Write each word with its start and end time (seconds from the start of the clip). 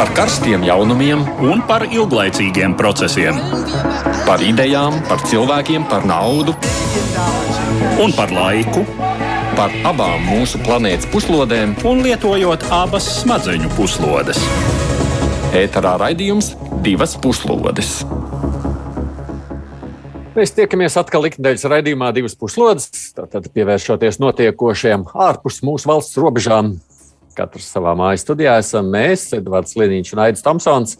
par 0.00 0.14
karstiem 0.16 0.62
jaunumiem 0.64 1.20
un 1.44 1.58
par 1.68 1.82
ilglaicīgiem 1.84 2.72
procesiem. 2.72 3.36
Par 4.24 4.40
idejām, 4.40 4.94
par 5.10 5.20
cilvēkiem, 5.28 5.84
par 5.90 6.06
naudu 6.08 6.54
un 8.00 8.14
par 8.16 8.32
laiku. 8.32 8.86
Par 9.58 9.74
abām 9.84 10.24
mūsu 10.24 10.62
planētas 10.64 11.04
puslodēm, 11.12 11.76
un 11.84 12.00
lietojot 12.06 12.64
abas 12.72 13.10
smadzeņu 13.18 13.68
puslodes. 13.76 14.40
Ēterā 15.60 15.98
raidījums 16.00 16.54
divas 16.80 17.18
puslodes. 17.20 17.98
Mēs 20.32 20.56
tiekamies 20.56 20.96
atkal 20.96 21.28
ikdienas 21.28 21.68
raidījumā, 21.68 22.14
divas 22.16 22.40
puslodes. 22.40 22.88
Tad 23.18 23.52
pievēršoties 23.52 24.22
notiekošajam 24.24 25.10
ārpus 25.28 25.60
mūsu 25.60 25.92
valsts 25.92 26.16
robežām. 26.16 26.78
Katrs 27.40 27.70
savā 27.72 27.96
mājas 27.96 28.26
studijā 28.26 28.58
esam 28.60 28.90
mēs, 28.92 29.30
Edvards 29.38 29.76
Liniņš 29.80 30.12
un 30.14 30.24
Aits 30.26 30.44
Tomsons. 30.44 30.98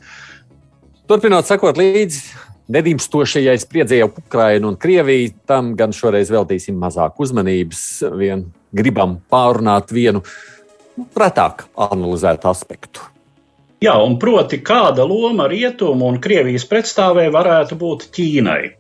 Turpinot 1.11 1.49
sekot 1.49 1.77
līdzi 1.77 2.49
nedimstošajai 2.71 3.59
spriedzēji 3.61 4.07
ap 4.07 4.19
Ukrainu 4.23 4.71
un 4.71 4.79
Krieviju, 4.81 5.35
tam 5.49 5.75
gan 5.79 5.95
šoreiz 5.97 6.31
veltīsim 6.33 6.79
mazāk 6.81 7.19
uzmanības. 7.23 7.85
Vien 8.17 8.47
gribam 8.73 9.19
pārunāt 9.31 9.93
vienu 9.95 10.23
retāk 11.17 11.67
analizētu 11.81 12.51
aspektu. 12.51 13.07
Jā, 13.81 13.95
un 14.05 14.19
proti, 14.21 14.61
kāda 14.61 15.07
loma 15.09 15.47
rietumu 15.49 16.11
un 16.11 16.21
Krievijas 16.21 16.67
pretstāvē 16.69 17.31
varētu 17.33 17.79
būt 17.81 18.11
Ķīnai? 18.13 18.80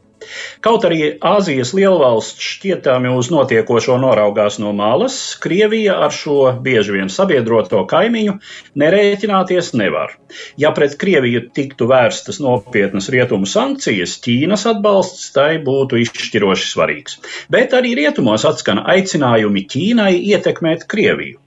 Kaut 0.65 0.84
arī 0.88 1.15
Āzijas 1.24 1.73
lielvalsts 1.77 2.45
šķietami 2.45 3.12
uz 3.16 3.30
notiekošo 3.33 3.97
noraugās 4.02 4.59
no 4.62 4.73
malas, 4.77 5.16
Krievija 5.41 5.97
ar 6.05 6.15
šo 6.15 6.37
bieži 6.65 6.97
vien 6.98 7.12
sabiedroto 7.12 7.83
kaimiņu 7.91 8.37
nerēķināties 8.83 9.73
nevar. 9.80 10.16
Ja 10.61 10.73
pret 10.77 10.97
Krieviju 11.01 11.47
tiktu 11.56 11.88
vērstas 11.91 12.41
nopietnas 12.45 13.09
rietumu 13.12 13.48
sankcijas, 13.48 14.19
Ķīnas 14.25 14.67
atbalsts 14.75 15.31
tai 15.36 15.55
būtu 15.64 16.03
izšķiroši 16.05 16.72
svarīgs. 16.72 17.20
Bet 17.53 17.77
arī 17.77 17.94
rietumos 18.03 18.44
atskan 18.48 18.83
aicinājumi 18.84 19.64
Ķīnai 19.72 20.12
ietekmēt 20.34 20.84
Krieviju. 20.91 21.41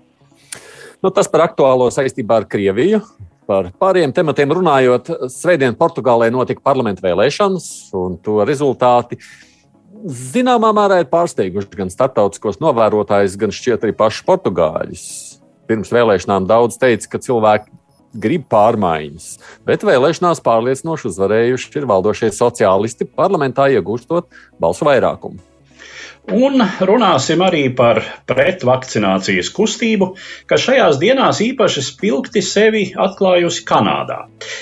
Nu, 1.04 1.12
tas 1.12 1.28
par 1.28 1.50
aktuālo 1.50 1.90
saistībā 1.92 2.42
ar 2.42 2.50
Krieviju. 2.50 3.04
Par 3.48 3.70
pāriem 3.80 4.14
tematiem 4.16 4.54
runājot, 4.56 5.10
Svētdien 5.32 5.76
Portugālē 5.76 6.30
notika 6.32 6.64
parlamenta 6.64 7.04
vēlēšanas, 7.04 7.68
un 8.00 8.16
to 8.24 8.40
rezultāti 8.48 9.20
zināmā 10.04 10.72
mērā 10.76 11.02
ir 11.04 11.12
pārsteiguši 11.12 11.80
gan 11.80 11.92
starptautiskos 11.92 12.60
novērotājus, 12.64 13.38
gan 13.40 13.54
šķiet 13.56 13.86
arī 13.86 13.96
pašus 14.00 14.26
portugāļus. 14.28 15.06
Pirms 15.68 15.94
vēlēšanām 15.96 16.48
daudz 16.48 16.80
teica, 16.80 17.08
ka 17.14 17.22
cilvēki 17.24 17.72
grib 18.24 18.46
pārmaiņas, 18.52 19.30
bet 19.68 19.86
vēlēšanās 19.88 20.44
pārliecinoši 20.46 21.10
uzvarējuši 21.10 21.72
ir 21.80 21.90
valdošie 21.90 22.30
sociālisti 22.36 23.08
parlamentā 23.10 23.72
iegūstot 23.74 24.30
balsu 24.62 24.88
vairākumu. 24.88 25.42
Un 26.32 26.62
runāsim 26.88 27.42
arī 27.44 27.66
par 27.76 27.98
pretvakcinācijas 28.32 29.50
kustību, 29.52 30.14
kas 30.48 30.62
šajās 30.64 30.96
dienās 31.02 31.42
īpaši 31.44 31.82
spilgti 31.84 32.40
sevi 32.40 32.86
atklājusi 32.96 33.66
Kanādā. 33.68 34.22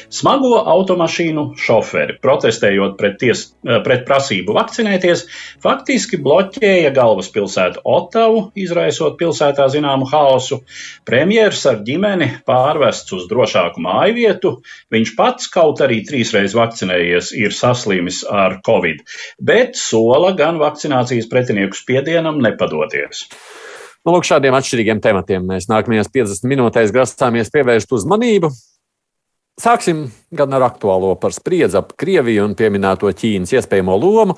Smago 0.09 0.55
automašīnu 0.57 1.43
šoferi, 1.61 2.15
protestējot 2.21 2.95
pret, 2.97 3.19
ties, 3.21 3.43
eh, 3.61 3.77
pret 3.85 4.07
prasību 4.07 4.55
vakcinēties, 4.57 5.27
faktiski 5.61 6.17
bloķēja 6.17 6.89
galvaspilsētu 6.95 7.85
Otavu, 7.85 8.51
izraisot 8.57 9.19
pilsētā 9.21 9.69
zināmu 9.69 10.09
haosu. 10.09 10.63
Premjers 11.05 11.63
ar 11.69 11.83
ģimeni 11.85 12.41
pārvests 12.41 13.13
uz 13.13 13.29
drošāku 13.29 13.77
māju 13.77 14.17
vietu. 14.17 14.55
Viņš 14.89 15.13
pats, 15.15 15.47
kaut 15.47 15.77
arī 15.85 16.01
trīsreiz 16.09 16.57
vakcinējies, 16.57 17.31
ir 17.37 17.53
saslimis 17.53 18.25
ar 18.25 18.61
covid, 18.65 19.05
bet 19.39 19.75
sola 19.75 20.33
gan 20.33 20.57
vakcinācijas 20.57 21.29
pret 21.29 21.50
pretinieku 21.51 21.75
spiedienam 21.75 22.39
nepadoties. 22.39 23.27
Nu, 24.05 24.15
lūk, 24.15 24.25
šādiem 24.25 24.55
atšķirīgiem 24.57 25.01
tematiem 25.03 25.45
mēs 25.45 25.67
nākamajās 25.69 26.09
50 26.09 26.47
minūtēs 26.49 26.93
grasāmies 26.95 27.51
pievērst 27.53 27.91
uzmanību. 27.93 28.49
Sāksim 29.61 30.07
gan 30.33 30.57
ar 30.57 30.65
aktuālo 30.71 31.13
par 31.21 31.35
spriedzi 31.35 31.77
ap 31.77 31.93
Krieviju 31.99 32.47
un 32.47 32.57
pieminēto 32.57 33.11
Ķīnas 33.11 33.53
iespējamo 33.59 33.99
lomu. 33.99 34.37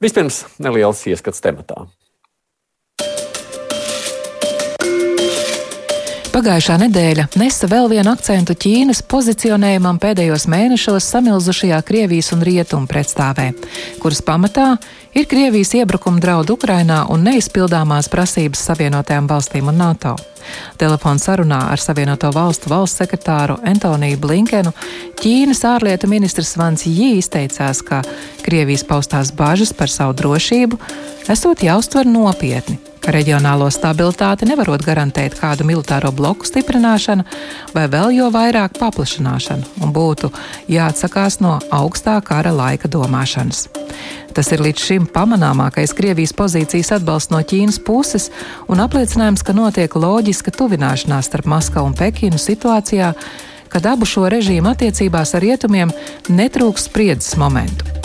Vispirms 0.00 0.44
neliels 0.62 1.04
ieskats 1.10 1.42
tematā. 1.44 1.88
Pagājušā 6.38 6.76
nedēļa 6.78 7.24
nesa 7.40 7.66
vēl 7.66 7.88
vienu 7.90 8.12
akcentu 8.12 8.54
Ķīnas 8.62 9.00
pozicionējumam 9.10 9.98
pēdējos 9.98 10.46
mēnešos 10.46 11.08
samilzušajā 11.10 11.80
Krievijas 11.82 12.30
un 12.36 12.46
Rietumu 12.46 12.86
pretstāvē, 12.86 13.48
kuras 13.98 14.22
pamatā 14.22 14.68
ir 15.18 15.26
Krievijas 15.26 15.74
iebrukuma 15.74 16.20
draudu 16.20 16.54
Ukrainā 16.54 17.00
un 17.10 17.24
neizpildāmās 17.26 18.06
prasības 18.12 18.60
Savienotajām 18.68 19.26
valstīm 19.26 19.70
un 19.72 19.80
NATO. 19.80 20.14
Telefona 20.78 21.18
sarunā 21.18 21.58
ar 21.72 21.82
Savienoto 21.82 22.30
valstu 22.34 22.70
valsts 22.70 23.02
sekretāru 23.02 23.56
Antoniju 23.66 24.20
Blinkenu 24.22 24.72
Ķīnas 25.18 25.64
ārlietu 25.66 26.10
ministrs 26.10 26.54
Vans 26.60 26.86
Jī 26.86 27.16
izteicās, 27.18 27.82
ka 27.82 28.02
Krievijas 28.44 28.86
paustās 28.86 29.32
bažas 29.34 29.74
par 29.74 29.90
savu 29.90 30.14
drošību 30.22 30.78
esot 31.34 31.66
jāuztver 31.66 32.06
nopietni 32.06 32.78
ka 33.08 33.14
reģionālo 33.14 33.70
stabilitāti 33.72 34.44
nevarot 34.44 34.82
garantēt 34.84 35.38
kādu 35.38 35.64
militāro 35.64 36.10
bloku 36.12 36.44
stiprināšana 36.44 37.24
vai 37.72 37.86
vēl 37.88 38.12
jo 38.18 38.26
vairāk 38.34 38.76
paplašināšana, 38.76 39.64
un 39.80 39.94
būtu 39.96 40.28
jāatsakās 40.68 41.38
no 41.40 41.54
augstā 41.72 42.18
kara 42.20 42.52
laika 42.52 42.90
domāšanas. 42.92 43.64
Tas 44.36 44.50
ir 44.52 44.62
līdz 44.62 44.84
šim 44.84 45.06
pamanāmākais 45.12 45.94
Krievijas 45.96 46.34
pozīcijas 46.36 46.92
atbalsts 46.98 47.32
no 47.32 47.40
Ķīnas 47.42 47.80
puses 47.84 48.28
un 48.68 48.82
apliecinājums, 48.84 49.44
ka 49.44 49.56
notiek 49.56 49.94
loģiska 49.98 50.54
tuvināšanās 50.54 51.30
starp 51.30 51.48
Maskavu 51.50 51.90
un 51.90 51.96
Pekinu 51.98 52.40
situācijā, 52.40 53.12
kad 53.72 53.86
abu 53.88 54.08
šo 54.08 54.28
režīmu 54.32 54.72
attiecībās 54.72 55.34
ar 55.36 55.44
rietumiem 55.44 55.94
netrūks 56.28 56.88
spriedzes 56.90 57.38
momentu. 57.40 57.98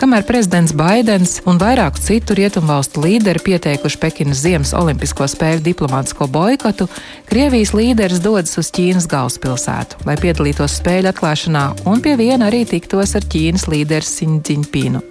Kamēr 0.00 0.24
prezidents 0.24 0.72
Baidens 0.76 1.38
un 1.48 1.58
vairāku 1.60 2.00
citu 2.00 2.32
rietumvalstu 2.38 3.02
līderi 3.04 3.42
pieteikuši 3.44 3.98
Pekinas 4.00 4.40
Ziemas 4.40 4.72
Olimpisko 4.76 5.28
spēļu 5.28 5.60
diplomātisko 5.66 6.28
boikotu, 6.32 6.88
Krievijas 7.28 7.74
līderis 7.76 8.22
dodas 8.24 8.56
uz 8.60 8.72
Ķīnas 8.72 9.08
galvaspilsētu, 9.10 10.00
lai 10.08 10.16
piedalītos 10.20 10.78
spēļu 10.80 11.12
atklāšanā 11.12 11.64
un 11.90 12.00
pie 12.04 12.16
viena 12.20 12.48
arī 12.48 12.64
tiktos 12.68 13.12
ar 13.18 13.28
Ķīnas 13.28 13.68
līderi 13.68 14.08
Sindziņpīnu. 14.08 15.04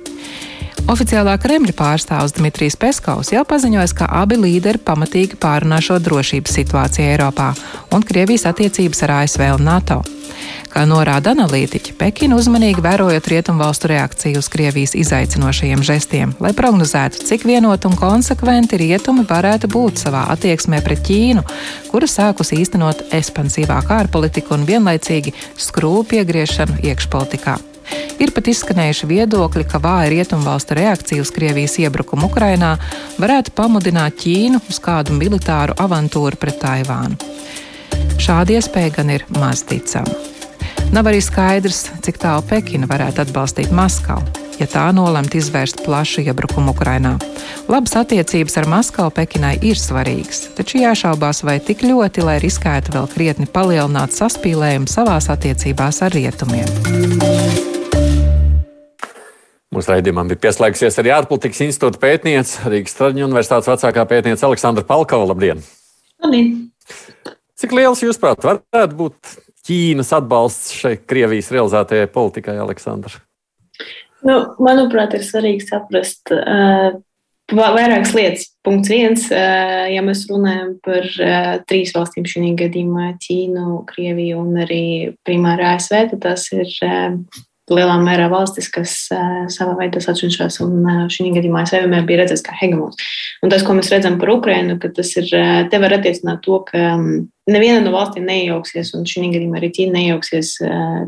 Oficiālā 0.88 1.34
Kremļa 1.42 1.74
pārstāvs 1.76 2.36
Dmitrijs 2.38 2.78
Peskovs 2.80 3.34
jau 3.34 3.42
paziņoja, 3.48 3.90
ka 3.98 4.08
abi 4.22 4.38
līderi 4.40 4.80
pamatīgi 4.86 5.40
pārunā 5.42 5.82
šo 5.84 5.98
drošības 6.00 6.56
situāciju 6.60 7.10
Eiropā 7.10 7.50
un 7.96 8.06
Krievijas 8.06 8.48
attiecības 8.50 9.04
ar 9.08 9.16
ASV 9.24 9.44
un 9.58 9.68
NATO. 9.68 10.00
Kā 10.70 10.84
norāda 10.86 11.34
analītiķi, 11.34 11.96
Pekina 11.98 12.38
uzmanīgi 12.38 12.84
vērojot 12.86 13.28
rietumvalstu 13.32 13.90
reakciju 13.90 14.40
uz 14.40 14.50
Krievijas 14.54 14.94
izaicinošajiem 15.00 15.82
žestiem, 15.86 16.36
lai 16.40 16.54
prognozētu, 16.58 17.24
cik 17.26 17.48
vienot 17.50 17.88
un 17.90 17.98
konsekventi 18.00 18.78
rietumi 18.80 19.26
varētu 19.30 19.72
būt 19.74 20.04
savā 20.06 20.28
attieksmē 20.36 20.84
pret 20.86 21.02
Ķīnu, 21.08 21.44
kura 21.90 22.08
sākus 22.10 22.54
īstenot 22.56 23.10
ekspansīvāku 23.18 23.98
ārpolitiku 23.98 24.56
un 24.56 24.70
vienlaicīgi 24.70 25.34
skrūvu 25.58 26.06
piegriešanu 26.14 26.84
iekšpolitikā. 26.86 27.58
Ir 28.20 28.34
pat 28.36 28.50
izskanējuši 28.52 29.10
viedokļi, 29.10 29.66
ka 29.70 29.80
vāja 29.84 30.10
rietumvalstu 30.12 30.78
reakcija 30.80 31.24
uz 31.24 31.32
Krievijas 31.36 31.78
iebrukumu 31.80 32.28
Ukrainā 32.28 32.74
varētu 33.22 33.56
pamudināt 33.56 34.20
Ķīnu 34.20 34.60
uz 34.70 34.82
kādu 34.84 35.16
militāru 35.16 35.78
avantūru 35.80 36.40
pret 36.40 36.60
Taivānu. 36.64 37.20
Šāda 38.20 38.58
iespēja 38.60 38.98
gan 39.00 39.16
ir 39.16 39.24
maz 39.40 39.64
ticama. 39.64 40.12
Nav 40.92 41.08
arī 41.08 41.22
skaidrs, 41.22 41.86
cik 42.02 42.18
tālu 42.18 42.42
Pekina 42.50 42.90
varētu 42.90 43.22
atbalstīt 43.22 43.70
Maskavu, 43.72 44.26
ja 44.58 44.66
tā 44.68 44.88
nolemt 44.96 45.36
izvērst 45.38 45.84
plašu 45.86 46.24
iebrukumu 46.26 46.74
Ukrainā. 46.74 47.14
Labas 47.70 47.94
attiecības 48.02 48.58
ar 48.58 48.68
Maskavu 48.74 49.14
Pekinai 49.14 49.54
ir 49.62 49.78
svarīgas, 49.78 50.48
taču 50.58 50.82
jāšaubās, 50.82 51.44
vai 51.46 51.60
tik 51.62 51.86
ļoti, 51.86 52.26
lai 52.26 52.40
riskētu 52.42 52.98
vēl 52.98 53.10
krietni 53.14 53.46
palielināt 53.46 54.18
saspīlējumu 54.18 54.90
savās 54.90 55.30
attiecībās 55.30 56.02
ar 56.10 56.18
rietumiem. 56.18 57.69
Mūsu 59.80 59.94
raidījumam 59.94 60.28
bija 60.28 60.42
pieslēgsies 60.44 60.98
arī 61.00 61.14
ārpolitikas 61.16 61.62
institūta 61.64 62.02
pētniece, 62.02 62.66
Rīgas 62.68 62.98
Traģiņu 62.98 63.30
universitātes 63.30 63.70
vecākā 63.70 64.04
pētniece 64.10 64.44
Aleksandra 64.44 64.84
Palkova. 64.84 65.30
Labdien! 65.30 65.62
Labdien! 66.20 66.50
Cik 67.56 67.76
liels, 67.78 68.02
jūsuprāt, 68.04 68.44
varētu 68.44 68.98
būt 69.00 69.32
Ķīnas 69.70 70.12
atbalsts 70.18 70.74
šai 70.82 70.98
Krievijas 71.00 71.54
realizētajai 71.56 72.12
politikai, 72.12 72.58
Aleksandra? 72.60 73.22
Nu, 74.28 74.42
manuprāt, 74.60 75.16
ir 75.16 75.24
svarīgi 75.24 75.70
saprast, 75.70 76.34
uh, 76.36 77.00
vairākas 77.56 78.12
lietas. 78.18 78.50
Punkts 78.68 78.92
viens, 78.92 79.30
ja 79.32 80.04
mēs 80.04 80.26
runājam 80.28 80.74
par 80.84 81.08
trīs 81.72 81.96
valstīm 81.96 82.28
šī 82.28 82.52
gadījumā- 82.66 83.14
Ķīnu, 83.24 83.86
Krieviju 83.88 84.44
un 84.44 84.60
arī 84.66 85.16
primāri 85.24 85.72
ASV, 85.72 86.10
tad 86.12 86.26
tas 86.28 86.52
ir 86.52 86.68
lielā 87.74 87.96
mērā 88.02 88.28
valstis, 88.32 88.70
kas 88.74 88.96
savā 89.54 89.76
veidā 89.80 90.02
atšķirās, 90.02 90.60
un 90.66 91.10
šī 91.14 91.32
gadījumā 91.36 91.64
ASV 91.64 91.84
vienmēr 91.84 92.08
bija 92.08 92.24
redzēts 92.24 92.46
kā 92.46 92.56
hegemons. 92.60 93.00
Un 93.44 93.54
tas, 93.54 93.66
ko 93.66 93.76
mēs 93.78 93.92
redzam 93.94 94.20
par 94.22 94.34
Ukrainu, 94.34 94.80
ka 94.82 94.92
tas 94.96 95.12
ir, 95.20 95.30
te 95.72 95.82
var 95.82 95.96
attiecināt 96.00 96.44
to, 96.46 96.62
ka 96.68 96.96
neviena 97.52 97.82
no 97.84 97.94
valstīm 97.96 98.28
neiejauksies, 98.30 98.94
un 98.98 99.06
šī 99.10 99.28
gadījumā 99.34 99.60
arī 99.60 99.74
Ķīna 99.76 99.98
neiejauksies 99.98 100.56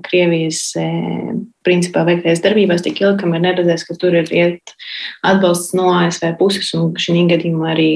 Krievijas 0.07 0.61
principā 1.61 2.01
veiktajās 2.07 2.41
darbībās 2.41 2.81
tik 2.81 3.01
ilgi, 3.03 3.19
kamēr 3.21 3.43
neredzēs, 3.43 3.83
ka 3.85 3.95
tur 4.01 4.15
ir 4.17 4.29
iet 4.33 4.73
atbalsts 5.27 5.75
no 5.77 5.91
ASV 5.93 6.31
puses, 6.39 6.71
un 6.77 6.95
šī 6.97 7.25
gadījumā 7.29 7.67
arī 7.75 7.91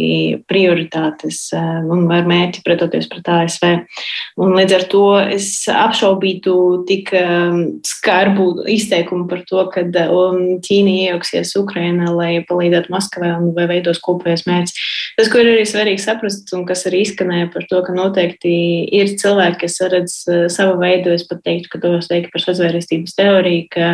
prioritātes 0.49 1.47
un 1.55 2.05
var 2.09 2.27
mērķi 2.29 2.61
pretoties 2.65 3.09
pret 3.09 3.31
ASV. 3.33 3.65
Un 4.45 4.53
līdz 4.59 4.75
ar 4.77 4.85
to 4.91 5.03
es 5.23 5.49
apšaubītu 5.71 6.55
tik 6.89 7.09
skarbu 7.89 8.67
izteikumu 8.75 9.25
par 9.31 9.41
to, 9.49 9.65
ka 9.73 9.85
Ķīna 9.89 10.95
iejauksies 11.05 11.55
Ukrainā, 11.57 12.11
lai 12.13 12.45
palīdzētu 12.45 12.93
Maskavai 12.93 13.33
un 13.39 13.49
vai 13.57 13.65
veidos 13.71 14.01
kopējais 14.05 14.45
mērķis. 14.45 14.85
Tas, 15.17 15.31
ko 15.31 15.41
ir 15.41 15.55
arī 15.55 15.65
svarīgi 15.65 16.05
saprast, 16.05 16.53
un 16.53 16.67
kas 16.69 16.85
arī 16.89 17.01
izskanēja 17.05 17.49
par 17.53 17.65
to, 17.71 17.81
ka 17.85 17.95
noteikti 17.95 18.34
ir 18.43 19.13
cilvēki, 19.21 19.61
kas 19.63 19.79
redz 19.93 20.17
savu 20.51 20.75
veidu, 20.81 21.13
es 21.15 21.23
pat 21.29 21.43
teiktu, 21.45 21.69
ka 21.71 21.79
tos 21.83 22.09
teikt 22.11 22.33
par 22.33 22.43
sazvērestības 22.43 23.15
teoriju 23.15 23.67
ka, 23.71 23.91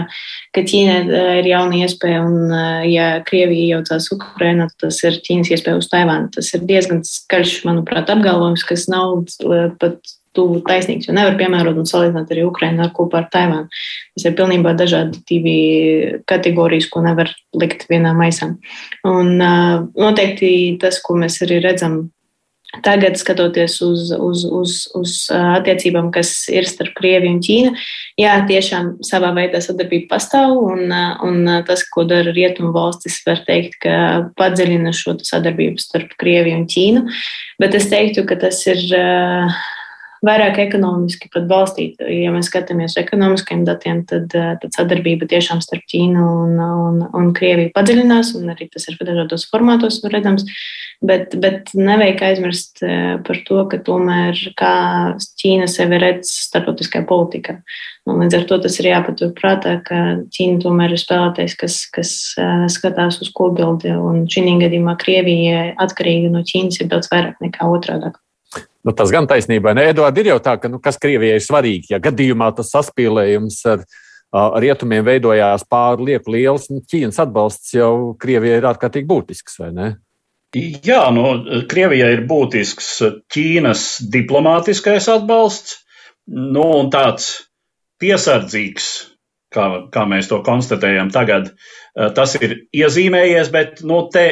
ka 0.55 0.63
Ķīnai 0.67 1.01
eh, 1.01 1.33
ir 1.41 1.51
jauna 1.51 1.81
iespēja, 1.83 2.21
un 2.27 2.55
eh, 2.55 2.88
ja 2.93 3.09
Krievija 3.27 3.67
iejaucās 3.67 4.09
Ukrainā, 4.15 4.69
tas 4.81 5.01
ir 5.07 5.19
Ķīnas 5.25 5.51
iespēja 5.55 5.81
uz 5.81 5.89
Taivānu. 5.91 6.31
Tas 6.35 6.51
ir 6.55 6.65
diezgan 6.67 7.03
skaļš, 7.07 7.61
manuprāt, 7.67 8.11
apgalvojums, 8.13 8.65
kas 8.67 8.88
nav 8.91 9.21
eh, 9.21 9.69
pat 9.81 9.99
tuvu 10.31 10.61
taisnīgs, 10.63 11.09
jo 11.09 11.15
nevar 11.15 11.35
piemērot 11.35 11.75
un 11.81 11.87
salīdzināt 11.89 12.29
arī 12.31 12.45
Ukrainu 12.47 12.85
ar 12.85 12.94
kopā 12.95 13.19
ar 13.19 13.27
Taivānu. 13.33 13.81
Tas 14.15 14.29
ir 14.29 14.37
pilnībā 14.37 14.71
dažādi 14.79 15.19
divi 15.27 15.57
kategorijas, 16.29 16.87
ko 16.91 17.03
nevar 17.03 17.33
likt 17.57 17.83
vienā 17.91 18.13
maisā. 18.15 18.53
Un 19.07 19.33
noteikti 19.35 20.53
tas, 20.79 21.01
ko 21.03 21.17
mēs 21.19 21.41
arī 21.44 21.59
redzam 21.65 22.05
Tagad, 22.79 23.18
skatoties 23.19 23.81
uz, 23.83 24.13
uz, 24.15 24.45
uz, 24.47 24.75
uz 24.95 25.15
attiecībām, 25.35 26.07
kas 26.15 26.31
ir 26.47 26.63
starp 26.69 26.94
Krieviju 26.95 27.33
un 27.35 27.41
Ķīnu, 27.44 27.73
jā, 28.21 28.38
tiešām 28.47 28.94
savā 29.03 29.33
veidā 29.35 29.59
sadarbība 29.59 30.13
pastāv, 30.13 30.56
un, 30.56 30.88
un 31.27 31.51
tas, 31.68 31.83
ko 31.91 32.06
dara 32.07 32.31
rietumu 32.31 32.71
valstis, 32.71 33.19
var 33.27 33.44
teikt, 33.47 33.75
ka 33.83 33.97
padziļina 34.39 34.95
šo 34.95 35.18
sadarbību 35.19 35.83
starp 35.83 36.15
Krieviju 36.21 36.62
un 36.62 36.65
Ķīnu. 36.71 37.03
Bet 37.59 37.75
es 37.75 37.91
teiktu, 37.91 38.23
ka 38.29 38.39
tas 38.39 38.63
ir 38.71 38.88
vairāk 40.25 40.59
ekonomiski 40.62 41.29
pat 41.33 41.47
balstīta. 41.50 42.06
Ja 42.09 42.31
mēs 42.33 42.51
skatāmies 42.51 42.94
uz 42.94 43.01
ekonomiskiem 43.01 43.63
datiem, 43.65 44.03
tad, 44.09 44.29
eh, 44.38 44.53
tad 44.62 44.77
sadarbība 44.77 45.27
tiešām 45.29 45.63
starp 45.65 45.88
Ķīnu 45.89 46.21
un, 46.21 46.53
un, 46.62 47.01
un 47.18 47.33
Krieviju 47.38 47.73
padziļinās, 47.75 48.35
un 48.38 48.53
arī 48.53 48.69
tas 48.71 48.88
ir 48.89 49.00
dažādos 49.01 49.47
formātos 49.50 50.01
redzams. 50.13 50.45
Bet, 51.01 51.33
bet 51.41 51.71
nevajag 51.73 52.21
aizmirst 52.27 52.83
eh, 52.85 53.18
par 53.25 53.41
to, 53.47 53.63
ka 53.71 53.81
tomēr 53.81 54.38
kā 54.59 54.75
Ķīna 55.41 55.65
sevi 55.71 55.97
redz 56.01 56.29
starptautiskajā 56.45 57.07
politikā. 57.09 57.57
Un 58.09 58.21
līdz 58.21 58.38
ar 58.38 58.45
to 58.50 58.59
tas 58.62 58.77
ir 58.81 58.91
jāpatur 58.91 59.33
prātā, 59.38 59.79
ka 59.85 60.01
Ķīna 60.29 60.62
tomēr 60.62 60.94
ir 60.94 61.01
spēlētājs, 61.01 61.57
kas, 61.57 61.83
kas 61.97 62.15
eh, 62.38 62.68
skatās 62.69 63.18
uz 63.25 63.33
kopbildi, 63.33 63.95
un 63.97 64.27
šī 64.29 64.45
gadījumā 64.62 65.00
Krievija 65.01 65.71
atkarīga 65.81 66.29
no 66.29 66.45
Ķīnas 66.45 66.83
ir 66.83 66.94
daudz 66.94 67.09
vairāk 67.09 67.41
nekā 67.41 67.65
otrādāk. 67.65 68.21
Nu, 68.81 68.94
tas 68.98 69.12
gan 69.13 69.28
taisnība, 69.30 69.75
ne 69.78 69.86
Eduards, 69.92 70.18
ir 70.18 70.31
jau 70.31 70.39
tā, 70.42 70.56
ka 70.57 70.69
nu, 70.72 70.80
kas 70.81 70.98
Krievijai 71.01 71.38
ir 71.38 71.44
svarīgi. 71.45 71.92
Ja 71.94 72.00
gadījumā 72.01 72.50
tas 72.57 72.72
saspīlējums 72.74 73.60
ar 73.69 73.83
rietumiem 74.63 75.04
veidojās 75.06 75.66
pārlieku 75.69 76.33
liels, 76.33 76.69
nu, 76.72 76.81
Ķīnas 76.88 77.19
atbalsts 77.22 77.75
jau 77.75 78.16
Krievijai 78.22 78.62
ir 78.62 78.69
ārkārtīgi 78.72 79.10
būtisks, 79.10 79.60
vai 79.62 79.69
ne? 79.75 79.92
Jā, 80.56 81.04
nu, 81.16 81.28
Krievijai 81.69 82.10
ir 82.18 82.25
būtisks 82.28 82.89
Ķīnas 83.31 83.86
diplomātiskais 84.12 85.07
atbalsts, 85.12 85.78
nu, 86.31 86.66
un 86.81 86.89
tāds 86.94 87.30
piesardzīgs, 88.01 88.88
kā, 89.54 89.68
kā 89.94 90.07
mēs 90.10 90.31
to 90.31 90.42
konstatējam 90.48 91.12
tagad, 91.13 91.51
tas 92.16 92.33
ir 92.39 92.63
iezīmējies, 92.74 93.51
bet, 93.54 93.83
nu, 93.86 94.07
te 94.12 94.25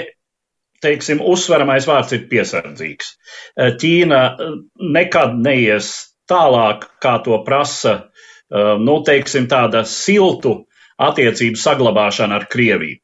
teiksim, 0.84 1.22
uzsveramais 1.26 1.88
vārds 1.90 2.14
ir 2.16 2.26
piesardzīgs. 2.32 3.12
Eh, 3.58 3.74
Ķīna 3.80 4.22
eh, 4.30 4.56
nekad 4.96 5.38
neies 5.44 5.92
tālāk, 6.30 6.88
kā 7.04 7.18
to 7.26 7.40
prasa, 7.48 7.96
eh, 8.00 8.72
nu, 8.82 9.00
teiksim, 9.06 9.50
tāda 9.52 9.86
siltu 9.88 10.64
attiecību 11.00 11.60
saglabāšana 11.60 12.42
ar 12.42 12.50
Krieviju. 12.52 13.00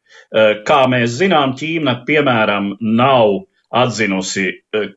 Kā 0.68 0.82
mēs 0.92 1.14
zinām, 1.22 1.54
Ķīna, 1.56 2.02
piemēram, 2.04 2.74
nav 2.82 3.46
atzinusi 3.72 4.50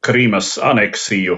Krimas 0.03 0.57
aneksiju 0.59 1.37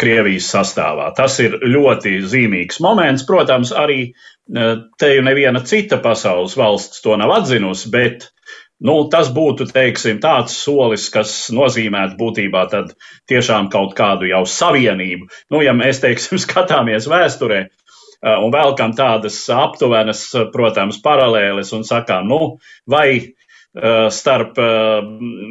Krievijas 0.00 0.46
sastāvā. 0.54 1.10
Tas 1.18 1.36
ir 1.42 1.58
ļoti 1.58 2.14
zīmīgs 2.24 2.80
moments. 2.80 3.26
Protams, 3.28 3.74
arī 3.76 4.14
te 4.48 5.10
jau 5.10 5.26
neviena 5.26 5.60
cita 5.68 5.98
pasaules 6.00 6.56
valsts 6.56 7.04
to 7.04 7.18
nav 7.20 7.34
atzinusi, 7.42 7.90
bet 7.92 8.30
Nu, 8.82 8.96
tas 9.10 9.28
būtu, 9.30 9.68
teiksim, 9.70 10.18
tāds 10.22 10.56
solis, 10.64 11.06
kas 11.14 11.30
nozīmētu 11.54 12.18
būtībā 12.18 12.64
tiešām 13.30 13.68
kaut 13.70 13.94
kādu 13.94 14.26
jau 14.26 14.42
savienību. 14.50 15.28
Nu, 15.54 15.62
ja 15.62 15.72
mēs, 15.76 16.02
teiksim, 16.02 16.40
skatāmies 16.46 17.06
vēsturē 17.10 17.68
un 18.24 18.50
velkam 18.50 18.94
tādas 18.96 19.38
aptuvenas, 19.52 20.26
protams, 20.52 20.98
paralēles 21.04 21.72
un 21.76 21.84
sakām, 21.86 22.26
nu, 22.28 22.58
vai 22.90 23.34
starp 24.14 24.54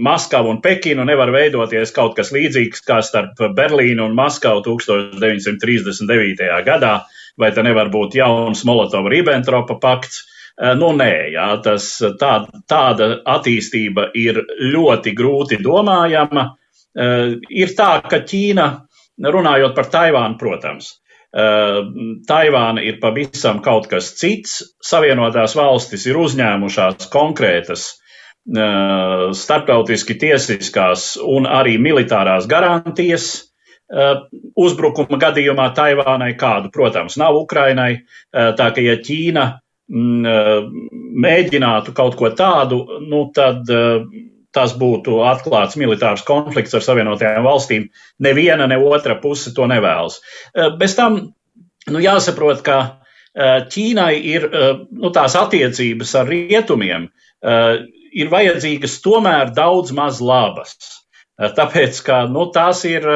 Maskavu 0.04 0.48
un 0.54 0.62
Pekinu 0.64 1.04
nevar 1.04 1.28
veidoties 1.36 1.92
kaut 1.92 2.16
kas 2.16 2.32
līdzīgs 2.32 2.80
kā 2.88 3.02
starp 3.04 3.36
Berlīnu 3.56 4.06
un 4.08 4.16
Maskavu 4.16 4.64
1939. 4.64 6.48
gadā, 6.64 6.94
vai 7.38 7.52
te 7.52 7.64
nevar 7.68 7.92
būt 7.92 8.16
jauns 8.16 8.64
Molotova-Ribbentropa 8.68 9.76
pakts 9.84 10.24
Eh, 10.24 10.33
nu, 10.78 10.92
nē, 10.94 11.14
jā, 11.34 11.48
tas, 11.66 11.88
tā, 12.20 12.34
tāda 12.70 13.08
attīstība 13.26 14.12
ir 14.18 14.44
ļoti 14.62 15.14
grūti 15.18 15.58
domājama. 15.64 16.52
Eh, 16.94 17.40
ir 17.50 17.74
tā, 17.78 17.96
ka 18.06 18.22
Ķīna, 18.22 18.68
runājot 19.24 19.74
par 19.74 19.90
Taivānu, 19.90 20.38
protams, 20.38 20.92
eh, 21.34 21.80
Taivāna 22.30 22.84
ir 22.86 23.00
pavisam 23.02 23.64
kaut 23.66 23.90
kas 23.90 24.14
cits. 24.20 24.62
Savienotās 24.82 25.56
valstis 25.58 26.06
ir 26.06 26.22
uzņēmušās 26.22 27.10
konkrētas 27.10 27.92
starptautiski 28.44 30.18
tiesiskās 30.20 31.14
un 31.24 31.46
arī 31.48 31.78
militārās 31.80 32.44
garantijas 32.44 33.54
uzbrukuma 34.60 35.16
gadījumā 35.22 35.70
Taivānai, 35.78 36.34
kādu, 36.36 36.68
protams, 36.74 37.16
nav 37.16 37.38
Ukrainai. 37.40 38.04
Tā 38.34 38.68
ka, 38.76 38.84
ja 38.84 38.98
Ķīna 39.00 39.46
eh, 39.48 39.63
mēģinātu 39.92 41.94
kaut 41.96 42.16
ko 42.16 42.30
tādu, 42.36 42.84
nu, 43.04 43.28
tad 43.36 43.68
eh, 43.70 44.06
tas 44.54 44.76
būtu 44.78 45.24
atklāts 45.26 45.76
militārs 45.80 46.24
konflikts 46.28 46.76
ar 46.78 46.84
Savienotajām 46.86 47.44
valstīm. 47.44 47.88
Neviena, 48.22 48.68
ne 48.70 48.78
otra 48.78 49.18
puse 49.20 49.54
to 49.56 49.68
nevēlas. 49.68 50.22
Eh, 50.56 50.72
bez 50.80 50.96
tam 50.96 51.20
nu, 51.90 52.04
jāsaprot, 52.04 52.64
ka 52.66 53.00
Ķīnai 53.34 54.12
ir 54.30 54.44
nu, 54.94 55.10
tās 55.10 55.34
attiecības 55.34 56.12
ar 56.20 56.28
rietumiem, 56.30 57.08
ir 58.14 58.28
vajadzīgas 58.30 59.00
tomēr 59.02 59.50
daudz 59.58 59.90
maz 59.90 60.20
labas. 60.22 60.76
Tāpēc, 61.42 61.98
ka 62.06 62.20
nu, 62.30 62.44
tās 62.54 62.84
ir 62.86 63.08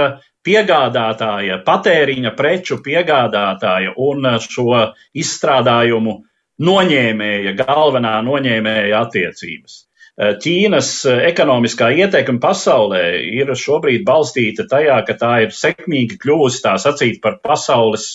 piegādātāja, 0.42 1.60
patēriņa 1.68 2.32
preču 2.34 2.80
piegādātāja 2.82 3.94
un 3.94 4.26
šo 4.42 4.88
izstrādājumu 5.14 6.18
noņēmēja, 6.64 7.54
galvenā 7.60 8.18
noņēmēja 8.26 9.04
attiecības. 9.06 9.84
Eh, 10.18 10.34
Ķīnas 10.42 10.92
eh, 11.06 11.20
ekonomiskā 11.30 11.92
ietekme 11.94 12.42
pasaulē 12.42 13.02
ir 13.38 13.52
šobrīd 13.54 14.06
balstīta 14.06 14.66
tajā, 14.70 15.02
ka 15.06 15.14
tā 15.20 15.34
ir 15.46 15.52
sekmīgi 15.54 16.18
kļuvusi 16.24 16.64
tā 16.64 16.74
sacīt 16.82 17.20
par 17.22 17.38
pasaules, 17.44 18.08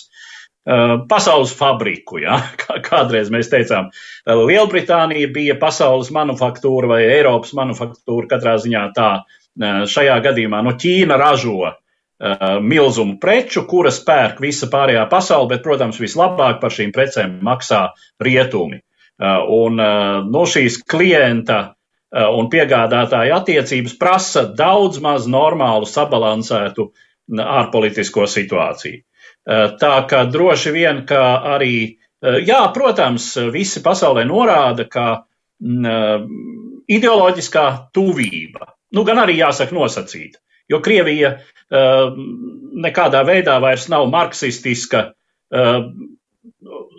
eh, 0.67 0.97
pasaules 1.11 1.53
fabriku. 1.55 2.19
Ja? 2.25 2.41
Kādreiz 2.89 3.31
mēs 3.31 3.53
teicām, 3.53 3.93
Lielbritānija 4.27 5.31
bija 5.35 5.59
pasaules 5.63 6.11
manufaktūra 6.15 6.91
vai 6.97 7.05
Eiropas 7.07 7.55
manufaktūra, 7.59 8.27
katrā 8.35 8.59
ziņā 8.63 8.89
tā. 8.99 9.13
Šajā 9.63 10.15
gadījumā 10.25 10.63
no 10.65 10.73
Ķīna 10.81 11.19
ražo 11.21 11.59
Uh, 11.61 11.82
milzumu 12.63 13.17
preču, 13.19 13.65
kuras 13.67 13.99
pērk 14.07 14.39
visa 14.45 14.69
pārējā 14.71 15.09
pasaule, 15.11 15.49
bet, 15.51 15.63
protams, 15.65 15.99
vislabāk 15.99 16.61
par 16.63 16.71
šīm 16.71 16.93
precēm 16.95 17.41
maksā 17.43 17.89
rietumi. 18.23 18.79
Uh, 18.79 19.43
un 19.55 19.79
uh, 19.83 20.23
no 20.27 20.45
šīs 20.49 20.81
klienta 20.89 21.75
un 22.13 22.49
piegādātāja 22.53 23.39
attiecības 23.41 23.95
prasa 23.97 24.43
daudz 24.57 24.99
maz 25.01 25.25
normālu, 25.31 25.87
sabalansētu 25.89 26.85
ārpolitisko 27.41 28.27
situāciju. 28.29 29.01
Tā 29.81 29.93
ka 30.11 30.21
droši 30.29 30.73
vien, 30.75 31.01
ka 31.09 31.23
arī, 31.55 31.97
jā, 32.21 32.61
protams, 32.77 33.31
visi 33.55 33.81
pasaulē 33.83 34.27
norāda, 34.29 34.85
ka 34.93 35.07
ideoloģiskā 36.99 37.67
tuvība, 37.97 38.69
nu 38.93 39.07
gan 39.09 39.23
arī 39.25 39.39
jāsaka 39.41 39.73
nosacīta, 39.75 40.43
jo 40.73 40.81
Krievija 40.85 41.37
nekādā 41.73 43.23
veidā 43.29 43.59
vairs 43.63 43.87
nav 43.93 44.09
marksistiska 44.13 45.07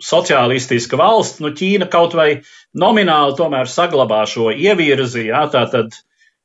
sociālistiska 0.04 0.98
valsts, 0.98 1.40
nu 1.42 1.52
Ķīna 1.54 1.86
kaut 1.90 2.16
vai 2.18 2.28
nomināli 2.78 3.36
tomēr 3.38 3.70
saglabā 3.70 4.24
šo 4.30 4.50
ievirzi, 4.50 5.28
jā, 5.30 5.44
tātad 5.52 5.94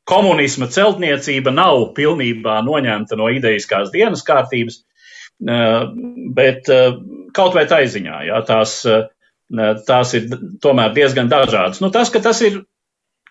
komunisma 0.09 0.69
celtniecība 0.71 1.53
nav 1.53 1.91
pilnībā 1.97 2.59
noņemta 2.65 3.17
no 3.19 3.29
idejiskās 3.33 3.91
dienas 3.93 4.23
kārtības, 4.25 4.81
bet 6.37 6.69
kaut 7.35 7.57
vai 7.57 7.65
taiziņā, 7.69 8.21
jā, 8.29 8.39
tās, 8.47 8.79
tās 9.89 10.15
ir 10.17 10.29
tomēr 10.63 10.95
diezgan 10.97 11.29
dažādas. 11.31 11.81
Nu, 11.83 11.91
tas, 11.93 12.11
ka 12.13 12.21
tas 12.25 12.41
ir 12.45 12.63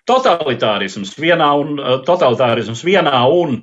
totalitārisms 0.09 1.15
vienā 1.19 1.51
un, 1.61 1.75
totalitārisms 2.07 2.85
vienā 2.87 3.21
un 3.29 3.61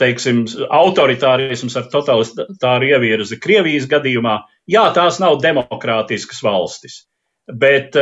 teiksim, 0.00 0.44
autoritārisms 0.68 1.76
ar 1.80 1.88
totalitāru 1.92 2.90
ievirzi 2.90 3.38
Krievijas 3.40 3.88
gadījumā, 3.88 4.38
jā, 4.68 4.84
tās 4.96 5.20
nav 5.22 5.38
demokrātiskas 5.42 6.42
valstis. 6.44 7.04
Bet 7.48 7.96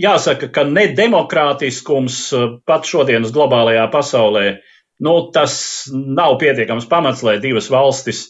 jāsaka, 0.00 0.50
ka 0.52 0.66
nedemokrātiskums 0.68 2.20
pat 2.68 2.88
šodienas 2.88 3.32
globālajā 3.34 3.86
pasaulē, 3.92 4.44
nu, 5.00 5.16
tas 5.34 5.54
nav 5.90 6.36
pietiekams 6.42 6.86
pamats, 6.90 7.24
lai 7.26 7.40
divas 7.42 7.70
valstis 7.72 8.28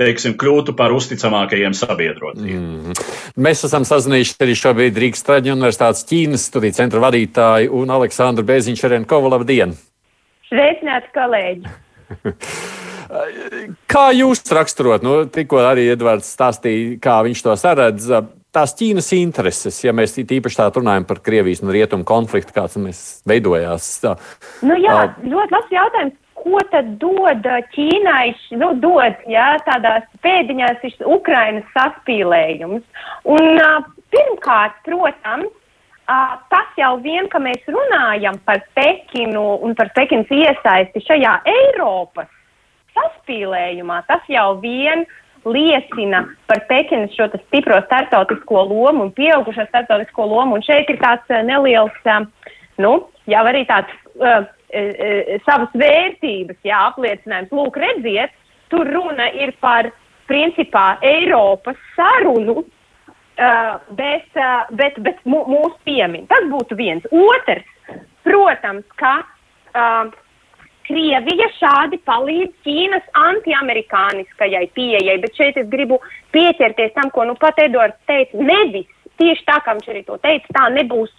teiksim, 0.00 0.32
kļūtu 0.40 0.72
par 0.78 0.94
uzticamākajiem 0.96 1.74
sabiedrotiem. 1.76 2.48
Mm. 2.48 2.94
Mēs 3.44 3.66
esam 3.68 3.84
sazinājušies 3.84 4.40
arī 4.40 4.56
šobrīd 4.56 5.00
Rīgas 5.02 5.26
Traģiņu 5.26 5.58
universitātes 5.58 6.06
Ķīnas 6.08 6.48
studiju 6.48 6.78
centra 6.78 7.04
vadītāju 7.04 7.74
un 7.82 7.92
Aleksandru 7.98 8.46
Bēziņu 8.48 8.80
Šerenkovu. 8.80 9.32
Labdien! 9.34 9.76
Sveicināti, 10.50 11.10
kolēģi! 11.14 11.74
kā 13.92 14.04
jūs 14.16 14.42
raksturot, 14.50 15.04
nu, 15.06 15.22
tikko 15.30 15.60
arī 15.62 15.86
Edvards 15.92 16.30
stāstīja, 16.34 16.96
kā 17.02 17.20
viņš 17.26 17.42
to 17.46 17.54
saredz, 17.58 18.08
tās 18.54 18.74
Ķīnas 18.78 19.12
intereses, 19.14 19.78
ja 19.84 19.94
mēs 19.94 20.16
īpaši 20.18 20.58
tā 20.58 20.66
runājam 20.74 21.06
par 21.06 21.22
Krievijas 21.22 21.62
un 21.62 21.70
Rietumu 21.74 22.06
konfliktu, 22.08 22.54
kāds 22.56 22.74
mēs 22.82 23.04
veidojās? 23.30 23.92
Nu 24.66 24.78
jā, 24.80 25.04
ļoti 25.22 25.56
labs 25.56 25.76
jautājums. 25.76 26.18
Ko 26.40 26.56
tad 26.72 26.94
dod 26.98 27.46
Ķīnai, 27.74 28.32
nu, 28.56 28.72
dod, 28.80 29.18
jā, 29.28 29.52
tādās 29.66 30.06
pēdiņās 30.24 30.80
šis 30.82 31.02
Ukrainas 31.04 31.66
saspīlējums? 31.76 32.82
Un 33.28 33.60
pirmkārt, 34.10 34.78
protams, 34.88 35.52
tas 36.50 36.76
jau 36.78 36.96
vien, 37.04 37.28
ka 37.30 37.40
mēs 37.42 37.62
runājam 37.70 38.38
par 38.46 38.62
Pekinu 38.74 39.60
un 39.64 39.74
par 39.78 39.92
Pekinas 39.96 40.30
iesaisti 40.34 41.02
šajā 41.06 41.34
Eiropas 41.48 42.30
saspīlējumā, 42.96 44.00
tas 44.08 44.24
jau 44.28 44.56
vien 44.62 45.04
liecina 45.46 46.24
par 46.50 46.64
Pekinas 46.68 47.14
šo 47.16 47.28
stipro 47.46 47.78
startautisko 47.86 48.64
lomu 48.72 49.06
un 49.06 49.12
pieaugušo 49.16 49.68
startautisko 49.68 50.26
lomu. 50.26 50.58
Un 50.58 50.66
šeit 50.66 50.90
ir 50.90 50.98
tāds 51.00 51.30
neliels, 51.46 51.96
nu, 52.80 52.92
jau 53.30 53.44
arī 53.52 53.64
tāds 53.68 53.94
uh, 54.18 54.42
uh, 54.42 55.32
savas 55.46 55.72
vērtības, 55.78 56.60
jā, 56.66 56.82
apliecinājums. 56.90 57.54
Lūk, 57.54 57.78
redziet, 57.80 58.34
tur 58.72 58.88
runa 58.88 59.30
ir 59.36 59.54
par 59.62 59.92
principā 60.30 60.98
Eiropas 61.06 61.78
sarunu 61.96 62.64
bet, 63.96 64.26
uh, 64.36 64.66
bet, 64.76 64.98
bet 65.04 65.20
mūsu 65.24 65.76
piemin. 65.88 66.26
Tas 66.30 66.48
būtu 66.50 66.76
viens. 66.76 67.06
Otrs, 67.10 67.64
protams, 68.26 68.84
ka 69.00 69.14
uh, 69.22 70.10
Krievija 70.90 71.46
šādi 71.54 72.00
palīdz 72.08 72.54
Ķīnas 72.66 73.10
antiamerikāniskajai 73.14 74.64
pieejai, 74.74 75.18
bet 75.22 75.36
šeit 75.38 75.60
es 75.60 75.68
gribu 75.70 76.00
pieķerties 76.34 76.96
tam, 76.96 77.12
ko 77.14 77.28
nu 77.28 77.36
pat 77.38 77.60
Edvards 77.62 77.98
teica, 78.10 78.40
nevis 78.42 78.88
tieši 79.20 79.46
tā, 79.46 79.60
kā 79.62 79.76
viņš 79.76 79.90
arī 79.92 80.02
to 80.08 80.16
teica, 80.24 80.56
tā 80.56 80.66
nebūs 80.74 81.12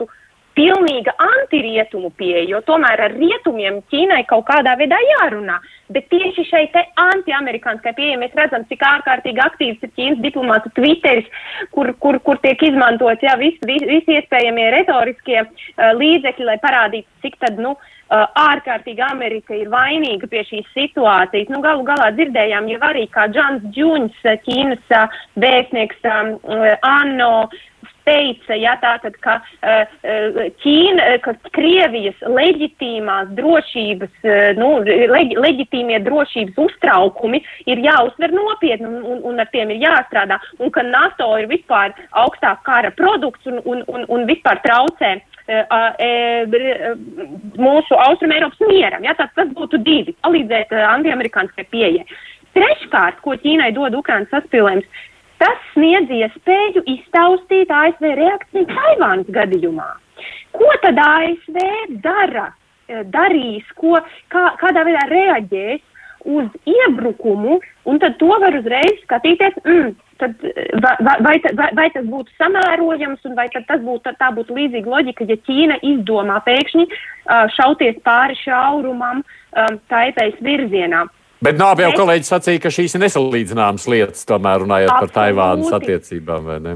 pilnīga 0.58 1.14
antirietumu 1.22 2.12
pieeja, 2.20 2.48
jo 2.50 2.62
tomēr 2.68 3.06
ar 3.08 3.16
rietumiem 3.16 3.80
Ķīnai 3.92 4.24
kaut 4.30 4.46
kādā 4.50 4.76
veidā 4.80 5.00
jārunā. 5.08 5.60
Bet 5.92 6.08
tieši 6.12 6.46
šeit 6.48 6.76
antiamerikāniskai 7.00 7.94
pieeja 7.98 8.20
mēs 8.22 8.36
redzam, 8.38 8.64
cik 8.70 8.84
ārkārtīgi 8.88 9.44
aktīvs 9.44 9.84
ir 9.84 9.94
Ķīnas 9.98 10.22
diplomātu 10.24 10.72
Twitteris, 10.78 11.28
kur, 11.76 11.92
kur, 12.04 12.20
kur 12.24 12.40
tiek 12.44 12.64
izmantots 12.68 13.24
jā, 13.26 13.36
visi 13.40 13.60
vis, 13.68 13.88
vis 13.88 14.12
iespējamie 14.20 14.70
retoriskie 14.78 15.42
uh, 15.44 15.90
līdzekļi, 16.00 16.48
lai 16.48 16.60
parādītu, 16.64 17.10
cik 17.26 17.36
tad, 17.44 17.60
nu, 17.60 17.74
uh, 17.76 18.24
ārkārtīgi 18.46 19.04
Amerika 19.08 19.56
ir 19.58 19.72
vainīga 19.72 20.30
pie 20.32 20.46
šīs 20.48 20.72
situācijas. 20.76 21.52
Nu, 21.52 21.60
galu 21.64 21.84
galā 21.88 22.12
dzirdējām 22.16 22.70
jau 22.72 22.80
arī, 22.92 23.08
kā 23.12 23.28
Džons 23.32 23.68
Džuņs, 23.76 24.24
Ķīnas 24.48 24.96
uh, 24.96 25.20
vēstnieks 25.44 26.08
um, 26.12 26.34
Anno, 26.88 27.34
teica, 28.08 28.58
ja, 28.58 28.76
tātad, 28.82 29.16
ka 29.24 29.38
uh, 29.42 30.40
Ķīna, 30.64 31.08
ka 31.26 31.36
Krievijas 31.56 32.18
leģitīmās 32.26 33.34
drošības, 33.38 34.14
nu, 34.60 34.70
leģ, 34.86 35.36
leģitīmie 35.42 36.02
drošības 36.06 36.62
uztraukumi 36.66 37.42
ir 37.70 37.84
jāuztver 37.86 38.34
nopietni 38.36 38.90
un, 38.90 39.02
un, 39.16 39.20
un 39.32 39.44
ar 39.44 39.52
tiem 39.54 39.74
ir 39.74 39.84
jāstrādā, 39.86 40.40
un 40.60 40.74
ka 40.74 40.86
NATO 40.88 41.34
ir 41.42 41.50
vispār 41.52 41.94
augstāk 42.24 42.64
kara 42.68 42.94
produkts 42.98 43.46
un, 43.50 43.62
un, 43.66 43.86
un, 43.88 44.08
un 44.10 44.26
vispār 44.30 44.62
traucē 44.66 45.20
mūsu 47.58 47.98
Austrum 47.98 48.32
Eiropas 48.32 48.60
mieram. 48.70 49.04
Ja, 49.04 49.16
tas, 49.18 49.32
būtu 49.56 49.82
divi, 49.84 50.16
palīdzēt 50.24 50.72
antiamerikāniskai 50.72 51.66
pieejai. 51.72 52.06
Treškārt, 52.56 53.22
ko 53.24 53.36
Ķīnai 53.40 53.72
dod 53.76 53.96
Ukrainas 53.96 54.32
saspīlējums, 54.34 54.88
Tas 55.42 55.62
sniedz 55.74 56.12
iespēju 56.14 56.84
iztaustīt 56.86 57.72
ASV 57.74 58.12
reakciju 58.20 58.68
Taivānas 58.70 59.30
gadījumā. 59.34 59.88
Ko 60.54 60.68
tad 60.84 61.00
ASV 61.02 61.58
dara, 62.04 62.52
eh, 62.88 63.02
darīs, 63.16 63.66
ko, 63.80 63.98
kā, 64.30 64.44
kādā 64.62 64.84
veidā 64.86 65.08
reaģēs 65.10 65.82
uz 66.30 66.50
iebrukumu, 66.70 67.58
un 67.90 68.00
tad 68.00 68.20
to 68.22 68.30
var 68.44 68.54
uzreiz 68.60 69.00
skatīties, 69.02 69.58
mm, 69.66 69.96
tad, 70.22 70.36
eh, 70.46 70.70
vai, 70.84 71.18
vai, 71.26 71.36
vai, 71.58 71.70
vai 71.80 71.88
tas 71.96 72.06
būtu 72.06 72.30
samērojams, 72.38 73.26
un 73.26 73.36
vai 73.36 73.48
tas 73.50 73.82
būtu, 73.82 74.14
tā 74.22 74.30
būtu 74.36 74.54
līdzīga 74.60 74.94
loģika, 74.94 75.26
ja 75.26 75.40
Ķīna 75.48 75.80
izdomā 75.82 76.38
pēkšņi 76.46 76.86
uh, 76.86 77.48
šauties 77.58 77.98
pāri 78.06 78.38
šaurumam 78.44 79.24
um, 79.24 79.82
Taipējas 79.90 80.38
virzienā. 80.46 81.08
Bet 81.42 81.58
nav 81.58 81.80
jau 81.82 81.90
kolēģis 81.98 82.30
sacīja, 82.36 82.62
ka 82.62 82.70
šīs 82.70 82.94
ir 82.94 83.02
nesalīdzināmas 83.08 83.90
lietas, 83.90 84.28
tomēr 84.30 84.62
runājot 84.62 84.94
Absolūti. 84.94 85.14
par 85.14 85.18
Taivānas 85.18 85.76
attiecībām, 85.80 86.48
vai 86.52 86.58
ne? 86.62 86.74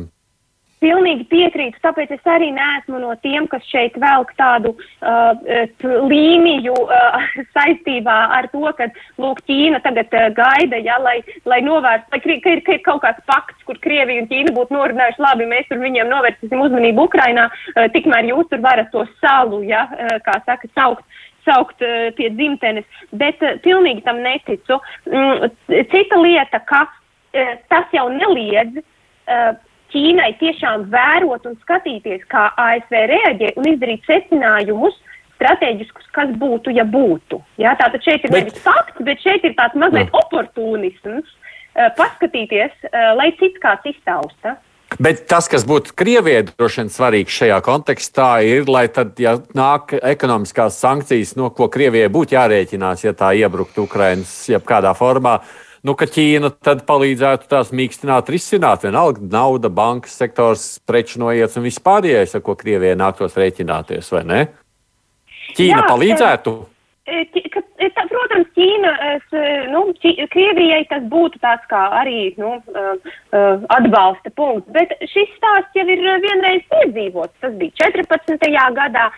Pilnīgi 0.82 1.24
piekrītu, 1.30 1.80
tāpēc 1.82 2.12
es 2.14 2.26
arī 2.30 2.50
neesmu 2.54 3.00
no 3.00 3.14
tiem, 3.24 3.46
kas 3.50 3.64
šeit 3.70 3.96
velk 4.02 4.34
tādu 4.38 4.74
uh, 4.76 5.38
līniju 5.86 6.74
uh, 6.82 7.28
saistībā 7.56 8.16
ar 8.36 8.50
to, 8.52 8.66
ka, 8.78 8.90
lūk, 9.22 9.44
Ķīna 9.46 9.80
tagad 9.86 10.14
uh, 10.18 10.28
gaida, 10.36 10.82
ja, 10.82 10.98
lai, 11.02 11.20
lai 11.46 11.62
novērst, 11.66 12.10
lai, 12.12 12.22
ka, 12.26 12.34
ir, 12.34 12.62
ka 12.66 12.76
ir 12.76 12.84
kaut 12.86 13.04
kāds 13.06 13.22
pakts, 13.30 13.62
kur 13.70 13.80
Krievija 13.86 14.26
un 14.26 14.30
Ķīna 14.34 14.54
būtu 14.58 14.76
norunājuši, 14.76 15.24
labi, 15.26 15.50
mēs 15.54 15.70
tur 15.70 15.82
viņiem 15.82 16.10
novērsīsim 16.10 16.66
uzmanību 16.68 17.06
Ukrainā, 17.06 17.48
uh, 17.54 17.86
tikmēr 17.96 18.34
jūs 18.34 18.50
tur 18.50 18.66
varat 18.66 18.90
to 18.94 19.06
salu, 19.22 19.62
ja, 19.66 19.86
uh, 19.94 20.18
kā 20.26 20.42
saka, 20.50 20.70
saukt 20.74 21.06
saukt 21.46 21.82
uh, 21.86 22.10
pie 22.18 22.30
dzimtenes, 22.34 22.86
bet 23.16 23.42
uh, 23.46 23.56
pilnīgi 23.66 24.04
tam 24.06 24.22
neticu. 24.26 24.80
Mm, 25.10 25.50
cita 25.94 26.20
lieta, 26.22 26.62
ka 26.70 26.86
uh, 26.90 27.56
tas 27.72 27.96
jau 27.96 28.10
neliedz 28.14 28.84
Ķīnai 29.90 30.36
tiešām 30.38 30.84
vērot 30.94 31.48
un 31.50 31.56
skatīties, 31.64 32.26
kā 32.30 32.44
ASV 32.62 32.94
reaģē 33.10 33.56
un 33.58 33.70
izdarīt 33.72 34.04
secinājumus 34.06 35.00
strateģiskus, 35.40 36.06
kas 36.14 36.30
būtu, 36.38 36.74
ja 36.76 36.86
būtu. 36.86 37.40
Jā, 37.62 37.74
tātad 37.80 38.06
šeit 38.06 38.28
ir 38.28 38.34
bet... 38.34 38.46
nevis 38.46 38.62
fakts, 38.62 39.02
bet 39.08 39.24
šeit 39.24 39.48
ir 39.48 39.56
tāds 39.58 39.74
mazliet 39.82 40.14
oportunisms, 40.14 41.32
paskatīties, 41.98 42.76
lai 43.18 43.32
cits 43.40 43.62
kāds 43.64 43.90
iztausta. 43.96 44.56
Bet 45.02 45.26
tas, 45.28 45.50
kas 45.52 45.66
būtu 45.68 45.92
Krievijai 45.98 46.46
droši 46.48 46.82
vien 46.82 46.90
svarīgs 46.94 47.36
šajā 47.36 47.58
kontekstā, 47.66 48.30
ir, 48.48 48.70
lai 48.72 48.86
tad, 48.94 49.18
ja 49.20 49.36
nāk 49.58 49.92
ekonomiskās 49.98 50.78
sankcijas, 50.80 51.34
no 51.36 51.50
ko 51.56 51.68
Krievijai 51.72 52.12
būtu 52.14 52.38
jārēķinās, 52.38 53.04
ja 53.04 53.12
tā 53.18 53.34
iebruktu 53.36 53.84
Ukraiņas 53.84 54.34
jebkādā 54.54 54.94
formā, 54.96 55.42
nu, 55.86 55.98
ka 56.00 56.08
Ķīna 56.08 56.54
tad 56.64 56.86
palīdzētu 56.88 57.50
tās 57.52 57.74
mīkstināt, 57.76 58.32
risināt. 58.32 58.86
Vienalga 58.88 59.26
nauda, 59.36 59.70
bankas 59.70 60.16
sektors, 60.22 60.68
preču 60.88 61.20
noiets 61.26 61.60
un 61.60 61.68
viss 61.68 61.84
pārējais, 61.84 62.38
ar 62.38 62.46
ko 62.46 62.56
Krievijai 62.60 62.96
nāktos 63.00 63.36
rēķināties, 63.36 64.14
vai 64.16 64.24
ne? 64.30 64.42
Ķīna 65.58 65.82
Jā, 65.84 65.90
palīdzētu. 65.92 66.56
E, 67.06 67.26
ka, 67.52 67.62
e, 67.78 67.92
tā, 67.92 68.05
protams, 68.26 68.50
Ķīna, 68.58 68.92
es, 69.14 69.38
nu, 69.72 69.84
Ķī, 70.02 70.16
Krievijai 70.34 70.84
tas 70.90 71.06
būtu 71.12 71.40
tāds 71.44 71.66
kā 71.70 71.84
arī 72.02 72.34
nu, 72.42 72.58
atbalsta 73.78 74.34
punkts, 74.36 74.72
bet 74.74 74.94
šis 75.14 75.32
stāsts 75.38 75.78
jau 75.78 75.86
ir 75.86 76.04
vienreiz 76.24 76.66
piedzīvots. 76.74 77.36
Tas 77.42 77.56
bija 77.62 77.90
14. 77.94 78.52
gadā. 78.76 79.10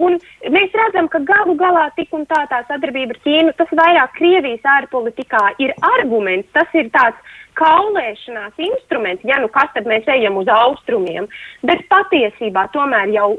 Un 0.00 0.16
mēs 0.50 0.72
redzam, 0.74 1.10
ka 1.12 1.20
galu 1.28 1.54
galā 1.60 1.90
tik 1.98 2.12
un 2.16 2.24
tā 2.26 2.44
tā 2.48 2.62
sadarbība 2.68 3.14
ar 3.14 3.22
Ķīnu, 3.26 3.54
tas 3.58 3.70
vairāk 3.76 4.16
Krievijas 4.16 4.64
ārpolitikā 4.78 5.44
ir 5.60 5.74
arguments, 5.94 6.48
tas 6.56 6.70
ir 6.74 6.88
tāds 6.94 7.20
kaulēšanās 7.60 8.56
instruments, 8.58 9.22
ja 9.28 9.38
nu 9.42 9.50
kas 9.52 9.70
tad 9.76 9.86
mēs 9.86 10.08
ejam 10.10 10.40
uz 10.40 10.48
austrumiem, 10.50 11.28
bet 11.62 11.84
patiesībā 11.92 12.66
tomēr 12.74 13.12
jau 13.14 13.34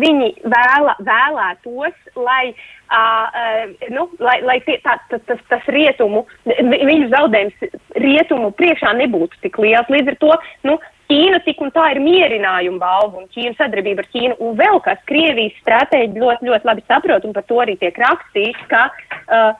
viņi 0.00 0.30
vēla, 0.50 0.94
vēlētos, 1.04 1.96
lai, 2.16 2.54
uh, 2.94 3.74
nu, 3.92 4.08
lai, 4.22 4.38
lai 4.46 4.58
tie, 4.66 4.78
tā, 4.84 4.96
tas, 5.10 5.22
tas, 5.28 5.42
tas 5.50 5.68
rietumu, 5.74 6.24
viņu 6.46 7.10
zaudējums 7.12 7.78
rietumu 8.00 8.50
priekšā 8.58 8.94
nebūtu 9.00 9.40
tik 9.44 9.60
liels. 9.62 9.90
Līdz 9.92 10.14
ar 10.14 10.20
to 10.24 10.34
nu, 10.70 10.80
Ķīna 11.04 11.42
tik 11.44 11.58
un 11.60 11.68
tā 11.74 11.90
ir 11.92 11.98
mierinājuma 12.00 12.80
balva 12.80 13.20
un 13.20 13.26
Ķīna 13.34 13.52
sadarbība 13.58 14.00
ar 14.00 14.06
Ķīnu. 14.08 14.38
Un 14.40 14.54
vēl 14.56 14.80
kas 14.86 15.02
Krievijas 15.10 15.58
stratēģi 15.60 16.22
ļoti, 16.22 16.48
ļoti 16.48 16.68
labi 16.70 16.84
saprot, 16.88 17.26
un 17.28 17.34
par 17.36 17.44
to 17.44 17.60
arī 17.60 17.74
tiek 17.76 17.98
rakstīts, 18.00 18.62
ka 18.70 18.86
uh, 18.88 19.50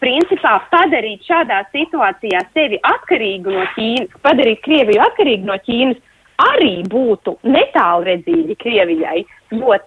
principā 0.00 0.54
padarīt 0.72 1.26
šādā 1.28 1.60
situācijā 1.74 2.42
sevi 2.54 2.80
atkarīgu 2.94 3.52
no 3.52 3.66
Ķīnas, 3.76 4.16
padarīt 4.24 4.64
Krieviju 4.64 5.04
atkarīgu 5.04 5.50
no 5.50 5.58
Ķīnas, 5.68 6.00
arī 6.40 6.74
būtu 6.88 7.36
netālredzīgi 7.44 8.56
Krievijai, 8.60 9.24
jo 9.54 9.78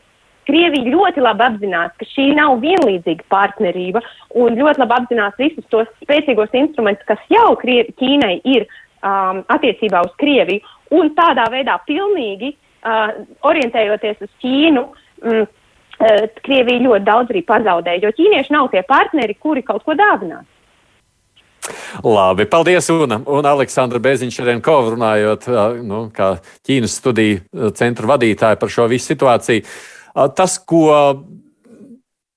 Krievija 0.48 0.92
ļoti 0.92 1.24
labi 1.24 1.46
apzinās, 1.46 1.94
ka 2.00 2.08
šī 2.10 2.30
nav 2.36 2.58
vienlīdzīga 2.64 3.28
partnerība 3.32 4.02
un 4.40 4.58
ļoti 4.60 4.82
labi 4.84 4.98
apzinās 4.98 5.38
visus 5.40 5.68
tos 5.72 5.88
spēcīgos 6.04 6.56
instrumentus, 6.60 7.08
kas 7.08 7.22
jau 7.32 7.54
Krievi, 7.62 7.96
Ķīnai 8.00 8.36
ir 8.52 8.66
um, 8.68 9.44
attiecībā 9.56 10.04
uz 10.04 10.12
Krieviju, 10.20 10.64
un 11.00 11.14
tādā 11.16 11.48
veidā 11.54 11.78
pilnīgi 11.88 12.52
uh, 12.54 13.16
orientējoties 13.48 14.26
uz 14.26 14.32
Ķīnu. 14.44 14.84
Mm, 15.24 15.46
uh, 15.48 16.26
Krievija 16.44 16.88
ļoti 16.90 17.08
daudz 17.08 17.32
arī 17.32 17.46
pazaudēja, 17.48 18.04
jo 18.04 18.16
ķīnieši 18.20 18.58
nav 18.58 18.72
tie 18.74 18.84
partneri, 18.88 19.40
kuri 19.40 19.64
kaut 19.64 19.88
ko 19.88 19.96
dāvinās. 19.96 20.48
Labi, 22.04 22.46
paldies, 22.50 22.90
Una. 22.92 23.20
Un 23.30 23.48
Aleksandra 23.48 24.02
Beziņš-Renkova 24.04 24.94
runājot, 24.96 25.48
nu, 25.86 26.06
kā 26.16 26.34
Ķīnas 26.66 26.98
studiju 27.00 27.72
centra 27.78 28.10
vadītāja 28.14 28.60
par 28.60 28.72
šo 28.74 28.88
visu 28.92 29.14
situāciju. 29.14 29.64
Tas, 30.38 30.58
ko 30.60 30.90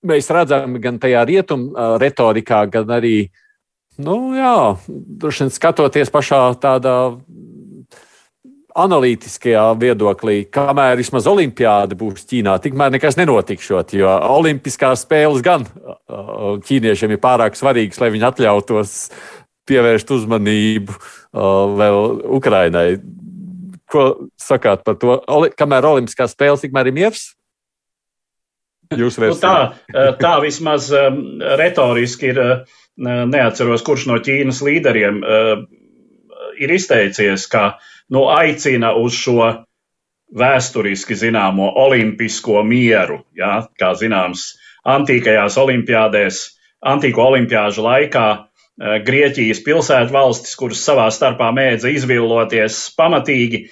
mēs 0.06 0.30
redzam 0.33 0.78
gan 0.83 1.00
tajā 1.02 1.25
rietumu 1.26 1.99
retorikā, 2.00 2.62
gan 2.71 2.92
arī, 2.99 3.16
nu, 3.99 4.18
jā, 4.38 4.76
droši 4.87 5.47
vien 5.47 5.54
skatoties 5.54 6.12
pašā 6.14 6.40
tādā 6.62 6.97
analītiskajā 8.76 9.64
viedoklī, 9.80 10.37
kamēr 10.52 10.99
vismaz 11.00 11.26
olimpiāda 11.30 11.97
būs 11.99 12.26
Ķīnā, 12.28 12.56
tikmēr 12.62 12.92
nekas 12.95 13.16
nenotikšot, 13.18 13.95
jo 13.97 14.11
olimpiskās 14.37 15.06
spēles 15.06 15.45
gan 15.45 15.64
ķīniešiem 16.66 17.14
ir 17.16 17.23
pārāk 17.23 17.56
svarīgas, 17.59 18.00
lai 18.02 18.12
viņi 18.14 18.28
atļautos 18.30 18.97
pievērst 19.66 20.12
uzmanību 20.18 20.99
vēl 21.80 22.00
Ukrainai. 22.37 22.88
Ko 23.90 24.04
sakāt 24.40 24.85
par 24.87 24.99
to? 25.00 25.21
Kamēr 25.56 25.87
olimpiskās 25.87 26.35
spēles 26.35 26.64
tikmēr 26.64 26.90
ir 26.90 26.97
miers? 26.97 27.26
Nu, 28.95 29.09
tā, 29.40 29.56
tā 30.21 30.35
vismaz 30.45 30.92
retoriski 30.92 32.35
ir. 32.35 32.42
Neatceros, 32.97 33.83
kurš 33.85 34.06
no 34.09 34.14
Ķīnas 34.25 34.62
līderiem 34.64 35.18
ir 36.56 36.71
izteicies, 36.73 37.42
ka 37.52 37.64
uh, 37.75 37.90
nu, 38.13 38.27
aicina 38.33 38.95
uz 38.99 39.17
šo 39.19 39.52
vēsturiski 40.37 41.17
zināmo 41.19 41.71
olimpisko 41.87 42.63
mieru. 42.67 43.23
Ja? 43.39 43.67
Kā 43.78 43.95
zināms, 43.99 44.52
antīkajās 44.87 45.59
olimpiādēs, 45.63 46.43
antīko 46.87 47.30
olimpiāžu 47.30 47.87
laikā 47.87 48.28
Eh, 48.76 48.99
Grieķijas 49.00 49.63
pilsētvalstis, 49.65 50.52
kuras 50.61 50.83
savā 50.85 51.07
starpā 51.09 51.49
mēdza 51.57 51.89
izvilloties, 51.97 52.76
pamatīgi 52.99 53.63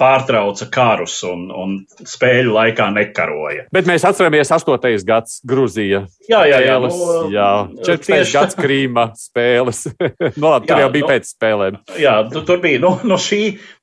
pārtrauca 0.00 0.68
karus 0.72 1.18
un, 1.28 1.46
un 1.52 1.74
spēļu 2.08 2.54
laikā 2.54 2.86
nekaroja. 2.94 3.66
Bet 3.74 3.88
mēs 3.88 4.06
atceramies 4.08 4.50
8. 4.54 4.88
gads 5.04 5.40
Grūzija. 5.46 6.02
Jā, 6.30 6.42
jā, 6.48 6.60
jā. 6.64 6.76
Spēles, 6.80 6.96
nu, 6.96 7.30
jā 7.34 7.50
14. 7.84 8.08
Tieši... 8.08 8.34
gads 8.38 8.58
Krīma 8.58 9.06
spēles. 9.20 9.82
no, 10.40 10.54
labi, 10.54 10.70
tur 10.70 10.76
jā, 10.76 10.82
jau 10.86 10.90
bija 10.94 11.06
nu, 11.06 11.10
pēc 11.12 11.30
spēlēm. 11.34 11.78
Jā, 12.00 12.16
tu, 12.32 12.42
tur 12.48 12.62
bija. 12.64 12.80
Nu, 12.82 12.94
nu 13.04 13.20
šī, 13.20 13.42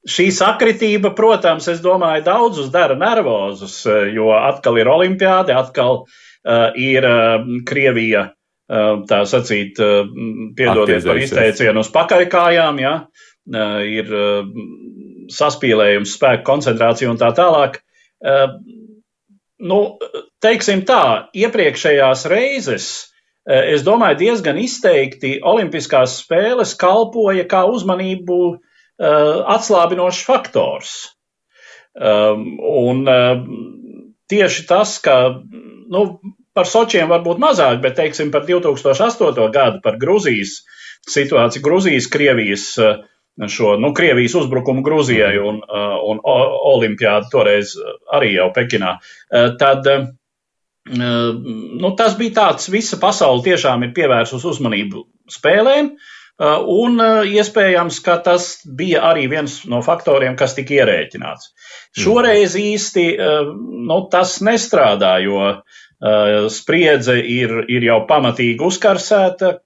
šī 0.09 0.29
sakritība, 0.33 1.13
protams, 1.17 1.69
es 1.69 1.83
domāju, 1.85 2.25
daudzus 2.25 2.73
dara 2.73 2.97
nervozus, 2.99 3.83
eh, 3.85 4.07
jo 4.17 4.31
atkal 4.37 4.81
ir 4.81 4.89
olimpiāde, 4.89 5.53
atkal 5.57 6.03
uh, 6.03 6.69
ir 6.79 7.05
uh, 7.09 7.51
Krievija 7.69 8.31
tā 8.73 9.17
sacīt, 9.27 9.77
piedodiet 10.57 11.03
par 11.05 11.19
izteicienu 11.19 11.81
uz 11.83 11.89
pakaļkājām, 11.93 12.79
ja, 12.81 12.93
ir 13.85 14.13
saspīlējums, 15.31 16.17
spēku 16.17 16.45
koncentrācija 16.47 17.11
un 17.11 17.19
tā 17.21 17.31
tālāk. 17.37 17.79
Nu, 19.63 19.79
teiksim 20.43 20.83
tā, 20.87 21.29
iepriekšējās 21.37 22.25
reizes, 22.31 22.87
es 23.47 23.83
domāju, 23.85 24.19
diezgan 24.23 24.59
izteikti 24.59 25.37
Olimpiskās 25.43 26.17
spēles 26.23 26.75
kalpoja 26.79 27.45
kā 27.47 27.63
uzmanību 27.71 28.39
atslābinošs 28.99 30.23
faktors. 30.27 30.93
Un 31.95 33.03
tieši 34.31 34.67
tas, 34.67 34.97
ka 35.03 35.17
nu, 35.93 36.05
Par 36.53 36.69
Sočiem 36.69 37.09
varbūt 37.09 37.39
mazāk, 37.41 37.79
bet 37.81 37.95
teiksim 37.97 38.29
par 38.33 38.45
2008. 38.45 39.49
gadu, 39.53 39.79
par 39.81 39.97
Gruzijas 39.97 40.59
situāciju, 41.09 41.63
Gruzijas, 41.65 42.07
Krievijas, 42.13 42.65
eh, 42.77 43.01
šo, 43.49 43.75
nu, 43.81 43.93
Krievijas 43.93 44.35
uzbrukumu 44.35 44.83
Gruzijai 44.85 45.37
un, 45.41 45.61
eh, 45.63 45.95
un 46.09 46.19
Olimpiādu 46.73 47.31
toreiz 47.31 47.75
arī 48.13 48.35
jau 48.37 48.49
Pekinā. 48.55 48.97
Eh, 49.33 49.53
tad, 49.59 49.87
nu, 50.83 51.93
tas 51.95 52.17
bija 52.19 52.33
tāds, 52.35 52.67
visa 52.69 52.97
pasaule 52.99 53.43
tiešām 53.45 53.85
ir 53.85 53.93
pievērsus 53.95 54.43
uzmanību 54.43 55.05
spēlēm, 55.31 55.93
un 56.67 56.99
iespējams, 57.23 58.01
ka 58.03 58.17
tas 58.25 58.47
bija 58.67 59.05
arī 59.07 59.29
viens 59.31 59.61
no 59.69 59.79
faktoriem, 59.85 60.35
kas 60.35 60.57
tika 60.57 60.75
ierēķināts. 60.81 61.53
Šoreiz 61.95 62.57
īsti 62.59 63.05
nu, 63.87 64.01
tas 64.11 64.41
nestrādā, 64.43 65.13
jo 65.23 65.39
uh, 65.39 65.79
spriedze 66.51 67.15
ir, 67.15 67.63
ir 67.71 67.85
jau 67.87 68.01
pamatīgi 68.07 68.63
uzkarsēta, 68.65 69.57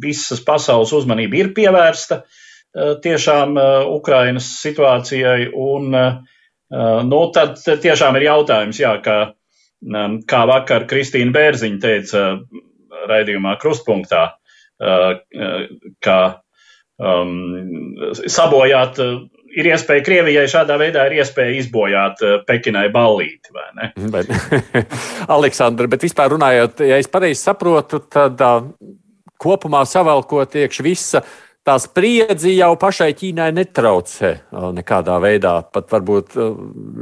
visas 0.00 0.40
pasaules 0.44 0.92
uzmanība 0.96 1.36
ir 1.36 1.50
pievērsta 1.56 2.22
eh, 2.22 2.38
tiešām 2.76 3.56
Ukrainas 3.90 4.46
situācijai, 4.60 5.48
un 5.58 5.90
nu, 7.10 7.20
tad 7.34 7.58
tiešām 7.58 8.18
ir 8.20 8.28
jautājums, 8.28 8.78
jā, 8.78 8.92
kā, 9.02 9.16
kā 10.30 10.42
vakar 10.46 10.86
Kristīna 10.90 11.34
Bērziņa 11.34 11.80
teica 11.82 12.22
raidījumā 13.10 13.56
Krustpunktā, 13.58 14.22
ka 16.06 16.18
um, 17.00 17.34
sabojāt 18.30 19.02
ir 19.56 19.70
iespēja 19.72 20.04
Krievijai 20.06 20.46
šādā 20.50 20.76
veidā 20.80 21.04
ir 21.08 21.18
iespēja 21.20 21.58
izbojāt 21.60 22.24
eh, 22.26 22.38
Pekinai 22.46 22.86
ballīti, 22.94 23.52
vai 23.54 23.66
ne? 23.78 23.90
Bet, 24.12 24.30
Aleksandra, 25.36 25.88
bet 25.90 26.06
vispār 26.06 26.34
runājot, 26.34 26.84
ja 26.86 27.00
es 27.00 27.10
pareizi 27.10 27.42
saprotu, 27.42 28.02
tad 28.10 28.40
uh, 28.46 28.68
kopumā 29.40 29.82
savalkot 29.88 30.58
iekš 30.62 30.82
visa. 30.86 31.24
Tā 31.70 31.76
spriedzi 31.78 32.56
jau 32.56 32.72
pašai 32.82 33.12
Ķīnai 33.14 33.52
netraucē 33.54 34.30
nekādā 34.74 35.20
veidā. 35.22 35.52
Pat 35.70 35.86
varbūt 35.92 36.34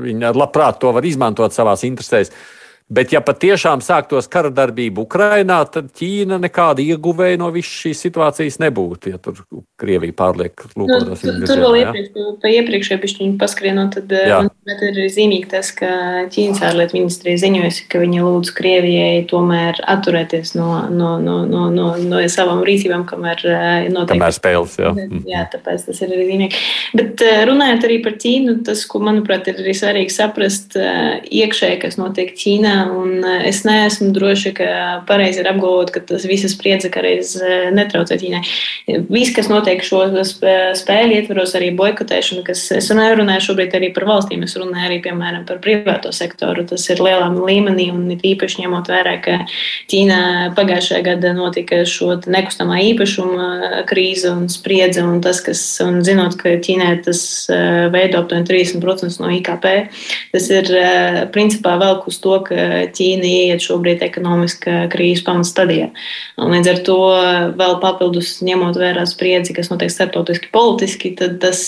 viņa 0.04 0.32
labprāt 0.36 0.76
to 0.82 0.90
var 0.92 1.06
izmantot 1.08 1.56
savās 1.56 1.86
interesēs. 1.88 2.28
Bet, 2.88 3.12
ja 3.12 3.20
patiešām 3.20 3.82
sāktos 3.84 4.30
kara 4.32 4.48
darbība 4.48 5.02
Ukrajinā, 5.02 5.58
tad 5.68 5.90
Ķīna 5.98 6.38
nekāda 6.40 6.80
ieguvēja 6.80 7.36
no 7.42 7.50
visas 7.52 7.82
šīs 7.82 8.00
situācijas 8.06 8.56
nebūtu. 8.62 9.10
Ja 9.12 9.18
tur 9.20 9.42
Krievija 9.78 10.16
pārliek 10.16 10.64
lūkotos. 10.72 11.20
Nu, 11.28 11.44
tur 11.44 11.60
vēl 11.66 11.76
iepriekš, 11.82 12.22
pa 12.40 12.52
iepriekšēju 12.54 13.02
pišķiņu 13.02 13.36
paskrienot, 13.42 13.98
tad 13.98 14.14
bet 14.68 14.84
ir 14.86 15.00
zīmīgi 15.12 15.50
tas, 15.52 15.68
ka 15.76 15.90
Ķīnas 16.32 16.62
ārlietu 16.64 16.96
ministrija 16.96 17.42
ziņojusi, 17.44 17.84
ka 17.92 18.00
viņi 18.00 18.24
lūdz 18.24 18.54
Krievijai 18.56 19.20
tomēr 19.28 19.82
atturēties 19.84 20.54
no, 20.56 20.70
no, 20.88 21.12
no, 21.20 21.42
no, 21.44 21.66
no, 21.74 21.90
no 22.00 22.24
savām 22.32 22.64
rīcībām, 22.64 23.04
kamēr 23.10 23.44
notiek. 23.92 24.14
Kamēr 24.14 24.36
spēles, 24.38 24.78
jā. 24.80 24.94
Jā, 25.28 25.44
tāpēc 25.52 25.84
tas 25.90 26.02
ir 26.06 26.16
arī 26.16 26.30
zīmīgi. 26.32 26.64
Bet 26.96 27.26
runājot 27.52 27.84
arī 27.90 28.00
par 28.08 28.16
Ķīnu, 28.24 28.58
tas, 28.64 28.88
ko 28.88 29.04
manuprāt 29.04 29.52
ir 29.52 29.60
arī 29.60 29.76
svarīgi 29.76 30.16
saprast 30.16 30.80
iekšēji, 30.80 31.80
kas 31.84 32.00
notiek 32.00 32.32
Ķīnā, 32.32 32.77
Un 32.86 33.24
eh, 33.24 33.48
es 33.48 33.62
neesmu 33.66 34.10
droši, 34.14 34.52
ka 34.56 34.68
pareizi 35.08 35.42
ir 35.42 35.48
apgalvot, 35.50 35.90
ka 35.94 36.02
tas 36.06 36.24
visas 36.28 36.54
spriedze 36.54 36.90
kādreiz 36.92 37.34
eh, 37.40 37.68
netraucē 37.74 38.18
Ķīnai. 38.20 38.42
Viss, 39.08 39.32
kas 39.36 39.50
notiek 39.50 39.82
šo 39.84 40.04
spēļu 40.78 41.18
ietvaros, 41.18 41.54
arī 41.58 41.70
boikotēšana, 41.78 42.44
kas 42.46 42.64
es 42.76 42.90
nerunāju 42.94 43.48
šobrīd 43.48 43.76
arī 43.78 43.90
par 43.96 44.08
valstīm, 44.08 44.44
es 44.46 44.56
runāju 44.58 44.88
arī, 44.90 44.98
piemēram, 45.04 45.44
par 45.48 45.60
privāto 45.64 46.12
sektoru. 46.14 46.66
Tas 46.68 46.86
ir 46.92 47.02
lielā 47.04 47.28
līmenī 47.34 47.88
un 47.94 48.06
it 48.14 48.24
īpaši 48.26 48.64
ņemot 48.64 48.90
vērā, 48.92 49.16
ka 49.24 49.38
Ķīnā 49.90 50.20
pagājušajā 50.58 51.04
gadā 51.06 51.34
notika 51.36 51.82
šo 51.88 52.18
nekustamā 52.28 52.80
īpašuma 52.92 53.84
krīze 53.88 54.32
un 54.32 54.48
spriedze 54.52 55.04
un 55.04 55.22
tas, 55.24 55.42
kas, 55.44 55.62
un 55.84 56.00
zinot, 56.06 56.38
ka 56.40 56.56
Ķīnai 56.64 56.92
tas 57.06 57.22
eh, 57.52 57.86
veido 57.94 58.22
aptuveni 58.22 58.48
30% 58.48 59.22
no 59.22 59.32
IKP, 59.38 59.68
tas 60.32 60.50
ir 60.52 60.70
principā 61.34 61.76
velk 61.80 62.08
uz 62.10 62.18
to, 62.22 62.36
ka 62.46 62.67
Ķīna 62.94 63.28
ieiet 63.28 63.64
šobrīd 63.64 64.02
ekonomiskā 64.06 64.86
krīzes 64.92 65.24
pamatstadijā. 65.26 65.90
Līdz 66.38 66.70
ar 66.72 66.80
to 66.86 66.98
vēl 67.58 67.76
papildus 67.82 68.36
ņemot 68.46 68.78
vērā 68.78 69.04
spriedzi, 69.08 69.54
kas 69.56 69.70
notiek 69.72 69.92
starptautiski 69.92 70.52
politiski, 70.54 71.12
tad 71.18 71.38
tas 71.42 71.60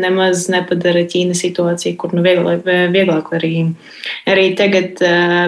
nemaz 0.00 0.46
nepadara 0.52 1.04
Ķīnas 1.10 1.42
situāciju, 1.44 1.96
kur 2.00 2.14
nu 2.16 2.24
vieglāk, 2.24 2.64
vieglāk 2.94 3.32
arī, 3.36 3.54
arī 4.30 4.46
tagad 4.58 5.00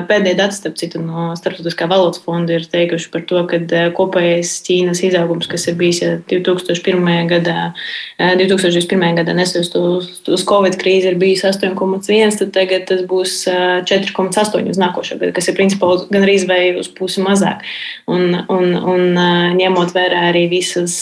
pēdējie 0.08 0.38
dati, 0.38 0.58
starp 0.58 0.78
citu, 0.80 1.00
no 1.02 1.30
Starptautiskā 1.38 1.88
valodas 1.90 2.22
fonda 2.22 2.56
ir 2.56 2.66
teikuši 2.68 3.10
par 3.12 3.24
to, 3.28 3.42
ka 3.48 3.60
kopējais 3.96 4.52
Ķīnas 4.66 5.02
izaugums, 5.08 5.48
kas 5.50 5.66
ir 5.70 5.78
bijis 5.80 6.02
ja 6.02 6.12
2001. 6.30 7.08
gadā, 7.30 7.72
2021. 8.18 9.18
gadā 9.20 9.36
nesot 9.36 9.76
uz, 9.78 10.10
uz 10.28 10.44
Covid 10.48 10.76
krīzi, 10.80 11.12
ir 11.12 11.18
bijis 11.20 11.44
8,1, 11.48 12.38
tad 12.40 12.52
tagad 12.54 12.86
tas 12.90 13.02
būs 13.08 13.42
4,8 13.48 14.71
uz 14.72 14.80
nākošo 14.80 15.18
gadu, 15.20 15.34
kas 15.36 15.48
ir 15.50 15.56
principā 15.58 15.90
gan 16.10 16.26
arī 16.26 16.38
vai 16.48 16.60
uz 16.80 16.88
pusi 16.92 17.22
mazāk. 17.24 17.62
Un, 18.10 18.34
un, 18.50 18.74
un 18.76 19.20
ņemot 19.58 19.94
vērā 19.94 20.26
arī 20.30 20.46
visas 20.50 20.96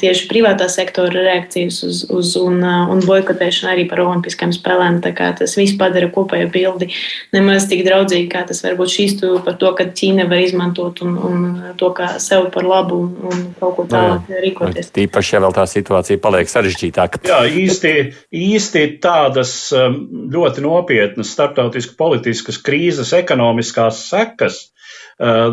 tieši 0.00 0.28
privātā 0.30 0.68
sektora 0.72 1.24
reakcijas 1.24 1.80
uz, 1.86 2.02
uz 2.10 2.34
un, 2.40 2.60
un 2.64 3.02
boikotēšanu 3.06 3.72
arī 3.74 3.86
par 3.90 4.02
olimpiskajām 4.04 4.54
spēlēm, 4.56 5.00
tas 5.04 5.56
viss 5.58 5.78
padara 5.80 6.10
kopējo 6.12 6.50
bildi 6.52 6.90
nemaz 7.34 7.66
tik 7.70 7.82
draudzīgi, 7.86 8.28
kā 8.32 8.42
tas 8.48 8.62
varbūt 8.64 8.92
šīs 8.94 9.16
par 9.44 9.56
to, 9.60 9.72
ka 9.78 9.86
Ķīna 10.00 10.26
var 10.30 10.42
izmantot 10.42 11.02
un, 11.04 11.16
un 11.16 11.46
to 11.80 11.90
kā 11.96 12.12
sev 12.22 12.48
par 12.54 12.66
labu 12.66 13.00
un, 13.04 13.10
un 13.30 13.42
kaut 13.60 13.76
ko 13.76 13.86
tālāk 13.90 14.30
rīkoties. 14.44 14.92
Tīpaši, 14.96 15.36
ja 15.36 15.42
vēl 15.44 15.56
tā 15.56 15.66
situācija 15.70 16.22
paliek 16.22 16.50
sarežģītāka. 16.50 17.22
Jā, 17.28 17.40
īsti, 17.62 17.94
īsti 18.34 18.84
tādas 19.02 19.54
ļoti 19.74 20.64
nopietnas 20.64 21.32
starptautiskas 21.34 21.96
politiskas 22.00 22.58
krīzes 22.64 23.12
ekonomiskās 23.18 24.06
sekas 24.08 24.62
uh, 24.64 25.52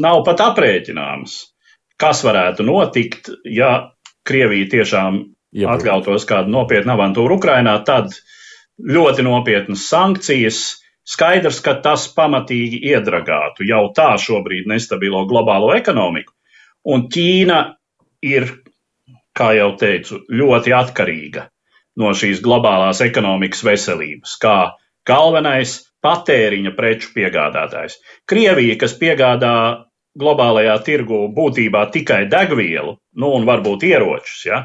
nav 0.00 0.24
pat 0.26 0.42
aprēķināmas. 0.48 1.36
Kas 2.00 2.24
varētu 2.26 2.66
notikt, 2.66 3.30
ja 3.46 3.76
Krievija 4.24 4.66
tiešām 4.72 5.20
Jā, 5.54 5.70
atļautos 5.76 6.24
kādu 6.26 6.50
nopietnu 6.50 6.96
avantūru 6.96 7.36
Ukrainā, 7.38 7.76
tad 7.86 8.10
ļoti 8.82 9.22
nopietnas 9.22 9.86
sankcijas. 9.86 10.62
Skaidrs, 11.06 11.60
ka 11.62 11.76
tas 11.84 12.08
pamatīgi 12.16 12.80
iedragātu 12.88 13.66
jau 13.68 13.84
tā 13.94 14.14
šobrīd 14.18 14.66
nestabilo 14.66 15.20
globālo 15.28 15.68
ekonomiku, 15.76 16.32
un 16.90 17.04
Ķīna 17.12 17.58
ir, 18.24 18.48
kā 19.36 19.50
jau 19.58 19.68
teicu, 19.78 20.22
ļoti 20.32 20.72
atkarīga 20.74 21.44
no 22.00 22.14
šīs 22.16 22.40
globālās 22.42 23.04
ekonomikas 23.04 23.62
veselības, 23.68 24.34
kā 24.42 24.56
galvenais 25.08 25.78
patēriņa 26.04 26.74
preču 26.76 27.12
piegādātājs. 27.16 27.98
Krievija, 28.28 28.76
kas 28.80 28.96
piegādā 29.00 29.54
globālajā 30.18 30.76
tirgu 30.86 31.24
būtībā 31.34 31.88
tikai 31.94 32.24
degvielu, 32.30 32.96
nu 33.18 33.32
un 33.38 33.46
varbūt 33.48 33.86
ieročus, 33.88 34.44
ja, 34.46 34.60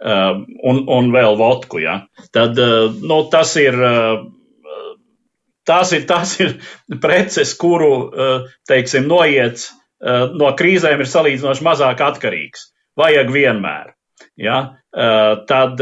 um, 0.00 0.44
un, 0.62 0.84
un 0.92 1.10
vēl 1.14 1.36
vodku, 1.40 1.82
ja, 1.84 2.00
tad 2.32 2.58
uh, 2.62 2.88
nu, 3.02 3.24
tas 3.32 3.56
ir. 3.60 3.76
Uh, 3.76 4.24
tās 5.66 5.90
ir, 5.96 6.04
tās 6.06 6.36
ir 6.38 6.52
preces, 7.04 7.56
kuru, 7.58 7.92
uh, 8.06 8.54
teiksim, 8.70 9.08
noiets 9.10 9.72
no 10.36 10.50
krīzēm 10.52 11.00
ir 11.00 11.08
salīdzinoši 11.08 11.64
mazāk 11.64 12.02
atkarīgs. 12.04 12.66
Vajag 13.00 13.30
vienmēr. 13.32 13.94
Ja? 14.36 14.58
Tad, 15.48 15.80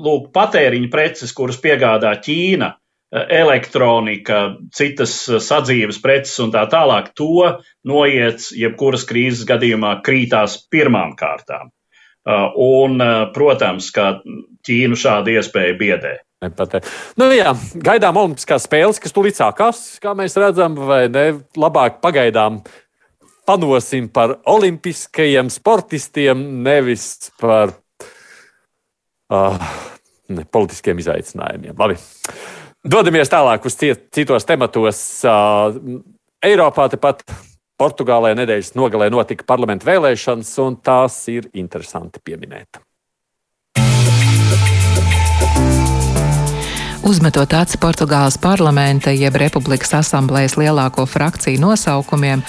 lūk, 0.00 0.30
patēriņa 0.32 0.88
preces, 0.90 1.34
kuras 1.36 1.58
piegādā 1.60 2.14
Ķīna, 2.24 2.70
elektronika, 3.10 4.40
citas 4.74 5.14
sadzīves 5.42 5.98
preces 6.02 6.38
un 6.44 6.52
tā 6.54 6.62
tālāk, 6.70 7.10
to 7.18 7.56
noiet 7.86 8.50
jebkuras 8.54 9.06
krīzes 9.08 9.46
gadījumā 9.48 9.96
krītās 10.06 10.60
pirmām 10.70 11.16
kārtām. 11.18 11.72
Uh, 12.20 12.52
un, 12.60 13.00
protams, 13.34 13.88
ka 13.96 14.20
Ķīnu 14.68 14.98
šāda 15.00 15.32
iespēja 15.40 15.76
biedē. 15.80 16.18
Nu, 17.20 17.26
jā, 17.32 17.54
gaidām 17.84 18.16
Olimpiskās 18.20 18.64
spēles, 18.68 19.00
kas 19.00 19.12
tūlīt 19.16 19.36
sākās, 19.36 19.98
kā 20.00 20.14
mēs 20.16 20.36
redzam, 20.40 20.76
vai 20.88 21.02
ne? 21.12 21.24
Labāk 21.60 21.98
pagaidām 22.04 22.62
panosim 23.48 24.06
par 24.12 24.36
olimpiskajiem 24.48 25.50
sportistiem, 25.52 26.44
nevis 26.64 27.32
par 27.40 27.74
uh, 29.32 29.68
ne, 30.28 30.46
politiskiem 30.46 31.02
izaicinājumiem. 31.02 31.76
Labi. 31.76 31.98
Dodamies 32.80 33.28
tālāk 33.28 33.66
uz 33.68 33.74
citos 33.76 34.46
tematos. 34.48 35.00
Eiropā 36.40 36.86
tepat 36.88 37.24
Portugālē 37.80 38.32
nedēļas 38.38 38.72
nogalē 38.76 39.10
notika 39.12 39.44
parlamentu 39.48 39.88
vēlēšanas, 39.88 40.52
un 40.64 40.78
tās 40.80 41.16
ir 41.32 41.50
interesanti 41.52 42.22
pieminēt. 42.24 42.80
Uzmetot 47.00 47.52
aci 47.56 47.78
Portugāles 47.80 48.36
parlamenta 48.36 49.08
jeb 49.14 49.38
Republikas 49.40 49.94
asamblējas 49.96 50.58
lielāko 50.60 51.06
frakciju 51.08 51.56
nosaukumiem, 51.62 52.42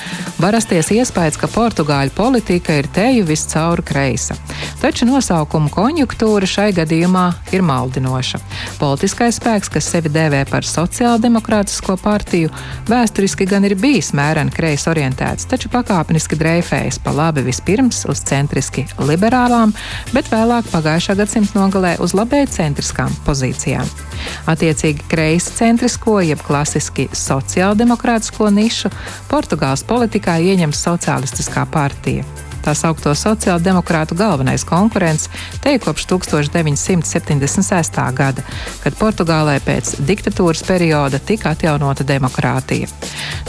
var 0.44 0.52
rasties 0.58 0.90
iespējas, 0.92 1.38
ka 1.40 1.48
portugāļu 1.48 2.12
politika 2.18 2.76
ir 2.76 2.90
teju 2.92 3.24
viscaur 3.30 3.80
kreisa. 3.88 4.36
Taču 4.82 5.08
nosaukuma 5.08 5.72
konjunktūra 5.72 6.50
šai 6.52 6.68
gadījumā 6.76 7.24
ir 7.56 7.64
maldinoša. 7.64 8.42
Politiskais 8.82 9.40
spēks, 9.40 9.72
kas 9.72 9.88
sevi 9.94 10.12
dēvē 10.12 10.44
par 10.52 10.68
sociāldemokrātisko 10.68 11.96
partiju, 12.04 12.52
vēsturiski 12.92 13.48
gan 13.48 13.64
ir 13.70 13.78
bijis 13.80 14.12
mēreni 14.18 14.52
kreisi 14.52 14.92
orientēts, 14.92 15.48
taču 15.48 15.72
pakāpeniski 15.72 16.36
dreifējas 16.36 17.00
pa 17.00 17.16
labi 17.16 17.46
vispirms 17.48 18.04
uz 18.12 18.26
centriski 18.28 18.84
liberālām, 19.00 19.72
bet 20.12 20.28
vēlāk 20.34 20.68
pagājušā 20.76 21.16
gadsimta 21.24 21.62
nogalē 21.62 21.96
uz 22.04 22.18
labēji 22.18 22.52
centriskām 22.60 23.16
pozīcijām. 23.24 24.11
Attiecīgi 24.52 25.08
kreisi 25.12 25.56
centrisko, 25.58 26.20
jeb 26.26 26.44
klasiski 26.46 27.08
sociāldemokrātisko 27.16 28.52
nišu 28.54 28.94
Portugāles 29.32 29.84
politikā 29.88 30.40
ieņem 30.52 30.74
Socialistiskā 30.76 31.66
partija. 31.72 32.28
Tā 32.62 32.74
saukto 32.78 33.14
sociāldemokrātu 33.18 34.16
galvenais 34.18 34.64
konkurents 34.68 35.30
te 35.64 35.74
kopš 35.82 36.06
1976. 36.12 38.02
gada, 38.14 38.44
kad 38.84 38.98
Portugālē 39.00 39.58
pēc 39.66 39.96
diktatūras 40.06 40.62
perioda 40.68 41.20
tika 41.20 41.56
atjaunota 41.56 42.06
demokrātija. 42.06 42.90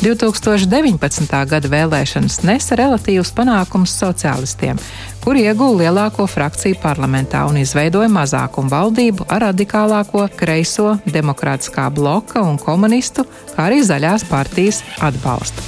2019. 0.01 1.37
gada 1.53 1.73
vēlēšanas 1.77 2.41
nesa 2.49 2.79
relatīvus 2.81 3.35
panākumus 3.37 3.93
sociālistiem, 4.01 4.81
kuri 5.23 5.45
ieguva 5.47 5.85
lielāko 5.85 6.27
frakciju 6.27 6.81
parlamentā 6.83 7.45
un 7.47 7.61
izveidoja 7.61 8.11
mazākumu 8.11 8.73
valdību 8.73 9.29
ar 9.31 9.47
radikālāko 9.49 10.25
kreiso 10.37 10.97
demokrātiskā 11.07 11.87
bloka 11.95 12.43
un 12.43 12.59
komunistu, 12.59 13.25
kā 13.55 13.69
arī 13.69 13.83
zaļās 13.87 14.27
partijas 14.31 14.83
atbalstu. 15.01 15.63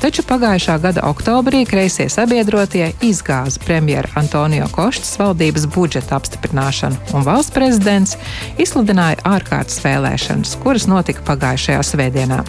taču 0.00 0.22
pagājušā 0.28 0.76
gada 0.82 1.02
oktobrī 1.08 1.64
kreisie 1.68 2.08
sabiedrotie 2.12 2.90
izgāza 3.02 3.60
premjera 3.64 4.08
Antonio 4.20 4.68
Koštas 4.72 5.16
valdības 5.18 5.66
budžeta 5.74 6.18
apstiprināšanu, 6.18 6.96
un 7.14 7.24
valsts 7.26 7.54
prezidents 7.54 8.16
izsludināja 8.58 9.22
ārkārtas 9.24 9.80
vēlēšanas, 9.84 10.58
kuras 10.62 10.86
notika 10.90 11.24
pagājušajā 11.26 11.82
svētdienā. 11.90 12.42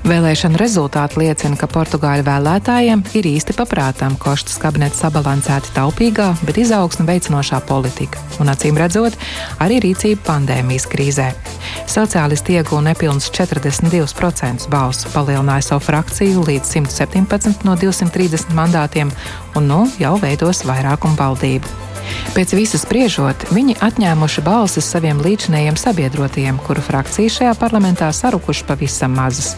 Vēlēšana 0.00 0.56
rezultāti 0.56 1.20
liecina, 1.20 1.58
ka 1.60 1.66
portugāļu 1.68 2.24
vēlētājiem 2.24 3.02
ir 3.18 3.26
īsti 3.34 3.52
paprātām 3.58 4.14
Koštas 4.20 4.56
kabineta 4.62 4.96
sabalansēta 4.96 5.74
taupīgā, 5.76 6.30
bet 6.48 6.56
izaugsmu 6.62 7.04
veicinošā 7.10 7.60
politika 7.68 8.22
un, 8.40 8.48
acīm 8.48 8.80
redzot, 8.80 9.18
arī 9.60 9.76
rīcība 9.84 10.24
pandēmijas 10.30 10.88
krīzē. 10.88 11.28
Sociālisti 11.90 12.56
ieguva 12.56 12.86
nepilnus 12.88 13.28
42% 13.36 14.72
balsu, 14.72 15.12
palielināja 15.12 15.68
savu 15.68 15.84
frakciju 15.90 16.48
līdz 16.48 16.72
117 16.80 17.68
no 17.68 17.76
230 17.76 18.56
mandātiem 18.56 19.12
un 19.60 19.68
nu 19.68 19.84
jau 20.00 20.16
veidos 20.24 20.64
vairākumu 20.64 21.20
valdību. 21.20 21.89
Pēc 22.34 22.54
visas 22.54 22.84
spriežot, 22.84 23.48
viņi 23.54 23.74
atņēmuši 23.82 24.42
balsis 24.46 24.86
saviem 24.92 25.18
līdzinējiem 25.24 25.78
sabiedrotajiem, 25.80 26.60
kuru 26.66 26.82
frakcijas 26.84 27.40
šajā 27.40 27.54
parlamentā 27.58 28.10
sarukuši 28.14 28.66
pavisam 28.68 29.16
mazas. 29.18 29.56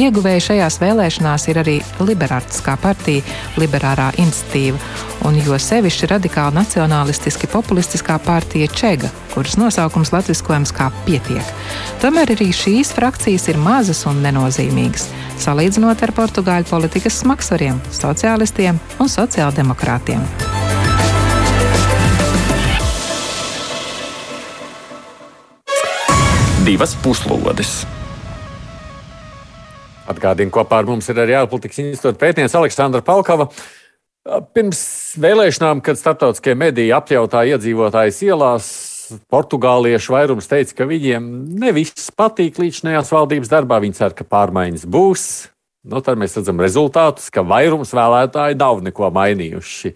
Ieguvēji 0.00 0.46
šajās 0.48 0.78
vēlēšanās 0.80 1.48
ir 1.52 1.60
arī 1.60 1.76
Liberātiskā 2.00 2.76
partija, 2.80 3.24
Liberārā 3.60 4.10
institīva, 4.22 4.80
un 5.28 5.36
jo 5.44 5.58
sevišķi 5.60 6.10
radikāli 6.14 6.58
nacionālistiski 6.58 7.50
populistiskā 7.52 8.16
partija 8.24 8.70
Čega, 8.72 9.12
kuras 9.34 9.58
nosaukums 9.60 10.12
latviskojams 10.14 10.72
kā 10.74 10.90
pietiek. 11.04 11.52
Tomēr 12.02 12.34
arī 12.36 12.50
šīs 12.56 12.94
frakcijas 12.96 13.48
ir 13.52 13.60
mazas 13.60 14.04
un 14.10 14.22
nenozīmīgas, 14.24 15.10
salīdzinot 15.44 16.06
ar 16.06 16.14
portugāļu 16.16 16.70
politikas 16.70 17.20
smagsvariem, 17.24 17.80
sociālistiem 17.92 18.80
un 19.00 19.12
sociāldemokrātiem. 19.12 20.43
Divas 26.64 26.94
puslodes. 27.04 27.82
Atgādini, 30.08 30.52
kopā 30.52 30.80
ar 30.80 30.88
mums 30.88 31.08
ir 31.12 31.18
arī 31.20 31.36
ārpolitikas 31.36 31.80
institūta 31.82 32.20
pētniece 32.20 32.56
Aleksandra 32.56 33.02
Palkava. 33.04 33.50
Pirms 34.56 34.80
vēlēšanām, 35.20 35.82
kad 35.84 36.00
starptautiskie 36.00 36.54
mediji 36.56 36.94
apjautāja 36.96 37.58
iedzīvotājus 37.58 38.22
ielās, 38.24 38.70
portugāliešu 39.32 40.16
vairums 40.16 40.48
teica, 40.48 40.78
ka 40.80 40.88
viņiem 40.88 41.28
nevis 41.60 42.08
patīk 42.16 42.56
līdzinājās 42.62 43.12
valdības 43.12 43.52
darbā. 43.52 43.82
Viņi 43.84 44.00
cer, 44.00 44.16
ka 44.16 44.24
pārmaiņas 44.24 44.88
būs. 44.88 45.28
Nu, 45.84 46.00
tad 46.00 46.16
mēs 46.16 46.38
redzam 46.40 46.64
rezultātus, 46.64 47.28
ka 47.28 47.44
vairums 47.44 47.92
vēlētāji 47.92 48.56
nav 48.56 48.80
neko 48.86 49.12
mainījuši. 49.12 49.92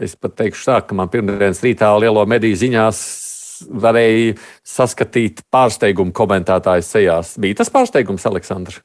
Es 0.00 0.16
pat 0.16 0.38
teikšu 0.40 0.70
tā, 0.70 0.80
ka 0.88 0.96
man 0.96 1.12
pirmdienas 1.12 1.60
rītā 1.60 1.92
lielo 2.00 2.24
mediju 2.24 2.56
ziņās 2.64 3.27
varēja 3.66 4.36
saskatīt 4.66 5.42
pārsteigumu 5.52 6.14
komentētāju 6.16 6.86
sejās. 6.86 7.36
Bija 7.40 7.62
tas 7.62 7.72
pārsteigums, 7.74 8.26
Aleksandrs? 8.28 8.82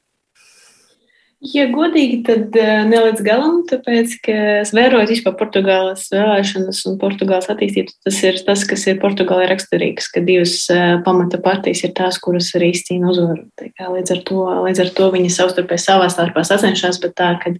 Ja 1.44 1.66
godīgi, 1.68 2.22
tad 2.24 2.54
eh, 2.56 2.86
ne 2.88 3.00
līdz 3.04 3.20
galam, 3.24 3.58
tāpēc, 3.68 4.14
ka 4.24 4.34
vērojot 4.72 5.10
vispār 5.12 5.34
Portugāles 5.36 6.06
vēlēšanas 6.08 6.78
un 6.88 6.94
Portugāles 7.02 7.50
attīstību, 7.52 7.92
tas 8.06 8.20
ir 8.24 8.38
tas, 8.46 8.62
kas 8.68 8.86
ir 8.88 8.96
Portugālē 9.02 9.50
raksturīgs, 9.50 10.08
ka 10.14 10.22
divas 10.24 10.54
eh, 10.72 10.94
pamata 11.04 11.36
partijas 11.44 11.82
ir 11.84 11.92
tās, 11.98 12.16
kuras 12.22 12.48
arī 12.56 12.70
izcīna 12.72 13.10
uzvaru. 13.12 13.44
Līdz 13.60 14.14
ar 14.14 14.22
to, 14.30 14.44
līdz 14.64 14.80
ar 14.86 14.92
to 14.96 15.10
viņi 15.12 15.34
savstarpēji 15.34 15.84
savā 15.84 16.06
starpā 16.14 16.46
sacenšas, 16.48 17.00
bet 17.02 17.12
tā, 17.20 17.34
ka, 17.42 17.52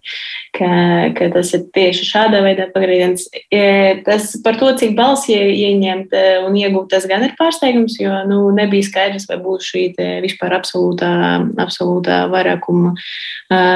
ka, 0.57 0.70
ka 1.18 1.29
tas 1.37 1.53
ir 1.59 1.66
tieši 1.77 2.09
šādā 2.09 2.40
veidā 2.47 2.70
pagrieziens. 2.73 3.29
E, 3.53 4.01
tas 4.09 4.31
par 4.47 4.57
to, 4.62 4.73
cik 4.81 4.97
balsi 4.97 5.37
ieņemt 5.37 6.16
e, 6.16 6.25
un 6.47 6.57
iegūt, 6.62 6.88
tas 6.94 7.05
gan 7.11 7.27
ir 7.29 7.37
pārsteigums, 7.37 8.01
jo 8.01 8.16
nu, 8.33 8.47
nebija 8.57 8.88
skaidrs, 8.88 9.29
vai 9.29 9.42
būs 9.44 9.68
šī 9.75 9.87
vispār 10.25 10.57
absolūtā, 10.57 11.12
absolūtā 11.61 12.25
vairākuma 12.33 12.94
um, 12.94 13.73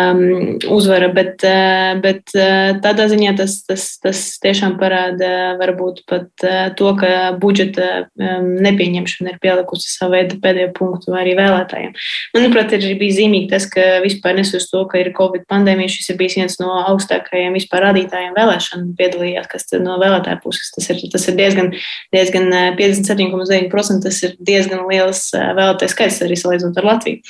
uzvara, 0.71 1.09
bet, 1.15 1.43
uh, 1.47 1.99
bet 2.03 2.35
uh, 2.37 2.77
tādā 2.85 3.09
ziņā 3.11 3.35
tas, 3.39 3.59
tas, 3.69 3.85
tas 4.03 4.23
tiešām 4.43 4.77
parāda 4.81 5.57
varbūt 5.61 6.03
pat 6.09 6.29
uh, 6.47 6.69
to, 6.79 6.93
ka 7.01 7.13
budžeta 7.41 7.89
um, 8.07 8.51
nepieņemšana 8.65 9.35
ir 9.35 9.41
pielikusi 9.43 9.91
savu 9.93 10.17
veidu 10.17 10.39
pēdējo 10.43 10.73
punktu 10.77 11.17
arī 11.19 11.35
vēlētājiem. 11.39 11.95
Manuprāt, 12.37 12.75
ir 12.77 12.87
bija 13.01 13.19
zīmīgi 13.21 13.51
tas, 13.53 13.69
ka 13.71 13.99
vispār 14.05 14.39
nesus 14.39 14.69
to, 14.73 14.85
ka 14.91 15.01
ir 15.03 15.13
Covid 15.17 15.47
pandēmija, 15.51 15.93
šis 15.97 16.13
ir 16.13 16.21
bijis 16.21 16.39
viens 16.41 16.59
no 16.63 16.75
augstākajiem 16.85 17.57
vispār 17.59 17.89
rādītājiem 17.89 18.37
vēlēšanu 18.37 18.95
piedalījās, 18.99 19.49
kas 19.51 19.69
no 19.83 19.99
vēlētāju 20.03 20.43
puses 20.45 20.73
tas 20.75 20.91
ir, 20.93 21.03
tas 21.13 21.29
ir 21.31 21.39
diezgan, 21.39 21.73
diezgan 22.15 22.51
57,9%, 22.79 24.05
tas 24.07 24.23
ir 24.27 24.37
diezgan 24.39 24.85
liels 24.91 25.29
vēlētāju 25.35 25.95
skaits 25.95 26.23
arī 26.27 26.39
salīdzinot 26.39 26.79
ar 26.81 26.89
Latviju. 26.93 27.23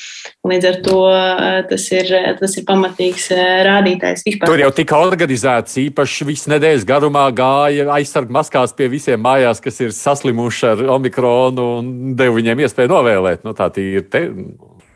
Līdz 0.49 0.69
ar 0.69 0.81
to 0.85 1.01
tas 1.69 1.85
ir 1.93 2.13
tas 2.39 2.57
ir 2.59 2.65
pamatīgs 2.69 3.29
eh, 3.35 3.45
rādītājs 3.67 4.25
vispār. 4.27 4.51
Tur 4.51 4.63
jau 4.63 4.71
tika 4.75 5.01
organizēts 5.03 5.79
īpaši 5.85 6.29
visu 6.29 6.53
nedēļas 6.53 6.87
garumā 6.89 7.27
gāja 7.37 7.89
aizsargu 7.99 8.35
maskās 8.35 8.75
pie 8.77 8.91
visiem 8.93 9.23
mājās, 9.25 9.63
kas 9.65 9.81
ir 9.85 9.95
saslimuši 9.97 10.67
ar 10.73 10.85
omikronu 10.97 11.69
un 11.79 11.93
deva 12.19 12.39
viņiem 12.39 12.65
iespēju 12.65 12.93
novēlēt. 12.93 13.47
Nu, 13.47 13.55
tā 13.59 13.71
ir 13.83 14.07
te, 14.13 14.27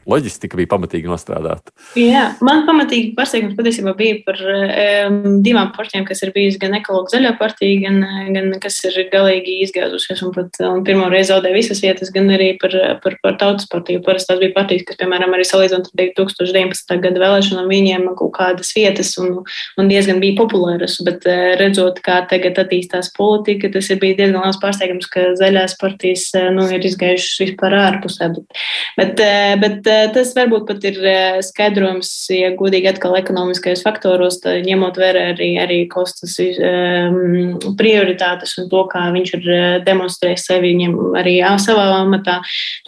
loģistika 0.08 0.58
bija 0.58 0.70
pamatīgi 0.72 1.10
nostrādāta. 1.10 1.72
Jā, 1.98 2.32
man 2.44 2.64
pamatīgi 2.66 3.12
pārsteigums 3.16 3.56
patiesībā 3.58 3.94
bija 3.98 4.18
par 4.26 4.40
um, 4.42 5.38
divām 5.44 5.70
partijām, 5.76 6.06
kas 6.08 6.24
ir 6.26 6.32
bijusi 6.34 6.60
gan 6.62 6.76
ekoloģiska 6.78 7.16
zaļā 7.16 7.32
partija, 7.38 7.80
gan, 7.84 8.00
gan 8.34 8.56
kas 8.62 8.80
ir 8.88 8.96
galīgi 9.12 9.60
izgāzusies 9.66 10.22
un 10.26 10.34
pat 10.34 10.60
un 10.66 10.82
pirmo 10.86 11.08
reizi 11.12 11.32
zaudē 11.32 11.52
visas 11.54 11.82
vietas, 11.84 12.10
gan 12.14 12.30
arī 12.34 12.52
par, 12.62 12.74
par, 13.04 13.16
par 13.22 13.38
tautas 13.40 13.68
partiju. 13.70 14.02
Parasti 14.06 14.32
tās 14.32 14.42
bija 14.42 14.54
partijas, 14.56 14.86
kas, 14.88 14.98
piemēram, 15.00 15.36
arī 15.36 15.46
salīdzinot 15.46 15.92
ar 15.92 16.04
2019. 16.18 16.96
gada 17.06 17.22
vēlēšanām, 17.22 17.70
viņiem 17.70 18.08
kaut 18.18 18.34
kādas 18.36 18.72
vietas 18.76 19.14
un, 19.22 19.42
un 19.78 19.92
diezgan 19.92 20.22
bija 20.22 20.38
populāras, 20.40 20.98
bet 21.06 21.28
uh, 21.30 21.54
redzot, 21.60 22.02
kā 22.04 22.22
tagad 22.30 22.58
attīstās 22.64 23.12
politika, 23.16 23.70
tas 23.72 23.90
ir 23.92 24.02
bijis 24.02 24.18
diezgan 24.18 24.42
liels 24.42 24.60
pārsteigums, 24.62 25.10
ka 25.12 25.30
zaļās 25.38 25.78
partijas 25.80 26.28
uh, 26.38 26.50
nu, 26.54 26.66
ir 26.74 26.90
izgājušas 26.90 27.46
vispār 27.46 27.78
ārpusē. 27.78 28.32
Bet, 28.32 28.62
bet, 28.98 29.22
uh, 29.22 29.54
bet 29.62 29.91
Eh, 29.91 29.91
tas 30.14 30.32
varbūt 30.36 30.66
pat 30.68 30.84
ir 30.88 30.98
eh, 31.06 31.38
skaidrojums, 31.44 32.10
ja 32.32 32.50
godīgi 32.58 32.90
atkal 32.90 33.14
ekonomiskajos 33.18 33.82
faktoros, 33.84 34.40
ņemot 34.42 34.98
vērā 35.00 35.24
arī, 35.32 35.48
arī 35.62 35.78
Kostas 35.90 36.36
um, 36.42 37.58
prioritātes 37.78 38.56
un 38.60 38.68
to, 38.72 38.82
kā 38.90 39.04
viņš 39.14 39.32
ir 39.38 39.48
eh, 39.52 39.76
demonstrējis 39.86 40.46
sevi 40.48 40.72
viņam 40.72 40.96
arī 41.20 41.36
savā 41.62 41.84
amatā, 42.00 42.38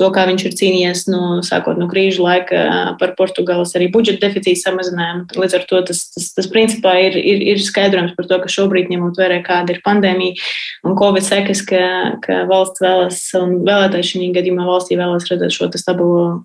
to, 0.01 0.09
kā 0.15 0.27
viņš 0.31 0.47
ir 0.49 0.57
cīnījies 0.61 1.05
no, 1.13 1.23
sākot 1.47 1.79
no 1.81 1.89
krīžu 1.91 2.25
laika 2.25 2.95
par 3.01 3.15
Portugāles 3.19 3.75
arī 3.79 3.91
budžeta 3.93 4.27
deficīta 4.27 4.71
samazinājumu. 4.71 5.27
Līdz 5.39 5.59
ar 5.59 5.67
to 5.71 5.83
tas, 5.91 6.05
tas, 6.15 6.31
tas 6.37 6.51
principā 6.51 6.97
ir, 7.03 7.19
ir, 7.21 7.45
ir 7.55 7.63
skaidrojums 7.63 8.17
par 8.19 8.31
to, 8.31 8.41
ka 8.43 8.53
šobrīd 8.53 8.91
ņemot 8.93 9.21
vērā, 9.21 9.41
kāda 9.47 9.75
ir 9.77 9.83
pandēmija 9.85 10.39
un 10.87 10.97
Covid 10.99 11.27
sekas, 11.27 11.65
ka, 11.69 11.85
ka 12.25 12.43
valsts 12.51 12.83
vēlas 12.85 13.21
un 13.39 13.59
vēlētāji 13.67 14.11
šī 14.13 14.31
gadījumā 14.37 14.67
valstī 14.69 14.99
vēlas 15.01 15.29
redzēt 15.31 15.55
šo 15.55 15.71
stabilo 15.75 16.45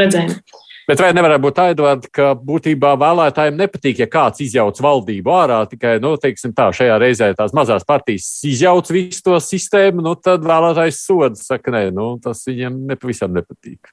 redzējumu. 0.00 0.60
Bet 0.88 0.98
vai 0.98 1.12
nevarētu 1.14 1.44
būt 1.44 1.54
tā, 1.54 1.68
Edvard, 1.70 2.06
ka 2.10 2.32
būtībā 2.34 2.96
vēlētājiem 2.98 3.60
nepatīk, 3.60 4.00
ja 4.02 4.08
kāds 4.10 4.42
izjauc 4.42 4.80
valdību 4.82 5.30
ārā, 5.30 5.60
tikai, 5.70 5.94
nu, 6.02 6.16
teiksim 6.20 6.54
tā, 6.58 6.72
šajā 6.74 6.98
reizē 6.98 7.30
tās 7.38 7.54
mazās 7.54 7.86
partijas 7.86 8.26
izjauc 8.50 8.90
visu 8.90 9.22
to 9.28 9.38
sistēmu, 9.38 10.02
nu, 10.02 10.16
tad 10.18 10.42
vēlētājs 10.46 11.04
soda, 11.06 11.38
saka, 11.38 11.74
nē, 11.76 11.84
nu, 11.94 12.16
tas 12.22 12.42
viņiem 12.50 12.82
nepavisam 12.90 13.34
nepatīk. 13.36 13.92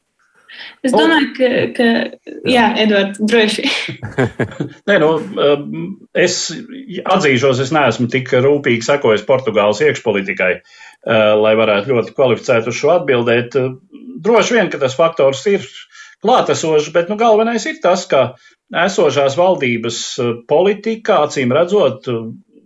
Es 0.84 0.94
domāju, 0.94 1.30
ka, 1.38 1.50
ka 1.78 1.88
jā, 2.50 2.66
Edvards, 2.82 3.20
droši. 3.22 3.68
Nē, 4.90 4.96
nu, 5.02 5.12
um, 5.20 5.84
es 6.18 6.40
atzīšos, 7.14 7.62
es 7.64 7.74
neesmu 7.76 8.10
tik 8.12 8.32
rūpīgi 8.34 8.88
sekojis 8.88 9.26
Portugāles 9.28 9.82
iekšpolitikai, 9.86 10.52
uh, 10.60 11.36
lai 11.40 11.54
varētu 11.60 11.94
ļoti 11.94 12.16
kvalificēt 12.18 12.70
uz 12.72 12.80
šo 12.80 12.96
atbildēt. 12.98 13.60
Droši 14.20 14.58
vien, 14.58 14.70
ka 14.72 14.80
tas 14.82 14.98
faktors 14.98 15.46
ir 15.48 15.66
klātesošs, 16.24 16.92
bet 16.96 17.10
nu, 17.12 17.18
galvenais 17.20 17.66
ir 17.70 17.80
tas, 17.84 18.06
ka 18.10 18.34
esošās 18.70 19.38
valdības 19.40 20.00
eh, 20.20 20.32
politika, 20.50 21.24
acīm 21.28 21.54
redzot, 21.56 22.10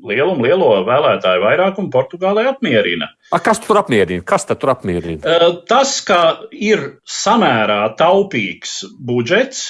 lielu 0.04 0.34
un 0.34 0.42
lielo 0.44 0.72
vēlētāju 0.88 1.44
vairākumu 1.46 1.92
Portugālē 1.94 2.48
apmierina. 2.52 3.08
A, 3.32 3.40
kas 3.44 3.62
tur 3.64 3.80
apmierina? 3.80 4.26
Kas 4.28 4.48
tur 4.50 4.74
apmierina? 4.74 5.22
Eh, 5.24 5.48
tas, 5.70 5.96
ka 6.06 6.20
ir 6.52 7.00
samērā 7.08 7.82
taupīgs 8.00 8.82
budžets, 9.00 9.64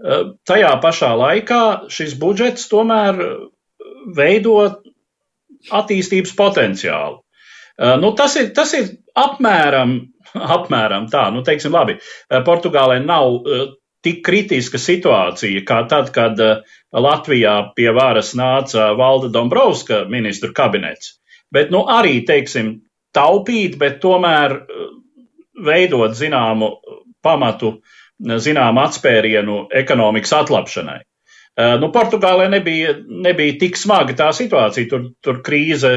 eh, 0.00 0.32
tajā 0.48 0.72
pašā 0.84 1.12
laikā 1.20 1.62
šis 1.92 2.16
budžets 2.20 2.68
tomēr 2.70 3.20
veido 4.16 4.60
attīstības 5.74 6.32
potenciālu. 6.38 7.18
Nu, 8.02 8.08
tas, 8.18 8.32
ir, 8.34 8.48
tas 8.54 8.72
ir 8.74 8.88
apmēram 9.14 9.92
apmēram 10.58 11.08
tā. 11.12 11.28
Nu, 11.34 11.44
teiksim, 11.46 11.74
labi, 11.76 11.98
Portugālē 12.46 13.00
nav 13.04 13.40
tik 14.04 14.22
kritiska 14.26 14.78
situācija, 14.78 15.64
kā 15.66 15.82
tad, 15.90 16.12
kad 16.14 16.38
Latvijā 16.94 17.54
pie 17.76 17.88
varas 17.94 18.34
nāca 18.38 18.92
Valda 18.98 19.30
Dombrovska 19.34 20.04
ministru 20.10 20.52
kabinets. 20.54 21.16
Bet, 21.52 21.72
nu, 21.74 21.82
arī, 21.90 22.20
teiksim, 22.28 22.76
taupīt, 23.16 23.78
bet 23.80 23.98
tomēr 24.02 24.60
veidot 25.64 26.14
zināmu 26.14 26.70
pamatu, 27.24 27.78
zināmu 28.18 28.82
atspērienu 28.84 29.60
ekonomikas 29.82 30.34
atlapšanai. 30.42 31.00
Nu, 31.82 31.88
Portugālē 31.90 32.46
nebija, 32.52 32.92
nebija 33.26 33.56
tik 33.58 33.78
smaga 33.78 34.14
tā 34.14 34.28
situācija. 34.36 34.86
Tur, 34.90 35.08
tur 35.24 35.40
krīze 35.42 35.90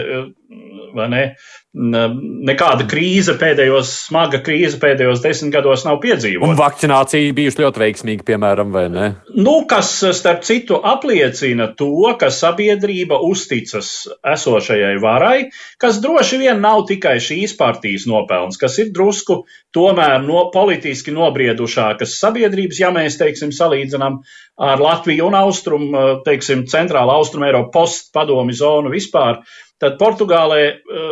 ne? 1.12 1.23
Nekāda 1.71 2.84
krīze 2.91 3.38
pēdējos, 3.39 3.93
smaga 4.10 4.41
krīze 4.43 4.75
pēdējos 4.82 5.21
desmit 5.23 5.54
gados 5.54 5.86
nav 5.88 6.01
piedzīvota. 6.04 6.49
Un 6.51 6.58
vakcinācija 6.60 7.36
bijusi 7.38 7.63
ļoti 7.63 7.82
veiksmīga, 7.86 8.25
piemēram, 8.27 8.73
vai 8.75 8.84
ne? 8.91 9.06
Nu, 9.38 9.54
kas, 9.69 9.93
starp 10.17 10.43
citu, 10.47 10.82
apliecina 10.84 11.69
to, 11.80 12.12
ka 12.19 12.27
sabiedrība 12.34 13.21
uzticas 13.23 13.93
esošajai 14.34 14.97
varai, 15.04 15.38
kas 15.80 16.01
droši 16.04 16.41
vien 16.43 16.60
nav 16.63 16.84
tikai 16.91 17.15
šīs 17.23 17.56
partijas 17.60 18.08
nopelns, 18.12 18.60
kas 18.60 18.75
ir 18.84 18.91
drusku 18.91 19.45
tomēr 19.71 20.19
no 20.25 20.49
politiski 20.51 21.15
nobriedušākas 21.15 22.19
sabiedrības, 22.19 22.84
ja 22.84 22.91
mēs, 22.91 23.15
teiksim, 23.21 23.56
salīdzinām 23.56 24.19
ar 24.62 24.84
Latviju 24.84 25.30
un 25.30 25.38
Austrum, 25.39 25.89
teiksim, 26.25 26.65
centrāla 26.69 27.15
Austrum 27.17 27.47
Eiropa 27.47 27.80
postpadomi 27.80 28.54
zonu 28.54 28.91
vispār 28.93 29.41
tad 29.82 29.98
Portugālē 30.00 30.62
eh, 30.70 31.12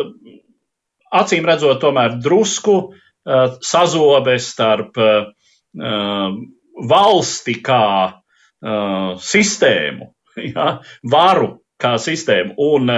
acīm 1.20 1.46
redzot, 1.48 1.80
tomēr 1.82 2.18
drusku 2.22 2.76
eh, 2.86 3.58
sazobe 3.60 4.38
starp 4.40 5.00
eh, 5.00 5.28
valsti 6.90 7.60
kā 7.64 7.84
sistēmu, 8.60 10.06
ja, 10.52 10.64
varu 11.08 11.46
kā 11.80 11.94
sistēmu 11.96 12.58
un 12.60 12.90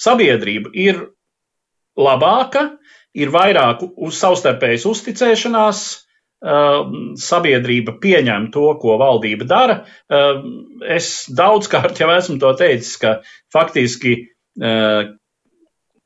sabiedrību 0.00 0.70
ir 0.80 1.02
labāka, 2.00 2.62
ir 3.12 3.32
vairāk 3.34 3.82
uz 3.84 4.16
savstarpējas 4.16 4.86
uzticēšanās, 4.88 5.82
sabiedrība 7.20 7.98
pieņem 8.00 8.48
to, 8.54 8.64
ko 8.80 8.96
valdība 9.02 9.44
dara. 9.50 9.76
Es 10.88 11.10
daudzkārt 11.36 12.00
jau 12.00 12.08
esmu 12.14 12.38
to 12.40 12.54
teicis, 12.56 12.96
ka 13.02 13.18
faktiski 13.52 14.14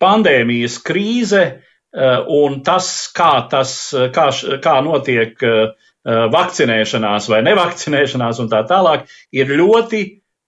pandēmijas 0.05 0.79
krīze 0.85 1.43
eh, 1.45 2.19
un 2.27 2.61
tas, 2.67 2.91
kā, 3.15 3.47
tas, 3.51 3.77
kā, 4.15 4.29
kā 4.63 4.75
notiek 4.85 5.47
eh, 5.47 5.87
vakcinēšanās 6.05 7.31
vai 7.33 7.41
nevakcinēšanās 7.47 8.43
un 8.45 8.51
tā 8.53 8.65
tālāk, 8.69 9.07
ir 9.33 9.55
ļoti 9.57 10.03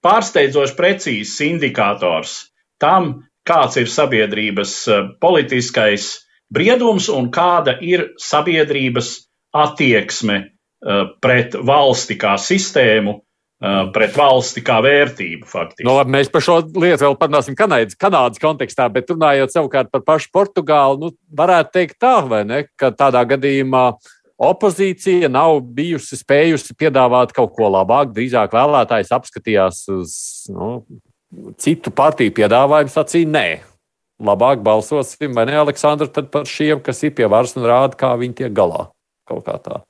pārsteidzoši 0.04 0.76
precīzs 0.76 1.38
indikators 1.46 2.36
tam, 2.82 3.24
kāds 3.46 3.78
ir 3.80 3.90
sabiedrības 3.90 4.74
eh, 4.90 5.06
politiskais 5.22 6.10
briedums 6.52 7.08
un 7.12 7.30
kāda 7.34 7.78
ir 7.82 8.12
sabiedrības 8.22 9.16
attieksme 9.56 10.44
pret 11.24 11.54
valsti 11.66 12.14
kā 12.20 12.34
sistēmu 12.38 13.14
pret 13.60 14.16
valsti 14.16 14.60
kā 14.64 14.80
vērtību. 14.84 15.46
Faktiski. 15.48 15.86
No, 15.86 15.94
nu, 15.94 16.00
labi, 16.00 16.12
mēs 16.18 16.28
par 16.32 16.44
šo 16.44 16.58
lietu 16.66 17.06
vēl 17.06 17.16
parunāsim 17.20 17.56
Kanādas, 17.56 17.96
Kanādas 17.98 18.42
kontekstā, 18.42 18.88
bet 18.92 19.08
runājot 19.12 19.54
savukārt 19.54 19.90
par 19.92 20.04
pašu 20.04 20.28
Portugālu, 20.34 20.98
nu, 21.00 21.12
varētu 21.36 21.72
teikt 21.78 21.98
tā, 22.02 22.18
ne, 22.44 22.66
ka 22.76 22.92
tādā 22.92 23.24
gadījumā 23.32 23.86
opozīcija 24.36 25.30
nav 25.32 25.62
bijusi 25.76 26.18
spējusi 26.20 26.76
piedāvāt 26.76 27.32
kaut 27.36 27.54
ko 27.56 27.70
labāk. 27.72 28.12
Drīzāk 28.12 28.52
vēlētājs 28.52 29.14
apskatījās 29.16 29.86
uz 29.94 30.12
nu, 30.52 30.84
citu 31.60 31.92
partiju 31.96 32.36
piedāvājumu, 32.36 32.92
sacīja 32.92 33.32
nē. 33.32 33.48
Labāk 34.26 34.62
balsosim, 34.64 35.34
vai 35.36 35.44
ne, 35.48 35.56
Aleksandra, 35.60 36.08
par 36.08 36.48
šiem, 36.48 36.80
kas 36.84 37.02
ir 37.04 37.12
pie 37.16 37.28
varas 37.28 37.56
un 37.56 37.66
rāda, 37.68 37.96
kā 38.00 38.14
viņi 38.20 38.42
tiek 38.44 38.56
galā. 38.56 38.86
Kaut 39.28 39.44
kā 39.48 39.56
tā. 39.60 39.82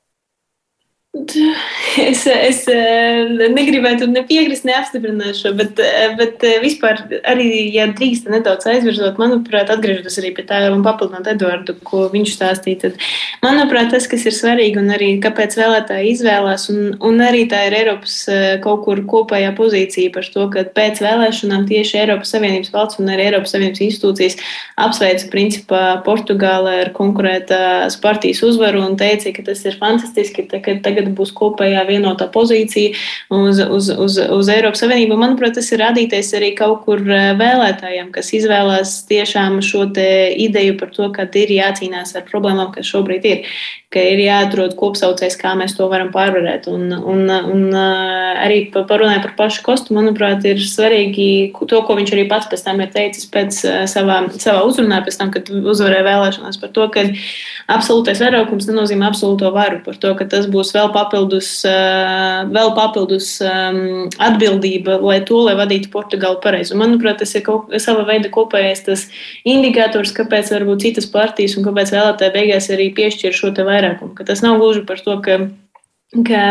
Es, 1.97 2.27
es 2.29 2.59
eh, 2.69 3.49
negribētu 3.55 4.05
nepiekrist, 4.11 4.67
neapstiprināt 4.69 5.39
šo, 5.39 5.53
bet, 5.57 5.79
eh, 5.81 6.13
bet 6.19 6.43
eh, 6.45 6.59
vispār 6.61 6.99
arī, 7.25 7.47
ja 7.73 7.87
drīkst 7.89 8.29
nedaudz 8.29 8.67
aizvirzot, 8.69 9.17
manuprāt, 9.21 9.71
atgriežoties 9.73 10.19
arī 10.21 10.35
pie 10.37 10.45
tā 10.49 10.59
un 10.75 10.85
papildināt 10.85 11.31
Eduardu, 11.33 11.77
ko 11.87 12.07
viņš 12.13 12.35
stāstīja, 12.37 12.81
tad, 12.85 13.07
manuprāt, 13.45 13.89
tas, 13.95 14.09
kas 14.11 14.27
ir 14.29 14.37
svarīgi 14.37 14.81
un 14.83 14.93
arī 14.93 15.09
kāpēc 15.25 15.57
vēlētāji 15.57 16.13
izvēlās, 16.13 16.69
un, 16.75 16.93
un 17.01 17.25
arī 17.25 17.47
tā 17.49 17.63
ir 17.71 17.79
Eiropas 17.81 18.19
kaut 18.65 18.85
kur 18.85 19.01
kopējā 19.09 19.55
pozīcija 19.57 20.13
par 20.13 20.29
to, 20.35 20.47
ka 20.53 20.67
pēc 20.77 21.01
vēlēšanām 21.05 21.65
tieši 21.71 22.03
Eiropas 22.03 22.35
Savienības 22.35 22.75
valsts 22.75 23.01
un 23.01 23.13
arī 23.15 23.31
Eiropas 23.31 23.57
Savienības 23.57 23.85
institūcijas 23.89 24.39
apsveica 24.85 25.33
principā 25.33 25.83
Portugālē 26.07 26.77
ar 26.85 26.93
konkurētās 26.97 27.97
partijas 28.05 28.45
uzvaru 28.47 28.85
un 28.85 29.01
teica, 29.01 29.33
ka 29.37 29.49
tas 29.49 29.65
ir 29.65 29.81
fantastiski, 29.81 30.47
ka 30.51 30.77
tagad 31.07 31.17
būs 31.17 31.33
kopējā 31.37 31.85
vienotā 31.87 32.27
pozīcija 32.33 32.95
uz, 33.31 33.61
uz, 33.61 33.91
uz, 33.91 34.19
uz 34.19 34.49
Eiropas 34.51 34.83
Savienību. 34.83 35.17
Manuprāt, 35.21 35.55
tas 35.57 35.71
ir 35.73 35.83
radīties 35.85 36.35
arī 36.37 36.55
kaut 36.57 36.85
kur 36.85 37.01
eh, 37.07 37.33
vēlētājiem, 37.39 38.11
kas 38.15 38.33
izvēlās 38.35 39.07
tiešām 39.09 39.61
šo 39.63 39.87
ideju 39.87 40.77
par 40.79 40.91
to, 40.91 41.11
ka 41.15 41.29
ir 41.37 41.53
jācīnās 41.61 42.17
ar 42.17 42.27
problēmām, 42.27 42.73
kas 42.75 42.91
šobrīd 42.91 43.25
ir 43.25 43.45
ka 43.97 44.05
ir 44.13 44.21
jāatrod 44.21 44.77
kopsaucējs, 44.77 45.39
kā 45.41 45.55
mēs 45.57 45.75
to 45.79 45.89
varam 45.89 46.13
pārvarēt. 46.15 46.69
Un, 46.69 46.93
un, 46.93 47.25
un 47.33 47.65
arī 47.77 48.67
parunājot 48.75 49.25
par 49.25 49.35
pašu 49.41 49.65
kostu, 49.65 49.97
manuprāt, 49.97 50.45
ir 50.45 50.61
svarīgi 50.61 51.29
to, 51.57 51.81
ko 51.87 51.97
viņš 51.97 52.13
arī 52.13 52.27
pats 52.29 52.51
pēc 52.53 52.65
tam 52.67 52.83
ir 52.85 52.93
teicis 52.93 53.29
pēc 53.33 53.61
savā, 53.89 54.21
savā 54.37 54.63
uzrunā, 54.69 55.01
pēc 55.07 55.21
tam, 55.21 55.33
kad 55.35 55.49
uzvarēja 55.57 56.05
vēlēšanās 56.07 56.61
par 56.61 56.73
to, 56.77 56.89
ka 56.93 57.07
absolūtais 57.73 58.21
vairākums 58.23 58.69
nenozīmē 58.69 59.09
absolūto 59.09 59.51
varu, 59.55 59.81
par 59.87 59.97
to, 60.03 60.13
ka 60.19 60.27
tas 60.31 60.49
būs 60.51 60.73
vēl 60.77 60.93
papildus, 60.95 61.51
vēl 61.65 62.73
papildus 62.77 63.31
atbildība, 63.43 64.99
lai 65.03 65.19
to, 65.27 65.41
lai 65.49 65.57
vadītu 65.59 65.91
Portugālu 65.95 66.41
pareizi. 66.45 66.75
Un, 66.75 66.83
manuprāt, 66.85 67.21
tas 67.23 67.35
ir 67.39 67.45
kaut, 67.47 67.73
sava 67.83 68.05
veida 68.09 68.31
kopējais 68.33 68.85
tas 68.87 69.07
indikators, 69.49 70.15
kāpēc 70.17 70.53
varbūt 70.55 70.87
citas 70.89 71.09
partijas 71.11 71.57
un 71.57 71.67
kāpēc 71.67 71.95
vēlētāji 71.95 72.35
beigās 72.37 72.71
arī 72.75 72.91
piešķir 72.97 73.35
šo 73.37 73.53
te 73.57 73.65
vairāk 73.67 73.86
vairākumu. 73.87 74.27
Tas 74.27 74.45
nav 74.45 74.59
gluži 74.61 74.85
par 74.89 75.01
to, 75.03 75.17
ka 75.25 75.39
ka, 76.27 76.43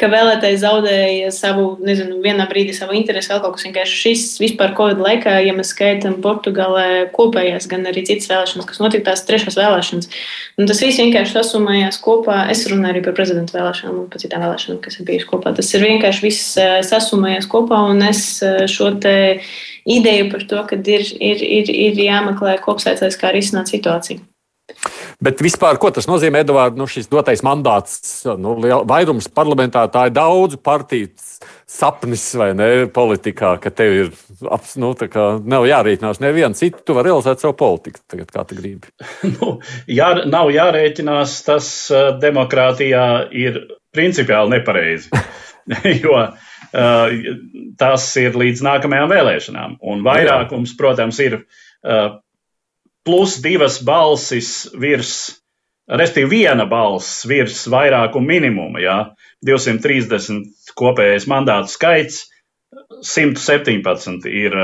ka 0.00 0.08
vēlētājs 0.10 0.62
zaudēja 0.64 1.30
savu, 1.34 1.66
nezinu, 1.84 2.18
vienā 2.24 2.46
brīdī 2.50 2.74
savu 2.74 2.96
interesi, 2.98 3.30
vēl 3.30 3.42
kaut 3.44 3.54
kas 3.56 3.66
vienkārši 3.68 4.00
šis 4.00 4.24
vispār 4.42 4.74
Covid 4.76 5.00
laikā, 5.04 5.36
ja 5.46 5.54
mēs 5.56 5.70
skaitām 5.74 6.18
Portugālē 6.24 7.06
kopējās, 7.14 7.68
gan 7.70 7.86
arī 7.90 8.04
citas 8.08 8.28
vēlēšanas, 8.32 8.68
kas 8.68 8.82
notika 8.82 9.10
tās 9.10 9.24
trešās 9.28 9.58
vēlēšanas. 9.60 10.10
Un 10.58 10.70
tas 10.70 10.82
viss 10.82 11.00
vienkārši 11.02 11.38
sasumējās 11.38 12.00
kopā. 12.04 12.42
Es 12.52 12.66
runāju 12.70 12.96
arī 12.96 13.04
par 13.06 13.16
prezidenta 13.16 13.56
vēlēšanām 13.56 14.02
un 14.02 14.10
par 14.10 14.22
citām 14.22 14.44
vēlēšanām, 14.44 14.82
kas 14.84 14.98
ir 14.98 15.08
bijušas 15.08 15.30
kopā. 15.30 15.54
Tas 15.56 15.72
ir 15.74 15.86
vienkārši 15.86 16.26
viss 16.26 16.52
eh, 16.58 16.76
sasumējās 16.86 17.48
kopā 17.50 17.80
un 17.92 18.04
es 18.10 18.26
eh, 18.42 18.64
šo 18.70 18.90
te 18.98 19.16
ideju 19.86 20.30
par 20.34 20.46
to, 20.50 20.62
ka 20.68 20.78
ir, 20.82 21.08
ir, 21.22 21.48
ir, 21.62 21.74
ir 21.88 22.06
jāmeklē 22.08 22.58
kopsēcējs, 22.64 23.20
kā 23.20 23.34
risināt 23.34 23.70
situāciju. 23.70 24.24
Bet 25.22 25.42
vispār, 25.44 25.78
ko 25.80 25.90
tas 25.94 26.08
nozīmē, 26.10 26.42
Edvards, 26.42 26.78
nu, 26.78 26.86
šis 26.90 27.10
dotais 27.12 27.42
mandāts, 27.46 28.24
nu, 28.40 28.56
vairums 28.88 29.28
parlamentā, 29.30 29.84
tā 29.92 30.08
ir 30.08 30.14
daudzu 30.16 30.58
partiju 30.64 31.12
sapnis 31.70 32.24
vai 32.38 32.50
ne 32.56 32.68
politikā, 32.92 33.54
ka 33.62 33.70
tev 33.74 33.94
ir, 33.98 34.10
nu, 34.80 34.92
tā 34.98 35.08
kā 35.12 35.26
nav 35.40 35.66
jārēķinās 35.68 36.20
nevienu 36.22 36.58
citu, 36.58 36.82
tu 36.86 36.96
vari 36.96 37.12
realizēt 37.12 37.44
savu 37.44 37.56
politiku 37.58 38.02
tagad, 38.10 38.32
kā 38.34 38.44
tu 38.48 38.58
gribi. 38.58 38.90
nu, 39.36 39.54
jā, 39.90 40.10
nav 40.30 40.50
jārēķinās, 40.54 41.38
tas 41.46 41.70
demokrātijā 42.22 43.06
ir 43.34 43.62
principiāli 43.94 44.58
nepareizi, 44.58 45.24
jo 46.02 46.18
uh, 46.18 47.14
tas 47.80 48.10
ir 48.20 48.36
līdz 48.40 48.66
nākamajām 48.66 49.14
vēlēšanām, 49.14 49.78
un 49.94 50.04
vairākums, 50.06 50.74
protams, 50.78 51.22
ir 51.22 51.40
uh, 51.40 52.18
plus 53.04 53.38
divas 53.44 53.78
balsis 53.84 54.50
virs, 54.80 55.14
respektīvi 55.90 56.44
viena 56.44 56.66
balss 56.68 57.24
virs 57.28 57.66
vairākuma 57.70 58.34
minimuma, 58.34 58.80
jā, 58.82 58.98
230 59.44 60.72
kopējais 60.78 61.28
mandātu 61.30 61.74
skaits, 61.74 62.24
117 63.04 64.26
ir 64.30 64.56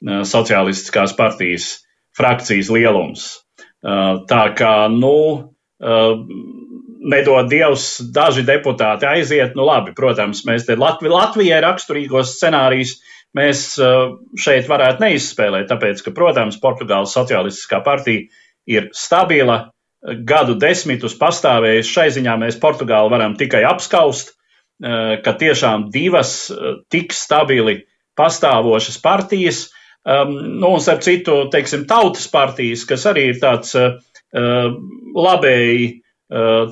sociālistiskās 0.00 1.12
partijas 1.18 1.72
frakcijas 2.16 2.70
lielums. 2.72 3.26
Tā 3.82 4.44
kā, 4.56 4.74
nu, 4.92 5.16
nedod 7.00 7.50
Dievs, 7.50 8.00
daži 8.14 8.44
deputāti 8.46 9.08
aiziet, 9.08 9.56
nu 9.56 9.66
labi, 9.68 9.94
protams, 9.96 10.44
mēs 10.48 10.66
te 10.68 10.76
Latvi, 10.78 11.10
Latvijai 11.12 11.60
raksturīgos 11.64 12.36
scenārijus 12.36 12.98
mēs 13.36 13.64
uh, 13.78 14.16
šeit 14.38 14.68
varētu 14.70 15.04
neizspēlēt, 15.04 15.68
tāpēc, 15.70 16.02
ka, 16.06 16.14
protams, 16.16 16.58
Portugāles 16.62 17.14
Socialistiskā 17.16 17.82
partija 17.86 18.26
ir 18.70 18.90
stabila, 18.96 19.70
gadu 20.00 20.54
desmitus 20.56 21.16
pastāvējusi. 21.20 21.92
Šai 21.92 22.08
ziņā 22.16 22.36
mēs 22.40 22.58
Portugāli 22.60 23.12
varam 23.12 23.36
tikai 23.36 23.64
apskaust, 23.68 24.32
ka 24.80 25.32
tiešām 25.36 25.90
divas 25.92 26.48
tik 26.92 27.12
stabili 27.12 27.82
pastāvošas 28.16 28.96
partijas, 29.02 29.66
nu, 30.08 30.70
un 30.70 30.80
starp 30.80 31.02
citu, 31.04 31.34
teiksim, 31.52 31.84
tautas 31.88 32.24
partijas, 32.32 32.86
kas 32.88 33.04
arī 33.10 33.26
ir 33.34 33.40
tāds 33.42 33.74
labēji 34.32 35.90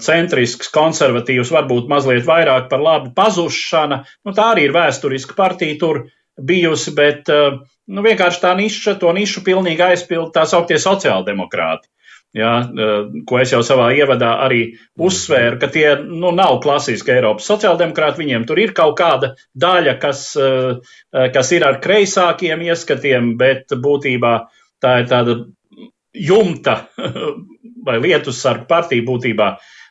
centrisks, 0.00 0.70
konservatīvs, 0.72 1.52
varbūt 1.52 1.90
mazliet 1.90 2.24
vairāk 2.24 2.68
par 2.70 2.80
labi 2.80 3.12
pazušana. 3.16 4.04
Nu, 4.24 4.32
tā 4.32 4.52
arī 4.54 4.68
ir 4.68 4.76
vēsturiska 4.76 5.36
partija 5.36 5.76
tur 5.80 6.06
bijusi, 6.38 6.94
bet 6.96 7.28
nu, 7.28 8.02
vienkārši 8.04 8.42
tā 8.42 8.54
niša, 8.58 8.98
to 9.00 9.12
nišu 9.16 9.44
pilnīgi 9.46 9.84
aizpild 9.90 10.32
tā 10.34 10.44
sauktie 10.48 10.78
sociāldemokrāti. 10.82 11.90
Ja, 12.36 12.58
ko 13.24 13.38
es 13.40 13.54
jau 13.54 13.62
savā 13.64 13.86
ievadā 13.96 14.34
arī 14.44 14.74
uzsvēru, 15.00 15.56
ka 15.62 15.70
tie 15.72 15.94
nu, 16.04 16.28
nav 16.36 16.58
klasiski 16.60 17.14
Eiropas 17.14 17.48
sociāldemokrāti. 17.48 18.20
Viņiem 18.20 18.44
tur 18.46 18.60
ir 18.60 18.74
kaut 18.76 18.98
kāda 19.00 19.32
daļa, 19.56 19.94
kas, 20.02 20.26
kas 21.08 21.52
ir 21.56 21.64
ar 21.64 21.80
kreisākiem 21.80 22.66
ieskatiem, 22.68 23.32
bet 23.40 23.72
būtībā 23.72 24.34
tā 24.84 24.92
ir 25.00 25.08
tāda 25.08 25.38
jumta 26.12 26.76
vai 27.88 27.96
lietus 28.04 28.42
sargu 28.44 28.68
partija 28.68 29.08
būtībā 29.08 29.48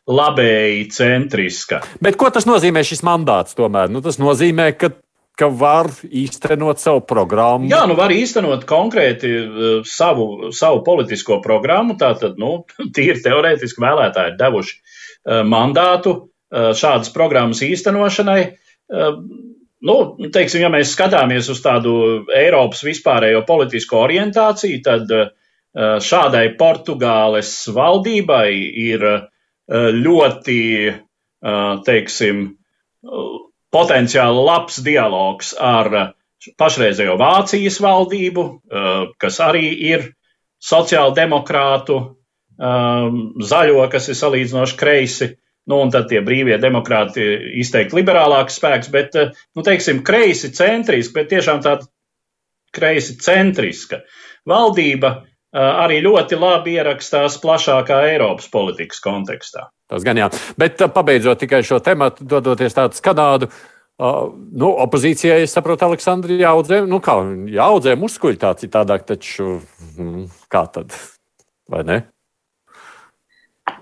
labēji 0.08 0.86
centriska. 0.94 1.82
Bet 2.00 2.16
ko 2.20 2.30
tas 2.32 2.46
nozīmē 2.48 2.84
šis 2.86 3.02
mandāts 3.04 3.58
tomēr? 3.58 3.90
Nu, 3.92 4.00
tas 4.04 4.20
nozīmē, 4.22 4.70
ka 4.78 4.94
ka 5.38 5.48
var 5.54 5.90
īstenot 6.02 6.80
savu 6.82 7.02
programmu. 7.06 7.68
Jā, 7.70 7.84
nu 7.88 7.94
var 7.98 8.12
īstenot 8.14 8.64
konkrēti 8.68 9.30
uh, 9.38 9.66
savu, 9.86 10.50
savu 10.56 10.82
politisko 10.86 11.38
programmu. 11.44 11.98
Tātad, 12.00 12.38
nu, 12.40 12.64
tīri 12.96 13.22
teorētiski 13.24 13.84
vēlētāji 13.84 14.34
ir 14.34 14.40
devuši 14.40 14.74
uh, 14.78 15.42
mandātu 15.46 16.14
uh, 16.16 16.72
šādas 16.76 17.12
programmas 17.14 17.62
īstenošanai. 17.66 18.40
Nu, 19.84 19.94
teiksim, 20.32 20.62
ja 20.62 20.70
mēs 20.72 20.94
skatāmies 20.94 21.50
uz 21.52 21.58
tādu 21.60 21.90
Eiropas 22.32 22.80
vispārējo 22.86 23.42
politisko 23.44 23.98
orientāciju, 24.06 24.78
tad 24.80 25.12
šādai 26.08 26.46
Portugāles 26.56 27.50
valdībai 27.76 28.48
ir 28.80 29.04
ļoti, 30.08 30.62
teiksim, 31.84 32.40
potenciāli 33.74 34.44
labs 34.44 34.80
dialogs 34.84 35.52
ar 35.60 35.90
eh, 35.94 36.06
pašreizējo 36.60 37.18
Vācijas 37.20 37.80
valdību, 37.84 38.46
eh, 38.48 39.02
kas 39.20 39.40
arī 39.44 39.66
ir 39.90 40.08
sociāldemokrātu, 40.64 41.98
eh, 42.58 43.20
zaļo, 43.52 43.84
kas 43.92 44.08
ir 44.08 44.18
salīdzinoši 44.22 44.78
kreisi, 44.80 45.30
nu, 45.68 45.82
un 45.84 45.92
tad 45.92 46.08
tie 46.08 46.22
brīvie 46.24 46.56
demokrāti 46.60 47.24
izteikti 47.60 48.00
liberālāks 48.00 48.56
spēks, 48.60 48.92
bet, 48.92 49.16
nu, 49.54 49.64
teiksim, 49.64 50.00
kreisi 50.04 50.52
centriski, 50.56 51.12
bet 51.18 51.32
tiešām 51.34 51.60
tāda 51.64 51.84
kreisi 52.72 53.18
centriska 53.20 54.00
valdība 54.48 55.10
arī 55.52 56.00
ļoti 56.04 56.36
labi 56.40 56.76
ierakstās 56.76 57.36
plašākā 57.40 58.00
Eiropas 58.10 58.48
politikas 58.52 59.00
kontekstā. 59.04 59.68
Tas 59.88 60.04
gan 60.04 60.20
jā. 60.20 60.28
Bet 60.60 60.80
pabeidzot 60.94 61.40
tikai 61.40 61.62
šo 61.66 61.80
tematu, 61.84 62.26
dodoties 62.28 62.76
tādu 62.76 63.00
Kanādu. 63.04 63.50
Uh, 63.98 64.28
nu, 64.54 64.68
opozīcijai, 64.84 65.40
es 65.42 65.56
saprotu, 65.56 65.88
Aleksandri, 65.88 66.36
jāaudzē, 66.38 66.84
nu 66.86 67.00
kā, 67.02 67.16
jāaudzē 67.50 67.96
muskuļi 67.98 68.38
tā 68.38 68.52
citādāk, 68.60 69.02
taču 69.08 69.56
mm, 69.96 70.28
kā 70.52 70.62
tad, 70.70 70.94
vai 71.66 71.82
ne? 71.88 71.96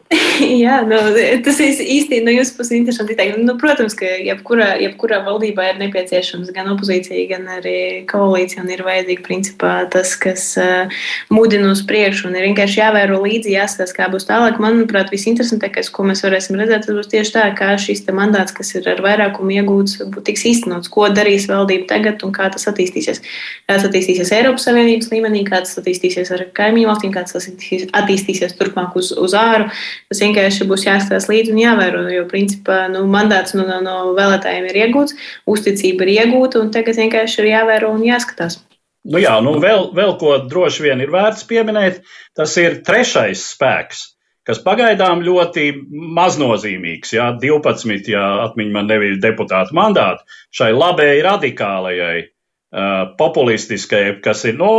Jā, 0.63 0.77
nu, 0.87 0.99
tas 1.43 1.57
ir 1.65 1.81
īsti 1.83 2.21
no 2.23 2.31
jūsu 2.31 2.55
puses 2.55 2.77
interesanti. 2.77 3.17
Teikt. 3.19 3.41
Nu, 3.43 3.57
protams, 3.59 3.97
ka 3.99 4.07
jebkurā, 4.07 4.77
jebkurā 4.79 5.19
valdībā 5.27 5.71
ir 5.73 5.81
nepieciešams 5.81 6.53
gan 6.55 6.71
opozīcija, 6.75 7.25
gan 7.33 7.49
arī 7.57 7.79
koalīcija. 8.11 8.63
Ir 8.71 8.85
vajadzīgi 8.87 9.25
principā 9.27 9.73
tas, 9.91 10.15
kas 10.21 10.45
uh, 10.61 10.93
mudina 11.33 11.73
uz 11.73 11.83
priekšu. 11.89 12.29
Un 12.31 12.39
ir 12.39 12.47
vienkārši 12.47 12.81
jāvēro 12.83 13.19
līdzi, 13.25 13.57
jāskatās, 13.57 13.95
kā 13.97 14.07
būs 14.13 14.29
tālāk. 14.29 14.61
Manuprāt, 14.63 15.11
visinteresantākais, 15.15 15.91
ko 15.91 16.07
mēs 16.07 16.23
varēsim 16.27 16.59
redzēt, 16.61 16.87
tas 16.87 16.99
būs 17.01 17.11
tieši 17.11 17.35
tā, 17.35 17.49
kā 17.59 17.73
šis 17.81 18.05
mandāts, 18.15 18.55
kas 18.55 18.75
ir 18.79 18.87
ar 18.93 19.03
vairākumu 19.03 19.59
iegūts, 19.59 19.99
tiks 20.29 20.47
īstenots. 20.53 20.93
Ko 20.93 21.09
darīs 21.11 21.49
valdība 21.51 21.91
tagad 21.97 22.23
un 22.27 22.35
kā 22.37 22.47
tas 22.55 22.69
attīstīsies. 22.71 23.23
Kā 23.67 23.75
tas 23.75 23.89
attīstīsies 23.91 24.31
Eiropas 24.39 24.69
Savienības 24.69 25.11
līmenī, 25.11 25.43
kā 25.49 25.65
tas 25.67 25.75
attīstīsies 25.83 26.31
ar 26.37 26.47
kaimiņu 26.55 26.93
valstīm, 26.93 27.15
kā 27.15 27.27
tas 27.27 27.51
attīstīsies 27.51 28.55
turpmāk 28.59 28.95
uz, 28.99 29.11
uz 29.17 29.35
āru. 29.35 29.71
Tas 30.11 30.22
vienkārši 30.22 30.68
būs 30.70 30.86
jāskatās 30.86 31.28
līdzi 31.30 31.55
un 31.55 31.61
jāvēro, 31.62 32.05
jo 32.12 32.24
principā 32.30 32.86
nu, 32.92 33.05
mandāts 33.11 33.57
no, 33.57 33.66
no, 33.68 33.80
no 33.84 33.97
vēlētājiem 34.18 34.68
ir 34.70 34.80
iegūts, 34.86 35.16
uzticība 35.51 36.07
ir 36.07 36.14
iegūta, 36.20 36.62
un 36.62 36.72
tagad 36.74 36.99
vienkārši 37.01 37.42
ir 37.42 37.53
jāvēro 37.53 37.92
un 37.97 38.05
jāskatās. 38.07 38.61
Nu 39.07 39.22
jā, 39.22 39.36
nu 39.44 39.55
vēl, 39.62 39.90
vēl 39.94 40.16
ko 40.18 40.36
droši 40.51 40.88
vien 40.88 41.03
ir 41.05 41.12
vērts 41.14 41.47
pieminēt, 41.47 42.01
tas 42.34 42.57
ir 42.59 42.80
trešais 42.86 43.44
spēks, 43.53 44.01
kas 44.47 44.62
pagaidām 44.64 45.22
ļoti 45.26 45.68
maznozīmīgs. 46.16 47.14
Jā, 47.14 47.28
12, 47.42 48.11
ja 48.11 48.24
atmiņā 48.49 48.74
man 48.74 48.90
nebija 48.90 49.20
deputāta 49.22 49.74
mandāti, 49.76 50.26
šai 50.55 50.72
labējai 50.74 51.22
radikālajai, 51.26 52.16
populistiskajai, 53.18 54.18
kas 54.24 54.42
ir 54.51 54.59
nu, 54.59 54.70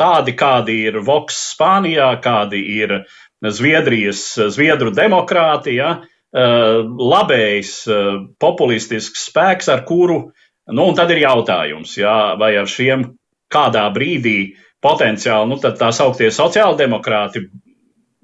tādi, 0.00 0.32
kādi 0.34 0.80
ir 0.88 0.98
Vox 1.04 1.36
Spānijā, 1.52 2.08
kādi 2.24 2.62
ir 2.80 3.02
Zviedrijas, 3.44 4.38
Zviedru 4.48 4.90
demokrātija, 4.96 5.90
eh, 6.00 6.80
labējs, 7.12 7.72
eh, 7.88 8.26
populistisks 8.40 9.28
spēks, 9.30 9.68
ar 9.72 9.84
kuru, 9.84 10.32
nu, 10.72 10.86
un 10.88 10.94
tad 10.94 11.10
ir 11.10 11.18
jautājums, 11.18 11.96
jā, 11.96 12.38
vai 12.38 12.56
ar 12.56 12.66
šiem 12.66 13.16
kādā 13.52 13.92
brīdī 13.92 14.54
potenciāli, 14.82 15.48
nu, 15.48 15.56
tad 15.56 15.78
tā 15.78 15.92
sauktie 15.92 16.30
sociāldemokrāti 16.30 17.46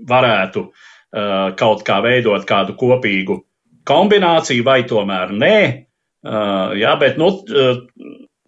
varētu 0.03 0.61
uh, 0.67 1.55
kaut 1.55 1.85
kā 1.87 2.01
veidot 2.03 2.45
kādu 2.45 2.75
kopīgu 2.75 3.39
kombināciju, 3.87 4.65
vai 4.65 4.83
tomēr 4.83 5.31
nē. 5.31 5.87
Jā, 6.23 6.97
bet, 6.99 7.19
nu, 7.19 7.31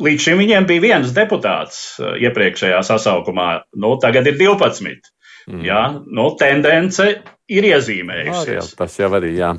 līdz 0.03 0.27
šim 0.27 0.39
viņiem 0.43 0.67
bija 0.67 0.83
viens 0.83 1.15
deputāts 1.15 1.99
iepriekšējā 1.99 2.83
sasaukumā, 2.87 3.65
nu, 3.79 3.97
tagad 4.03 4.27
ir 4.31 4.39
12. 4.39 5.14
Mm. 5.51 5.65
Jā, 5.67 5.83
nu, 6.05 6.31
tendence 6.41 7.11
ir 7.53 7.69
iezīmējusies. 7.69 8.71
Jā, 8.73 8.79
tas 8.79 8.97
jau 8.99 9.11
arī 9.19 9.35
jā. 9.37 9.53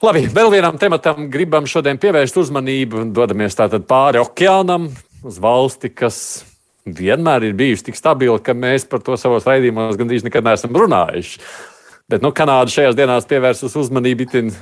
Labi, 0.00 0.24
vēl 0.32 0.52
vienam 0.54 0.78
tematam 0.80 1.26
gribam 1.32 1.66
šodien 1.68 1.98
pievērst 2.00 2.38
uzmanību. 2.40 3.10
Dodamies 3.16 3.58
tātad 3.58 3.84
pāri 3.90 4.22
okeānam 4.22 4.88
uz 5.26 5.36
valsti, 5.42 5.90
kas 5.92 6.20
vienmēr 6.86 7.50
ir 7.50 7.58
bijusi 7.58 7.90
tik 7.90 7.98
stabila, 7.98 8.38
ka 8.40 8.54
mēs 8.56 8.86
par 8.88 9.02
to 9.04 9.18
savos 9.20 9.44
raidījumos 9.48 9.98
gandrīz 10.00 10.24
nekad 10.24 10.46
neesam 10.46 10.72
runājuši. 10.78 11.42
Bet 12.10 12.24
nu, 12.24 12.32
Kanāda 12.34 12.72
šajās 12.72 12.96
dienās 12.98 13.28
pievērsus 13.30 13.76
uzmanību 13.78 14.26
itin 14.26 14.54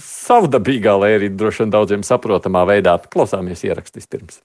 savdabīgā, 0.00 0.96
lai 0.98 1.12
arī 1.18 1.28
droši 1.30 1.64
vien 1.64 1.74
daudziem 1.74 2.06
saprotamā 2.06 2.64
veidā. 2.70 2.96
Klausāmies 3.12 3.66
ierakstīs 3.68 4.08
pirms. 4.10 4.40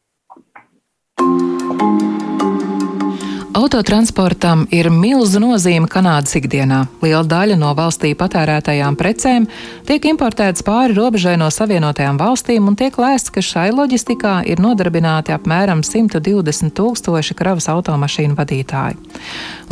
Autotransportam 3.60 4.62
ir 4.72 4.88
milzu 4.94 5.42
nozīme 5.44 5.90
Kanādas 5.92 6.38
ikdienā. 6.38 6.86
Liela 7.04 7.26
daļa 7.28 7.58
no 7.60 7.74
valstī 7.76 8.14
patērētajām 8.16 8.96
precēm 8.96 9.48
tiek 9.88 10.06
importētas 10.14 10.64
pāri 10.64 10.96
robežai 10.96 11.34
no 11.42 11.50
Savienotajām 11.52 12.16
valstīm, 12.22 12.70
un 12.70 12.78
tiek 12.80 12.96
lēsts, 12.96 13.34
ka 13.36 13.44
šai 13.44 13.66
loģistikā 13.76 14.36
ir 14.48 14.62
nodarbināti 14.64 15.36
apmēram 15.36 15.82
120 15.84 16.72
tūkstoši 16.78 17.36
kravas 17.36 17.68
automašīnu 17.74 18.38
vadītāji. 18.38 18.96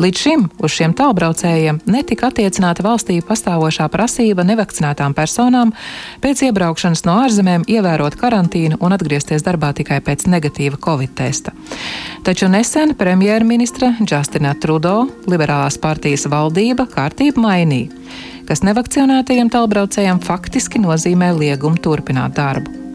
Līdz 0.04 0.24
šim 0.26 0.44
uz 0.60 0.76
šiem 0.76 0.92
tālbraucējiem 0.98 1.80
netika 1.88 2.28
attiecināta 2.28 2.84
valstī 2.84 3.22
pastāvošā 3.24 3.88
prasība 3.94 4.44
nevakcinētām 4.52 5.16
personām 5.16 5.72
pēc 6.26 6.44
iebraukšanas 6.50 7.06
no 7.08 7.22
ārzemēm 7.24 7.64
ievērot 7.72 8.20
karantīnu 8.20 8.82
un 8.84 8.98
atgriezties 9.00 9.48
darbā 9.48 9.72
tikai 9.80 10.04
pēc 10.04 10.28
negatīva 10.28 10.76
covid 10.76 11.16
testa. 11.16 11.56
Taču 12.28 12.52
nesen 12.52 12.92
premjerministrs 13.00 13.77
ministra 13.78 14.18
Justina 14.18 14.56
Trudeau 14.58 15.06
liberālās 15.30 15.78
partijas 15.78 16.26
valdība 16.26 16.88
kārtību 16.90 17.44
mainīja, 17.44 17.92
kas 18.48 18.64
nevakcinētajiem 18.66 19.52
tālbraucējiem 19.54 20.20
faktiski 20.20 20.82
nozīmē 20.82 21.30
liegumu 21.38 21.78
turpināt 21.78 22.34
darbu. 22.38 22.87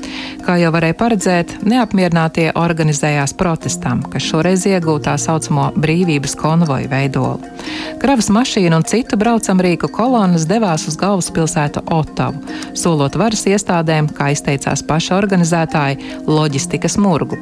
Kā 0.42 0.56
jau 0.58 0.72
varēja 0.74 0.98
paredzēt, 0.98 1.56
neapmierinātie 1.62 2.48
organizējās 2.58 3.36
protestam, 3.38 4.02
kas 4.10 4.26
šoreiz 4.26 4.66
iegūta 4.66 5.12
tā 5.12 5.18
saucamo 5.18 5.70
brīvības 5.76 6.34
konvoju 6.38 6.88
veidolu. 6.90 7.50
Kravas 8.02 8.30
mašīna 8.34 8.78
un 8.78 8.86
citu 8.86 9.18
braucamrīku 9.18 9.90
kolonas 9.92 10.46
devās 10.50 10.86
uz 10.90 10.96
galvaspilsētu 11.00 11.84
Ottavu, 11.92 12.40
solot 12.78 13.18
varas 13.18 13.44
iestādēm, 13.50 14.10
kā 14.16 14.30
izteicās 14.34 14.84
paša 14.86 15.18
organizētāji, 15.18 16.00
loģistikas 16.26 16.98
murgu. 17.02 17.38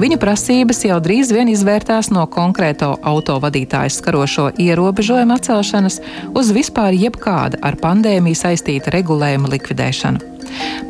Viņu 0.00 0.18
prasības 0.20 0.84
jau 0.88 0.98
drīz 1.04 1.32
vien 1.34 1.52
izvērtās 1.52 2.10
no 2.14 2.26
konkrēto 2.26 2.94
autovadītāju 3.04 3.96
skarošo 3.96 4.50
ierobežojumu 4.60 5.38
atcelšanas 5.38 6.00
uz 6.34 6.52
vispār 6.56 6.96
jebkāda 6.98 7.62
ar 7.62 7.80
pandēmiju 7.80 8.42
saistīta 8.44 8.92
regulējuma 8.96 9.54
likvidēšanu. 9.56 10.33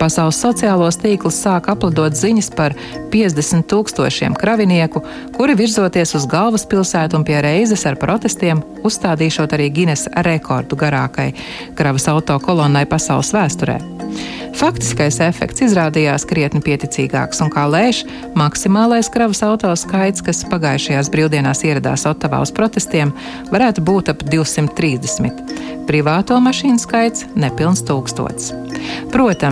Pasaules 0.01 0.41
sociālos 0.43 0.99
tīklus 1.01 1.39
sāk 1.45 1.71
aplidot 1.73 2.17
ziņas 2.19 2.51
par 2.57 2.75
50 3.15 3.67
tūkstošiem 3.71 4.37
kravinieku, 4.39 5.03
kuri 5.37 5.57
virzoties 5.59 6.17
uz 6.19 6.29
galvaspilsētu 6.31 7.19
un 7.19 7.27
pie 7.27 7.41
reizes 7.45 7.87
ar 7.89 7.99
protestiem 8.01 8.63
uzstādīšot 8.85 9.57
arī 9.57 9.71
Guinness 9.75 10.11
rekordu 10.27 10.79
garākai 10.79 11.33
kravas 11.79 12.09
auto 12.13 12.39
kolonnai 12.43 12.87
pasaules 12.91 13.33
vēsturē. 13.35 13.81
Faktiskais 14.55 15.17
efekts 15.25 15.65
izrādījās 15.67 16.23
krietni 16.31 16.61
pieticīgāks, 16.63 17.41
un 17.43 17.51
kā 17.51 17.65
lēš, 17.67 18.05
maksimālais 18.39 19.11
kravas 19.11 19.43
auto 19.43 19.73
skaits, 19.75 20.23
kas 20.23 20.45
pagājušajās 20.47 21.11
brīvdienās 21.11 21.65
ieradās 21.67 22.07
Otavā 22.07 22.39
uz 22.45 22.55
protestiem, 22.55 23.11
varētu 23.51 23.83
būt 23.83 24.13
ap 24.15 24.23
230. 24.31 25.43
Privāto 25.91 26.39
mašīnu 26.41 26.79
skaits 26.81 27.27
nepilns 27.35 27.83
tūkstots. 27.85 28.55
Protams, 29.11 29.44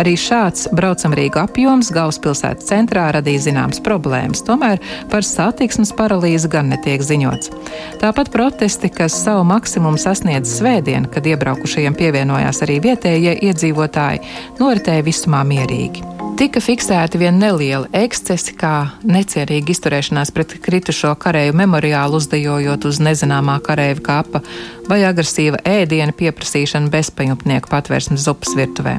Arī 0.00 0.12
šāds 0.20 0.66
braucamrīgu 0.76 1.40
apjoms 1.40 1.90
galvaspilsētas 1.92 2.68
centrā 2.68 3.06
radīja 3.16 3.46
zināmas 3.46 3.80
problēmas, 3.84 4.44
tomēr 4.44 4.80
par 5.12 5.24
satiksmes 5.26 5.92
paralīzi 5.96 6.48
gan 6.52 6.68
netiek 6.72 7.00
ziņots. 7.04 7.52
Tāpat 8.00 8.32
protesti, 8.32 8.92
kas 8.92 9.16
savu 9.24 9.44
maksimumu 9.48 10.00
sasniedz 10.00 10.52
svētdien, 10.60 11.08
kad 11.12 11.28
iebraukušajiem 11.28 11.96
pievienojās 11.96 12.60
arī 12.64 12.80
vietējie 12.84 13.36
iedzīvotāji, 13.50 14.24
noritēja 14.60 15.08
visumā 15.08 15.44
mierīgi. 15.48 16.19
Tika 16.40 16.56
fiksēti 16.64 17.18
vien 17.20 17.36
nelieli 17.36 17.90
ekscesi, 18.00 18.54
kā 18.56 18.94
necierīga 19.04 19.74
izturēšanās 19.74 20.30
pret 20.32 20.54
kritušo 20.64 21.10
kareju 21.20 21.52
memoriālu, 21.60 22.16
uzdejojot 22.16 22.86
uz 22.88 23.00
nezināmā 23.04 23.58
kareiva 23.66 24.00
kapa, 24.06 24.40
vai 24.88 25.02
agresīva 25.04 25.60
ēdiena 25.68 26.16
pieprasīšana 26.16 26.88
bezpajumtnieku 26.94 27.68
patvērsmes 27.68 28.24
zupas 28.24 28.56
virtuvē. 28.56 28.96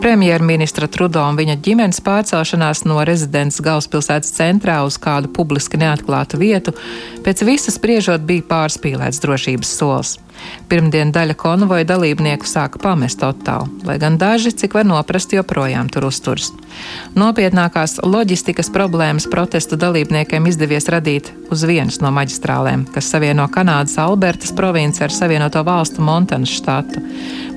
Premjerministra 0.00 0.88
Trudo 0.88 1.20
un 1.28 1.36
viņa 1.36 1.60
ģimenes 1.68 2.00
pārcelšanās 2.00 2.86
no 2.88 3.04
rezidents 3.04 3.60
galvaspilsētas 3.60 4.32
centrā 4.32 4.80
uz 4.88 4.96
kādu 4.96 5.28
publiski 5.36 5.84
neatklātu 5.84 6.40
vietu, 6.40 6.72
pēc 7.28 7.44
visas 7.44 7.76
spriežot 7.76 8.24
bija 8.24 8.48
pārspīlēts 8.56 9.20
drošības 9.20 9.80
solis. 9.82 10.16
Pirmdien 10.68 11.12
daļa 11.12 11.36
konvoja 11.38 11.84
dalībnieku 11.88 12.48
sāka 12.48 12.80
pamest 12.80 13.22
Ottavu, 13.22 13.68
lai 13.84 13.98
gan 14.00 14.16
daži, 14.18 14.52
cik 14.56 14.74
var 14.74 14.86
noprast, 14.88 15.34
joprojām 15.36 15.90
tur 15.92 16.08
uzturas. 16.08 16.50
Nopietnākās 17.14 17.98
loģistikas 18.02 18.70
problēmas 18.74 19.28
protestu 19.30 19.76
dalībniekiem 19.80 20.48
izdevies 20.50 20.88
radīt 20.90 21.30
uz 21.52 21.62
vienas 21.68 22.00
no 22.02 22.10
maģistrālēm, 22.16 22.86
kas 22.94 23.10
savieno 23.12 23.46
Kanādas 23.52 23.98
Albertas 24.02 24.54
provinci 24.56 25.04
ar 25.04 25.12
Savienoto 25.14 25.62
valstu 25.66 26.02
Montanas 26.02 26.56
štatu. 26.56 27.02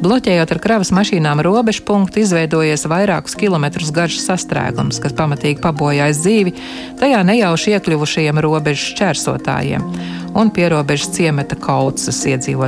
Bloķējot 0.03 0.53
ar 0.53 0.61
kravas 0.61 0.93
mašīnām 0.93 1.41
robežu 1.45 1.87
punktu, 1.87 2.21
izveidojies 2.21 2.85
vairākus 2.91 3.37
kilometrus 3.39 3.89
garš 3.95 4.19
sastrēgums, 4.27 5.01
kas 5.01 5.15
pamatīgi 5.17 5.63
pabojājis 5.63 6.21
dzīvi 6.21 6.55
tajā 7.01 7.23
nejauši 7.31 7.77
iekļuvušajiem 7.77 8.45
robežu 8.45 8.91
šķērsotājiem 8.91 9.89
un 10.37 10.51
pierobežas 10.53 11.09
ciemata 11.17 11.57
kaucas 11.57 12.19
iedzīvotājiem. 12.29 12.66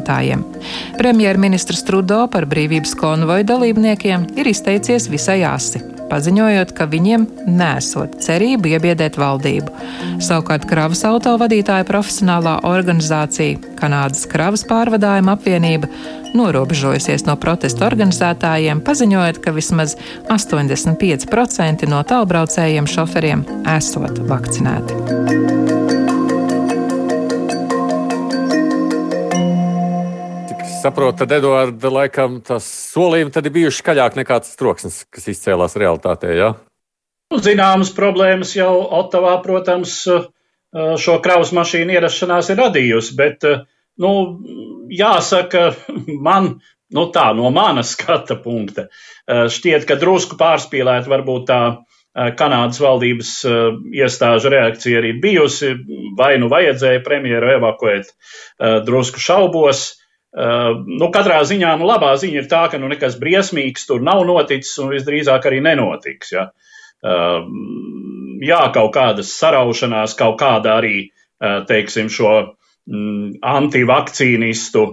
Premjerministrs 1.00 1.86
Trudo 1.88 2.26
par 2.32 2.50
brīvības 2.50 2.96
konvoju 3.00 3.48
dalībniekiem 3.54 4.28
ir 4.40 4.52
izteicies 4.52 5.10
visai 5.12 5.42
asi 5.48 5.84
paziņojot, 6.10 6.74
ka 6.76 6.88
viņiem 6.90 7.26
nesot 7.60 8.18
cerību 8.24 8.74
iebiedēt 8.74 9.20
valdību. 9.20 9.74
Savukārt 10.24 10.68
kravas 10.70 11.04
auto 11.08 11.36
vadītāja 11.42 11.88
profesionālā 11.90 12.60
organizācija 12.68 13.60
Kanādas 13.80 14.26
kravas 14.30 14.66
pārvadājuma 14.68 15.38
apvienība 15.38 15.90
norobežojusies 16.36 17.26
no 17.30 17.38
protesta 17.42 17.88
organizētājiem, 17.88 18.84
paziņojot, 18.86 19.42
ka 19.44 19.56
vismaz 19.56 19.96
85% 20.30 21.90
no 21.90 22.04
tālbraucējiem 22.12 22.90
šoferiem 22.90 23.46
esot 23.78 24.22
vakcinēti. 24.30 25.49
Saprotu, 30.82 31.22
tad 31.22 31.36
Eduards 31.40 31.92
laikam 31.94 32.40
tas 32.46 32.66
solījums 32.94 33.38
ir 33.40 33.52
bijuši 33.56 33.82
skaļāk 33.82 34.18
nekā 34.20 34.40
tas 34.44 34.58
troksnis, 34.60 35.04
kas 35.14 35.30
izcēlās 35.32 35.78
realitātē. 35.80 36.34
Ja? 36.38 36.54
Nu, 37.30 37.40
zināmas 37.46 37.92
problēmas 37.94 38.56
jau 38.58 38.72
Otavā, 39.00 39.36
protams, 39.44 40.00
šo 40.74 41.18
kravas 41.26 41.54
mašīnu 41.56 41.94
ierašanās 41.98 42.50
ir 42.50 42.62
radījusi, 42.64 43.14
bet, 43.20 43.46
nu, 44.02 44.14
jāsaka, 44.94 45.70
man, 46.28 46.56
nu 46.96 47.06
tā, 47.14 47.30
no 47.38 47.52
manas 47.54 47.94
skata 47.98 48.40
punkta, 48.42 48.90
šķiet, 49.30 49.86
ka 49.90 50.00
drusku 50.02 50.40
pārspīlēt 50.40 51.10
varbūt 51.12 51.48
tā 51.52 51.62
Kanādas 52.36 52.80
valdības 52.82 53.30
iestāžu 53.96 54.50
reakcija 54.52 54.98
arī 55.00 55.14
bijusi, 55.22 55.76
vai 56.18 56.34
nu 56.42 56.50
vajadzēja 56.52 57.04
premjeru 57.06 57.52
evakuēt 57.54 58.10
drusku 58.88 59.22
šaubos, 59.22 59.99
Uh, 60.30 60.76
nu, 60.86 61.08
katrā 61.10 61.40
ziņā 61.50 61.72
nu, 61.82 61.88
labā 61.90 62.12
ziņa 62.22 62.44
ir 62.44 62.50
tā, 62.52 62.62
ka 62.70 62.78
nu, 62.78 62.86
nekas 62.92 63.16
briesmīgs 63.18 63.88
tur 63.90 64.04
nav 64.06 64.22
noticis 64.30 64.76
un 64.78 64.92
visdrīzāk 64.94 65.48
arī 65.50 65.64
nenotiks. 65.66 66.36
Ja? 66.36 66.44
Uh, 67.02 67.42
jā, 68.46 68.60
kaut 68.76 68.94
kādas 68.94 69.32
saraušanās, 69.40 70.14
kaut 70.20 70.38
kāda 70.42 70.76
arī, 70.78 71.08
uh, 71.42 71.64
teiksim, 71.70 72.12
šo 72.14 72.34
mm, 72.46 73.40
antivakcīnistu 73.42 74.86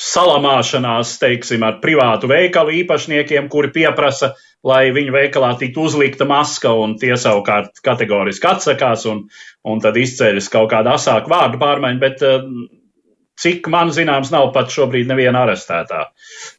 salamāšanās, 0.00 1.12
teiksim, 1.20 1.62
ar 1.66 1.78
privātu 1.82 2.30
veikalu 2.30 2.72
īpašniekiem, 2.80 3.48
kuri 3.52 3.70
pieprasa, 3.74 4.32
lai 4.66 4.88
viņu 4.94 5.12
veikalā 5.14 5.52
tiktu 5.60 5.84
uzlikta 5.84 6.26
maska, 6.26 6.72
un 6.72 6.96
tie 6.98 7.12
savukārt 7.20 7.82
kategoriski 7.84 8.48
atsakās, 8.50 9.04
un, 9.10 9.26
un 9.68 9.82
tad 9.84 9.98
izceļas 10.00 10.48
kaut 10.52 10.70
kāda 10.72 10.96
asāka 10.96 11.30
vārdu 11.30 11.60
pārmaiņa, 11.60 12.00
bet 12.00 12.24
cik 13.40 13.68
man 13.72 13.92
zināms, 13.94 14.32
nav 14.34 14.50
pat 14.54 14.72
šobrīd 14.72 15.08
neviena 15.10 15.44
arestētā. 15.46 16.06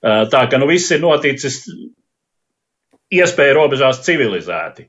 Uh, 0.01 0.23
tā 0.31 0.45
ka 0.51 0.59
nu 0.61 0.69
viss 0.69 0.91
ir 0.93 1.01
noticis 1.03 1.63
iespēja 3.11 3.55
robežās 3.57 4.01
civilizēti. 4.05 4.87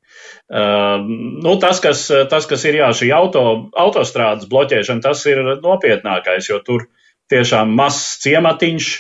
Uh, 0.53 1.03
nu, 1.43 1.57
tas, 1.63 1.81
kas, 1.83 2.07
tas, 2.31 2.47
kas 2.51 2.67
ir 2.69 2.79
jā, 2.79 2.91
šī 2.97 3.11
auto, 3.17 3.45
autostrādes 3.79 4.49
bloķēšana, 4.51 5.03
tas 5.05 5.25
ir 5.31 5.43
nopietnākais, 5.63 6.51
jo 6.51 6.61
tur 6.65 6.87
tiešām 7.33 7.73
mazs 7.79 8.21
ciematiņš, 8.23 8.93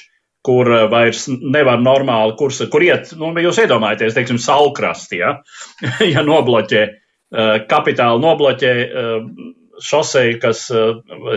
kur 0.43 0.67
vairs 0.91 1.29
nevar 1.31 1.79
normāli, 1.79 2.35
kur, 2.39 2.51
kur 2.73 2.83
iet, 2.83 3.13
nu, 3.15 3.31
jūs 3.39 3.61
iedomājaties, 3.63 4.17
teiksim, 4.17 4.41
salkrasti, 4.43 5.21
ja, 5.23 5.37
ja 6.15 6.27
nobloķē, 6.27 6.83
uh, 6.89 7.55
kapitāli 7.71 8.25
nobloķē 8.25 8.75
uh, 8.83 9.47
šoseju, 9.83 10.37
kas, 10.43 10.67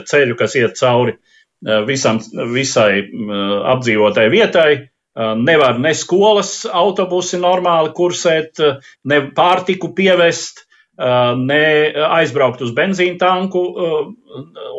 ceļu, 0.09 0.35
kas 0.37 0.57
iet 0.59 0.75
cauri 0.77 1.13
uh, 1.15 1.21
Eh, 1.21 1.34
visam, 1.87 2.19
visai 2.53 2.91
eh, 2.99 3.55
apdzīvotai 3.73 4.27
vietai. 4.33 4.69
Eh, 5.15 5.33
nevar 5.39 5.79
ne 5.79 5.93
skolas 5.95 6.65
autobusi 6.71 7.39
normāli 7.41 7.93
kursēt, 7.95 8.61
ne 9.05 9.21
pārtiku 9.35 9.93
pievest, 9.97 10.63
ne 10.95 11.91
aizbraukt 12.07 12.61
uz 12.63 12.69
benzīna 12.71 13.17
tanku, 13.19 13.59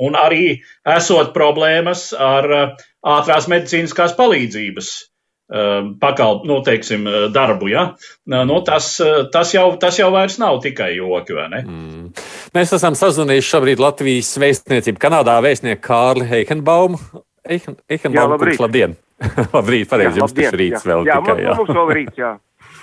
un 0.01 0.15
arī 0.17 0.63
esot 0.89 1.35
problēmas 1.35 2.07
ar 2.17 2.49
ātrās 3.05 3.51
medicīniskās 3.53 4.15
palīdzības 4.17 4.89
pakalp, 6.01 6.47
nu, 6.49 6.57
teiksim, 6.65 7.05
darbu. 7.37 7.69
Ja? 7.69 7.85
Nu, 8.33 8.63
tas, 8.65 8.95
tas, 9.35 9.53
jau, 9.53 9.67
tas 9.77 10.01
jau 10.01 10.09
vairs 10.17 10.41
nav 10.41 10.63
tikai 10.65 10.95
joki. 10.97 11.37
Mm. 11.37 12.09
Mēs 12.57 12.71
esam 12.73 12.95
sazvanījuši 12.97 13.51
šobrīd 13.53 13.81
Latvijas 13.83 14.31
vēstniecību 14.41 15.01
Kanādā 15.03 15.35
vēstnieku 15.45 15.83
Kārli 15.85 16.25
Heikenbaumu. 16.31 16.97
Eichen, 17.45 17.77
jā, 17.91 18.23
labrīt. 18.25 18.61
Labdien! 18.63 18.95
labrīt, 19.57 19.91
pareizi, 19.91 20.23
jums 20.23 20.33
tas 20.33 20.57
rīts 20.57 20.79
jā. 20.79 20.89
vēl 20.89 21.05
jā, 21.05 21.19
tikai. 21.21 21.35
Jā, 21.45 21.57
mums 21.59 21.73
vēl 21.77 21.93
rīts, 21.99 22.21
jā. 22.23 22.31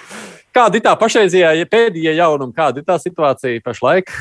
Kāda 0.59 0.77
ir 0.77 0.83
tā 0.85 0.93
pašreizējā 1.01 1.65
pēdējā 1.71 2.13
jaunuma, 2.19 2.53
kāda 2.53 2.83
ir 2.83 2.85
tā 2.85 2.99
situācija 3.01 3.63
pašlaik? 3.65 4.13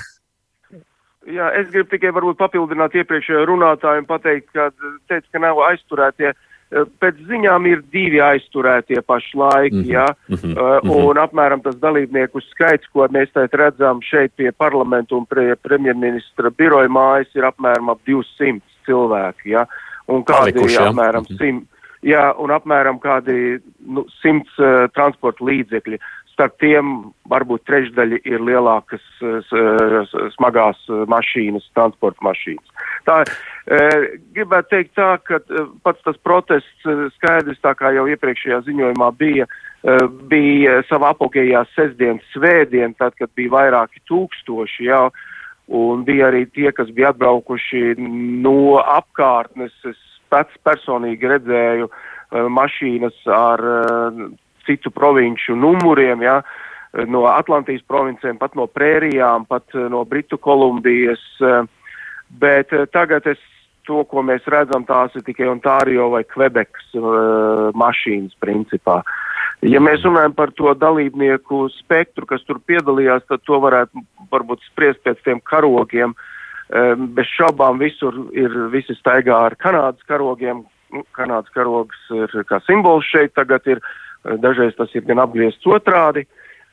Jā, 1.28 1.50
es 1.60 1.68
gribu 1.74 1.90
tikai 1.92 2.14
varbūt 2.16 2.40
papildināt 2.40 2.96
iepriekšējo 3.02 3.44
runātāju 3.52 4.06
un 4.06 4.08
pateikt, 4.08 4.48
ka 4.56 4.70
teica, 5.10 5.26
ka 5.34 5.42
nav 5.44 5.60
aizturētie 5.68 6.32
uh, 6.32 6.40
Pēc 6.72 7.18
ziņām 7.28 7.66
ir 7.68 7.82
divi 7.92 8.20
aizturētie 8.24 9.02
pašlaik, 9.04 9.72
mm 9.72 9.82
-hmm. 9.82 9.90
ja, 9.92 10.06
mm 10.28 10.36
-hmm. 10.36 10.90
un 10.90 11.18
apmēram 11.20 11.62
tas 11.62 11.76
dalībnieku 11.76 12.40
skaits, 12.40 12.88
ko 12.92 13.06
mēs 13.08 13.32
tagad 13.32 13.54
redzam 13.54 14.00
šeit 14.02 14.32
pie 14.36 14.52
parlamentu 14.52 15.18
un 15.18 15.26
pie 15.26 15.56
premjerministra 15.62 16.50
biroja 16.50 16.88
mājas, 16.88 17.28
ir 17.34 17.44
apmēram 17.44 17.90
ap 17.90 18.00
200 18.06 18.60
cilvēki, 18.86 19.50
ja, 19.50 19.66
un 20.08 20.24
kādi 20.24 20.52
Palikuši, 20.52 20.74
ja? 20.74 20.88
apmēram 20.88 21.24
100. 21.28 21.44
Mm 21.44 21.58
-hmm. 21.58 21.66
Jā, 22.02 22.32
un 22.38 22.50
apmēram 22.50 22.98
kādi 22.98 23.60
nu, 23.86 24.02
simts 24.22 24.50
uh, 24.58 24.88
transporta 24.90 25.44
līdzekļi. 25.46 26.00
Starp 26.32 26.56
tiem 26.62 26.92
varbūt 27.28 27.66
trešdaļa 27.68 28.22
ir 28.24 28.44
lielākas 28.44 29.04
uh, 29.20 30.14
smagās 30.36 30.80
mašīnas, 30.88 31.66
transporta 31.76 32.24
mašīnas. 32.24 32.88
Tā, 33.06 33.18
gribētu 34.34 34.70
teikt 34.70 34.94
tā, 34.98 35.10
ka 35.26 35.40
pats 35.82 36.02
tas 36.06 36.18
protests 36.22 36.86
skaidrs, 37.16 37.60
tā 37.62 37.74
kā 37.78 37.90
jau 37.96 38.06
iepriekšējā 38.10 38.60
ziņojumā 38.68 39.08
bija, 39.18 39.48
bija 40.30 40.78
savā 40.86 41.10
apogējā 41.14 41.64
sestdienas 41.74 42.26
svētdien, 42.34 42.94
tad, 42.98 43.16
kad 43.18 43.32
bija 43.38 43.54
vairāki 43.56 44.02
tūkstoši 44.10 44.86
jau, 44.86 45.08
un 45.72 46.06
bija 46.06 46.30
arī 46.30 46.44
tie, 46.54 46.70
kas 46.74 46.90
bija 46.94 47.10
atbraukuši 47.12 47.96
no 47.98 48.78
apkārtnes. 48.82 49.74
Es 49.88 49.98
pats 50.32 50.54
personīgi 50.64 51.28
redzēju 51.34 51.90
mašīnas 52.32 53.18
ar 53.28 53.62
citu 54.66 54.90
provinču 54.94 55.56
numuriem. 55.58 56.22
Ja, 56.22 56.40
no 57.08 57.24
Atlantijas 57.30 57.84
provincēm, 57.88 58.38
pat 58.40 58.56
no 58.58 58.66
prērijām, 58.68 59.46
pat 59.48 59.64
eh, 59.74 59.88
no 59.92 60.04
Britu 60.08 60.38
Kolumbijas. 60.38 61.22
Eh, 61.40 61.64
bet 62.42 62.72
eh, 62.72 62.86
tagad 62.92 63.26
es 63.32 63.40
to, 63.88 64.04
ko 64.08 64.22
mēs 64.22 64.44
redzam, 64.50 64.84
tās 64.86 65.14
ir 65.18 65.24
tikai 65.26 65.48
Ontārio 65.50 66.06
vai 66.12 66.20
Kvebekas 66.22 66.92
uh, 66.94 67.72
mašīnas 67.74 68.36
principā. 68.38 69.00
Ja 69.66 69.80
mēs 69.82 70.04
runājam 70.06 70.36
par 70.38 70.52
to 70.54 70.70
dalībnieku 70.78 71.64
spektru, 71.80 72.28
kas 72.30 72.44
tur 72.46 72.60
piedalījās, 72.62 73.24
tad 73.26 73.42
to 73.42 73.58
varētu 73.58 74.04
varbūt 74.30 74.62
spriest 74.68 75.02
pēc 75.02 75.18
tiem 75.26 75.42
karogiem. 75.42 76.14
Bez 77.18 77.34
šaubām 77.34 77.82
visur 77.82 78.14
ir 78.38 78.54
visi 78.70 78.94
staigā 79.00 79.40
ar 79.48 79.58
Kanādas 79.58 80.06
karogiem. 80.06 80.62
Nu, 80.94 81.02
Kanādas 81.18 81.50
karogs 81.50 82.06
ir 82.14 82.30
kā 82.46 82.62
simbols 82.62 83.10
šeit 83.10 83.34
tagad 83.34 83.66
ir. 83.66 83.82
Dažreiz 84.22 84.76
tas 84.78 84.92
ir 84.94 85.06
gan 85.08 85.22
apgriezts 85.22 85.66
otrādi. 85.66 86.26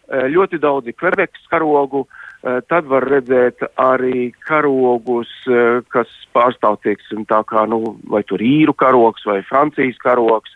Eh, 0.10 0.26
ļoti 0.34 0.58
daudzi 0.58 0.96
Kvebekas 0.98 1.46
karogu, 1.52 2.08
eh, 2.42 2.62
tad 2.70 2.88
var 2.90 3.06
redzēt 3.06 3.62
arī 3.78 4.32
karogus, 4.48 5.30
eh, 5.46 5.82
kas 5.90 6.10
pārstāv, 6.34 6.80
teiksim, 6.82 7.28
tā 7.30 7.44
kā, 7.46 7.68
nu, 7.70 8.00
vai 8.10 8.24
tur 8.24 8.40
īru 8.40 8.74
karogs 8.74 9.26
vai 9.26 9.42
Francijas 9.44 9.98
karogs, 9.98 10.50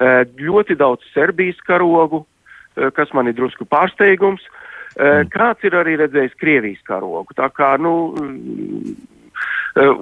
ļoti 0.00 0.74
daudz 0.76 1.00
Serbijas 1.14 1.56
karogu, 1.64 2.26
kas 2.74 3.12
man 3.14 3.28
ir 3.28 3.32
drusku 3.32 3.64
pārsteigums. 3.64 4.42
Mm. 4.98 5.30
Kāds 5.30 5.62
ir 5.62 5.70
arī 5.70 5.94
redzējis 5.96 6.34
Krievijas 6.34 6.82
karogu. 6.82 7.30
Tā 7.32 7.48
kā, 7.54 7.78
nu, 7.78 8.12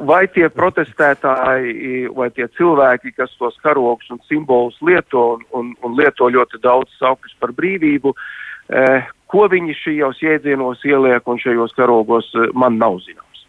vai 0.09 0.27
tie 0.29 0.51
protestētāji, 0.53 2.09
vai 2.12 2.29
tie 2.37 2.45
cilvēki, 2.59 3.14
kas 3.16 3.33
tos 3.41 3.57
karogus 3.64 4.11
un 4.12 4.20
simbolus 4.29 4.77
lieto 4.85 5.35
un, 5.39 5.45
un, 5.57 5.75
un 5.81 5.97
lieto 5.97 6.29
ļoti 6.29 6.61
daudz 6.61 6.93
saukļus 7.01 7.39
par 7.41 7.55
brīvību, 7.57 8.12
uh, 8.12 8.27
Eh, 8.73 9.11
ko 9.29 9.49
viņi 9.51 9.75
šajos 9.77 10.23
jēdzienos 10.23 10.85
ieliek 10.87 11.27
un 11.29 11.41
šajos 11.41 11.75
karogos, 11.77 12.31
eh, 12.39 12.49
man 12.55 12.79
nav 12.79 13.01
zināms. 13.05 13.45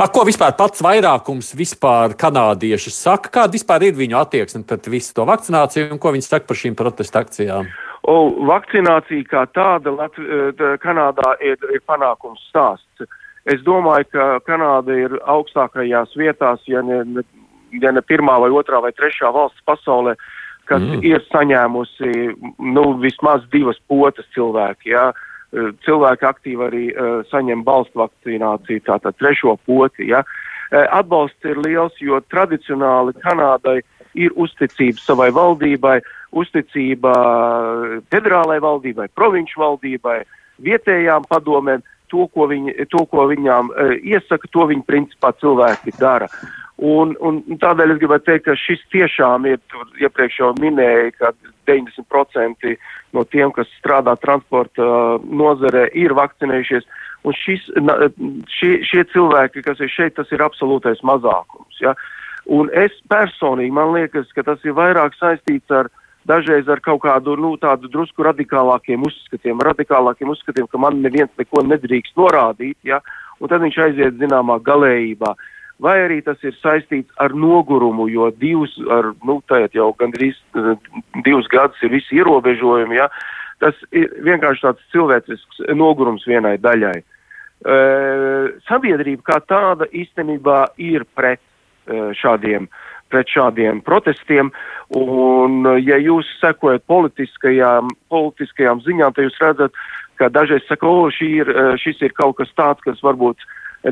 A, 0.00 0.08
ko 0.08 0.24
vispār 0.24 0.54
pats 0.56 0.80
vairākums 0.80 1.52
vispār 1.54 2.14
kanādieši 2.16 2.90
saka? 2.90 3.28
Kāda 3.28 3.52
vispār 3.52 3.84
ir 3.84 3.92
viņu 3.94 4.16
attieksme 4.16 4.64
pret 4.64 4.88
visu 4.88 5.12
to 5.14 5.26
vakcināciju 5.28 5.92
un 5.92 6.00
ko 6.00 6.14
viņi 6.14 6.24
saka 6.24 6.48
par 6.48 6.56
šīm 6.56 6.74
protesta 6.74 7.20
akcijām? 7.20 7.68
O, 8.08 8.16
vakcinācija 8.48 9.28
kā 9.28 9.44
tāda 9.52 9.92
Latv 9.92 10.24
eh, 10.24 10.64
Kanādā 10.80 11.36
ir, 11.40 11.60
ir 11.70 11.84
panākums 11.86 12.40
stāsts. 12.48 13.06
Es 13.44 13.60
domāju, 13.64 14.08
ka 14.14 14.26
Kanāda 14.46 14.94
ir 14.96 15.18
augstākajās 15.20 16.14
vietās, 16.16 16.62
ja 16.70 16.80
ne, 16.82 17.02
ja 17.76 17.92
ne 17.92 18.00
pirmā 18.00 18.38
vai 18.40 18.48
otrā 18.54 18.80
vai 18.80 18.92
trešā 18.96 19.28
valsts 19.34 19.60
pasaulē, 19.68 20.14
kas 20.70 20.80
mm. 20.80 21.02
ir 21.04 21.20
saņēmusi 21.28 22.12
nu, 22.72 22.86
vismaz 23.02 23.44
divas 23.52 23.80
potas 23.88 24.28
cilvēki. 24.36 24.94
Ja? 24.94 25.10
Cilvēki 25.84 26.26
aktīvi 26.26 26.64
arī 26.66 26.86
uh, 26.90 27.20
saņem 27.30 27.62
balstu 27.66 28.00
vakcināciju, 28.00 28.82
tātad 28.88 29.18
trešo 29.20 29.58
poti. 29.68 30.08
Ja? 30.08 30.24
Uh, 30.24 30.86
atbalsts 30.88 31.46
ir 31.46 31.60
liels, 31.66 32.00
jo 32.00 32.22
tradicionāli 32.32 33.14
Kanādai 33.20 33.82
ir 34.18 34.34
uzticība 34.40 35.02
savai 35.02 35.28
valdībai, 35.34 35.98
uzticība 36.34 37.12
federālai 38.10 38.60
valdībai, 38.62 39.10
provinču 39.14 39.60
valdībai, 39.62 40.22
vietējām 40.64 41.28
padomēm. 41.30 41.84
To, 42.14 42.28
ko, 42.30 42.46
viņi, 42.46 42.76
to, 42.92 43.00
ko 43.10 43.24
viņām 43.26 43.72
uh, 43.72 43.96
iesaka, 43.98 44.46
to 44.54 44.68
viņi 44.70 44.84
principā 44.86 45.32
cilvēki 45.40 45.96
dara. 45.98 46.28
Un, 46.78 47.16
un 47.22 47.40
tādēļ 47.58 47.94
es 47.94 47.98
gribētu 48.02 48.28
teikt, 48.28 48.44
ka 48.46 48.54
šis 48.58 48.82
tiešām 48.94 49.48
ir, 49.50 49.58
iepriekš 50.02 50.36
jau 50.40 50.52
minēja, 50.62 51.10
ka 51.18 51.32
90% 51.70 52.74
no 53.14 53.24
tiem, 53.30 53.50
kas 53.54 53.70
strādā 53.80 54.14
transporta 54.22 54.86
uh, 54.86 55.26
nozarē, 55.26 55.88
ir 55.98 56.14
vakcinējušies. 56.18 56.86
Un 57.24 57.34
šis, 57.40 57.66
šie, 58.52 58.72
šie 58.84 59.02
cilvēki, 59.14 59.64
kas 59.64 59.82
ir 59.82 59.90
šeit, 59.90 60.14
tas 60.18 60.30
ir 60.34 60.44
absolūtais 60.44 61.02
mazākums. 61.06 61.78
Ja? 61.82 61.94
Un 62.46 62.68
es 62.76 62.94
personīgi, 63.10 63.72
man 63.72 63.94
liekas, 63.96 64.28
ka 64.36 64.44
tas 64.46 64.62
ir 64.66 64.76
vairāk 64.76 65.16
saistīts 65.16 65.72
ar 65.72 65.88
dažreiz 66.28 66.68
ar 66.68 66.80
kaut 66.84 67.02
kādu, 67.04 67.36
nu, 67.40 67.54
tādu 67.60 67.90
drusku 67.92 68.24
radikālākiem 68.26 69.04
uzskatiem, 69.06 69.60
radikālākiem 69.64 70.30
uzskatiem, 70.32 70.68
ka 70.70 70.80
man 70.80 71.02
neviens 71.04 71.32
neko 71.40 71.64
nedrīkst 71.66 72.16
norādīt, 72.20 72.78
ja? 72.84 73.02
un 73.40 73.50
tad 73.50 73.64
viņš 73.64 73.80
aiziet 73.88 74.20
zināmā 74.22 74.60
galējībā. 74.64 75.34
Uh, 75.34 75.50
vai 75.82 75.96
arī 76.04 76.20
tas 76.24 76.40
ir 76.46 76.54
saistīts 76.60 77.12
ar 77.22 77.34
nogurumu, 77.34 78.06
jo 78.12 78.30
divus, 78.38 78.74
ar, 78.90 79.12
nu, 79.26 79.40
tagad 79.50 79.74
jau 79.74 79.90
gandrīz 79.98 80.36
uh, 80.58 80.74
divus 81.26 81.48
gadus 81.52 81.82
ir 81.82 81.94
visi 81.94 82.20
ierobežojumi, 82.20 82.98
ja, 83.00 83.08
tas 83.62 83.78
ir 83.92 84.12
vienkārši 84.26 84.66
tāds 84.66 84.86
cilvēcisks 84.94 85.64
nogurums 85.74 86.26
vienai 86.28 86.56
daļai. 86.62 86.96
Uh, 87.64 88.54
sabiedrība 88.68 89.24
kā 89.24 89.40
tāda 89.48 89.88
īstenībā 89.88 90.74
ir 90.84 91.06
pret 91.16 91.40
uh, 91.40 92.12
šādiem 92.16 92.68
pret 93.14 93.30
šādiem 93.30 93.80
protestiem, 93.86 94.50
un 94.98 95.62
ja 95.78 96.00
jūs 96.02 96.26
sekojat 96.40 96.82
politiskajām, 96.90 97.94
politiskajām 98.10 98.82
ziņām, 98.82 99.14
tad 99.14 99.28
jūs 99.28 99.38
redzat, 99.42 99.78
ka 100.18 100.30
dažreiz 100.34 100.66
saka, 100.66 100.90
o, 100.90 101.06
ir, 101.22 101.50
šis 101.80 102.02
ir 102.02 102.14
kaut 102.18 102.40
kas 102.42 102.50
tāds, 102.58 102.82
kas 102.82 103.02
varbūt 103.06 103.46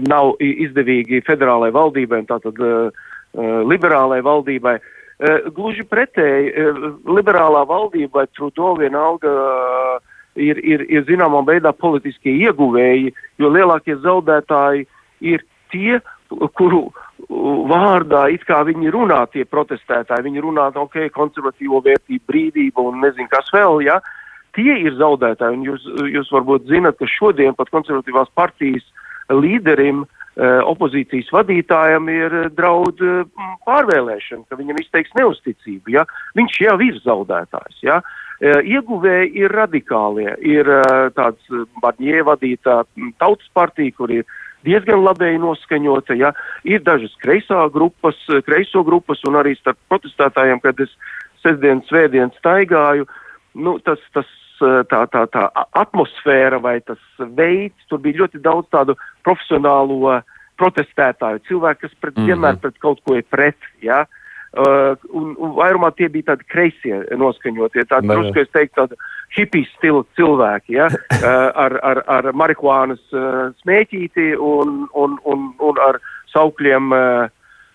nav 0.09 0.35
izdevīgi 0.43 1.23
federālai 1.27 1.71
valdībai 1.75 2.23
tātad 2.29 2.59
uh, 2.63 2.91
liberālai 3.69 4.23
valdībai. 4.25 4.79
Uh, 4.79 5.51
gluži 5.55 5.85
pretēji, 5.89 6.53
uh, 6.53 6.87
liberālā 7.07 7.65
valdība 7.69 8.27
Trudo 8.33 8.75
vienalga 8.81 9.33
ir, 10.37 10.59
ir, 10.65 10.87
ir 10.89 11.07
zināmā 11.09 11.45
veidā 11.49 11.75
politiskie 11.77 12.35
ieguvēji, 12.47 13.13
jo 13.39 13.53
lielākie 13.53 13.99
zaudētāji 14.01 14.87
ir 15.21 15.45
tie, 15.73 16.01
kuru 16.57 16.87
vārdā 17.71 18.27
it 18.33 18.45
kā 18.49 18.63
viņi 18.67 18.93
runā 18.93 19.21
tie 19.33 19.45
protestētāji, 19.49 20.27
viņi 20.29 20.43
runā, 20.45 20.71
ok, 20.77 21.09
konservatīvo 21.15 21.83
vērtību, 21.85 22.25
brīvību 22.29 22.89
un 22.91 23.01
nezinu 23.05 23.31
kas 23.33 23.49
vēl, 23.55 23.83
ja, 23.87 24.01
tie 24.57 24.75
ir 24.85 24.97
zaudētāji, 25.01 25.59
un 25.59 25.69
jūs, 25.71 25.87
jūs 26.13 26.33
varbūt 26.35 26.69
zinat, 26.71 26.99
ka 27.01 27.09
šodien 27.09 27.57
pat 27.59 27.73
konservatīvās 27.73 28.33
partijas 28.39 28.85
līderim, 29.33 30.05
eh, 30.05 30.59
opozīcijas 30.69 31.31
vadītājam 31.33 32.11
ir 32.13 32.37
draud 32.57 33.01
eh, 33.01 33.23
pārvēlēšana, 33.69 34.45
ka 34.49 34.61
viņam 34.61 34.83
izteiks 34.83 35.15
neusticību. 35.19 35.97
Ja? 35.97 36.05
Viņš 36.39 36.61
jau 36.67 36.77
ir 36.85 37.01
zaudētājs. 37.05 37.81
Ja? 37.87 38.03
Ieguvēji 38.43 39.37
ir 39.39 39.53
radikālie, 39.55 40.33
ir 40.43 40.67
tāds 41.15 41.61
Barņē 41.79 42.25
vadītā 42.27 42.81
tautas 43.23 43.47
partija, 43.55 43.95
kur 43.95 44.11
ir 44.11 44.25
diezgan 44.65 45.05
labēji 45.05 45.41
noskaņota, 45.43 46.15
ja? 46.15 46.33
ir 46.65 46.83
dažas 46.83 47.15
kreisā 47.23 47.65
grupas, 47.73 48.19
kreiso 48.47 48.85
grupas 48.85 49.23
un 49.29 49.41
arī 49.41 49.57
starp 49.59 49.79
protestētājiem, 49.89 50.61
kad 50.61 50.81
es 50.81 50.93
sestdien, 51.43 51.83
svētdien 51.89 52.31
staigāju, 52.39 53.09
nu, 53.55 53.79
tas, 53.85 53.99
tas 54.15 54.27
Eh, 54.63 54.83
tā, 54.87 55.01
tā, 55.11 55.25
tā 55.33 55.47
atmosfēra 55.79 56.61
vai 56.63 56.77
tas 56.87 57.01
veids, 57.19 57.87
tur 57.91 57.99
bija 58.05 58.23
ļoti 58.23 58.39
daudz 58.45 58.69
tādu 58.71 58.95
profesionālo 59.27 60.21
protestētāju, 60.61 61.43
cilvēku, 61.49 61.87
kas 61.87 61.95
pret, 61.99 62.15
mm 62.15 62.21
-hmm. 62.21 62.29
vienmēr 62.31 62.61
pret 62.63 62.77
kaut 62.79 63.01
ko 63.03 63.17
ir 63.19 63.25
pret, 63.31 63.59
ja, 63.83 64.03
uh, 64.05 64.22
un, 64.53 65.35
un 65.39 65.53
vairumā 65.57 65.93
tie 65.97 66.11
bija 66.13 66.33
tādi 66.33 66.49
kreisie 66.53 67.03
noskaņotie, 67.17 67.87
tādi, 67.89 68.11
drusku 68.11 68.43
es 68.43 68.51
teiktu, 68.53 68.83
tādi 68.83 68.99
hipijas 69.37 69.71
stila 69.79 70.03
cilvēki, 70.19 70.77
ja, 70.77 70.89
uh, 71.19 71.29
ar, 71.65 71.79
ar, 71.81 72.03
ar 72.19 72.33
marihuānas 72.37 73.03
uh, 73.17 73.47
smēķīti 73.65 74.33
un, 74.37 74.83
un, 74.93 75.17
un, 75.25 75.47
un 75.71 75.87
ar 75.91 76.03
saukļiem 76.35 76.93
uh, 76.97 77.31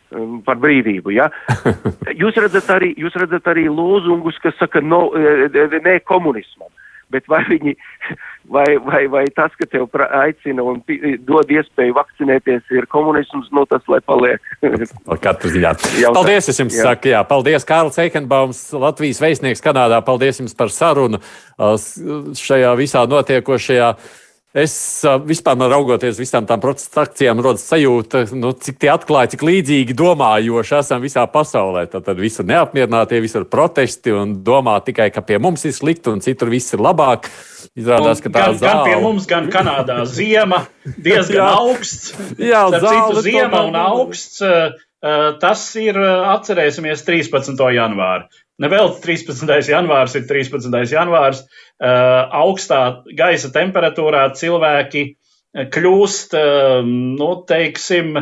Um, 0.08 0.38
par 0.40 0.56
brīvību. 0.64 1.12
Ja? 1.12 1.26
Jūs, 2.22 2.38
redzat 2.40 2.70
arī, 2.72 2.94
jūs 2.96 3.16
redzat 3.20 3.50
arī 3.52 3.66
lozungus, 3.68 4.38
kas 4.40 4.56
saka 4.56 4.80
no, 4.80 5.10
e, 5.12 5.50
ne 5.84 5.98
komunismam. 6.08 6.70
Bet 7.14 7.28
vai, 7.32 7.40
viņi, 7.48 7.72
vai, 8.52 8.66
vai, 8.84 9.06
vai 9.12 9.24
tas, 9.36 9.54
ka 9.56 9.68
tev 9.72 9.88
aicina 10.20 10.66
un 10.68 10.82
dod 11.28 11.52
iespēju 11.56 11.96
vakcinēties, 11.96 12.66
ir 12.76 12.88
komunisms, 12.92 13.48
nu, 13.56 13.64
tas, 13.72 13.86
lai 13.88 14.02
paliek. 14.04 14.44
Katru 15.26 15.54
ziņā. 15.54 15.74
Paldies, 16.16 16.52
es 16.52 16.60
jums 16.60 16.76
jā. 16.76 16.90
saku, 16.90 17.14
jā. 17.14 17.24
Paldies, 17.28 17.68
Kārls 17.68 18.00
Eikenbaums, 18.04 18.62
Latvijas 18.76 19.24
veisnieks 19.24 19.64
Kanādā. 19.64 20.02
Paldies 20.04 20.44
jums 20.44 20.56
par 20.58 20.74
sarunu 20.74 21.22
uh, 21.24 21.76
šajā 22.36 22.76
visā 22.80 23.08
notiekošajā. 23.08 23.92
Es 24.56 25.04
vispār 25.28 25.60
raugoties 25.60 26.18
visām 26.22 26.46
tām 26.48 26.62
protesta 26.64 27.04
akcijām, 27.04 27.42
rodas 27.44 27.66
sajūta, 27.68 28.24
nu, 28.40 28.54
cik 28.56 28.78
tie 28.80 28.90
atklāja, 28.94 29.34
cik 29.34 29.44
līdzīgi 29.44 29.96
domājoši 29.98 30.78
esam 30.80 31.04
visā 31.04 31.26
pasaulē. 31.28 31.84
Tad, 31.92 32.08
visur 32.16 32.48
neapmierinātie, 32.48 33.20
visur 33.22 33.44
protesti 33.52 34.16
un 34.16 34.38
domā 34.48 34.78
tikai, 34.88 35.10
ka 35.12 35.22
pie 35.28 35.42
mums 35.44 35.68
ir 35.68 35.76
slikti 35.76 36.14
un 36.14 36.24
citur 36.24 36.50
viss 36.54 36.74
ir 36.78 36.84
labāk. 36.86 37.28
Izrādās, 37.78 38.24
ka 38.24 38.32
tā 38.32 38.48
ir 38.48 38.58
gan, 38.58 38.64
gan 38.64 38.84
pie 38.88 38.98
mums, 39.04 39.28
gan 39.30 39.52
Kanādā 39.52 40.00
ziema 40.18 40.64
diezgan 40.96 41.44
jā. 41.44 41.52
augsts. 41.60 42.16
Jā, 42.40 42.64
citu 42.72 43.28
ziema 43.28 43.66
un 43.68 43.78
augsts. 43.84 44.42
Tas 45.44 45.70
ir, 45.78 46.00
atcerēsimies, 46.34 47.04
13. 47.06 47.60
janvāri. 47.76 48.26
Nevēl 48.62 48.92
13. 49.04 49.70
janvārs 49.70 50.16
ir 50.18 50.26
13. 50.30 50.74
janvārs. 50.90 51.44
Augstā 51.80 52.82
gaisa 53.18 53.52
temperatūrā 53.54 54.24
cilvēki 54.38 55.06
kļūst, 55.74 56.34
nu, 56.88 57.30
teiksim, 57.50 58.18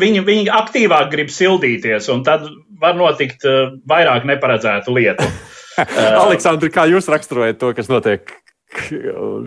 viņi, 0.00 0.22
viņi 0.26 0.46
aktīvāk 0.50 1.10
grib 1.12 1.30
sildīties, 1.30 2.08
un 2.10 2.24
tad 2.26 2.46
var 2.80 2.96
notikt 2.98 3.46
vairāk 3.90 4.26
neparedzētu 4.30 4.94
lietu. 4.94 5.28
Aleksandri, 6.24 6.70
kā 6.74 6.86
jūs 6.90 7.10
raksturojat 7.10 7.60
to, 7.60 7.74
kas 7.76 7.90
notiek 7.90 8.30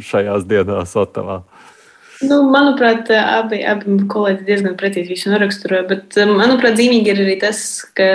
šajās 0.07 0.47
dienās 0.47 0.95
Otavā? 0.99 1.41
Nu, 2.25 2.39
manuprāt, 2.49 3.11
abi, 3.13 3.59
abi 3.69 3.95
kolēģi 4.09 4.45
diezgan 4.47 4.73
precīzi 4.79 5.11
visu 5.13 5.29
noraksturoja, 5.29 5.83
bet, 5.85 6.15
um, 6.23 6.31
manuprāt, 6.39 6.73
zīmīgi 6.79 7.11
ir 7.13 7.19
arī 7.21 7.35
tas, 7.43 7.59
ka, 7.97 8.07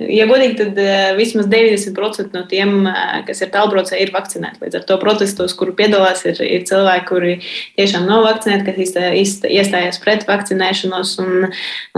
ja 0.00 0.24
godīgi, 0.30 0.54
tad 0.56 0.78
uh, 0.80 1.10
vismaz 1.18 1.50
90% 1.52 2.32
no 2.32 2.46
tiem, 2.48 2.88
kas 3.28 3.42
ir 3.44 3.50
tālbraucēji, 3.52 4.06
ir 4.06 4.12
vakcinēti. 4.14 4.62
Līdz 4.64 4.78
ar 4.78 4.86
to 4.88 4.96
protestos, 5.02 5.52
kuru 5.58 5.74
piedalās, 5.76 6.22
ir, 6.30 6.40
ir 6.46 6.64
cilvēki, 6.70 7.06
kuri 7.10 7.34
tiešām 7.76 8.06
nav 8.08 8.24
vakcinēti, 8.24 8.72
kas 8.72 8.96
iestājās 9.50 10.00
pret 10.00 10.24
vakcinēšanos 10.30 11.12
un, 11.20 11.50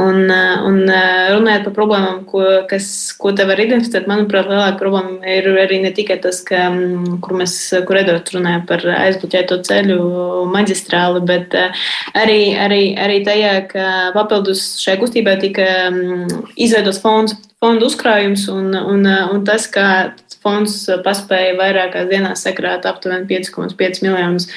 un, 0.03 0.21
un 0.27 0.83
runājot 0.91 1.69
par 1.69 1.77
problēmām, 1.79 2.19
ko, 2.33 2.43
kas, 2.71 2.91
ko 3.15 3.31
te 3.31 3.47
var 3.47 3.63
identificēt. 3.63 4.11
Manuprāt, 4.11 4.51
lielāka 4.51 4.81
problēma 4.83 5.23
ir 5.37 5.53
arī 5.69 5.85
ne 5.87 5.95
tikai 5.95 6.19
tas, 6.27 6.43
ka, 6.51 6.67
um, 6.73 7.21
kur 7.23 7.39
mēs, 7.45 7.57
kur 7.87 8.03
Edvards 8.03 8.35
runāja 8.35 8.67
par 8.67 8.83
aizbloķēto 8.99 9.63
ceļu 9.71 10.03
maģistrāli, 10.51 11.12
reāli, 11.13 11.27
bet 11.27 11.55
eh, 11.55 11.73
arī, 12.15 12.57
arī, 12.57 12.97
arī 12.97 13.23
tajā, 13.25 13.69
ka 13.69 14.13
papildus 14.15 14.81
šai 14.81 14.99
kustībai 15.01 15.39
tika 15.41 15.91
mm, 15.91 16.53
izveidots 16.57 17.01
fonds, 17.01 17.35
fondu 17.61 17.87
uzkrājums 17.87 18.49
un, 18.51 18.75
un, 18.75 19.07
un 19.07 19.45
tas, 19.45 19.67
ka 19.67 20.15
fonds 20.43 20.89
paspēja 21.05 21.55
vairākās 21.55 22.09
dienās 22.11 22.43
sakrāt 22.43 22.85
aptuveni 22.85 23.29
5,5 23.29 24.03
miljonus 24.03 24.49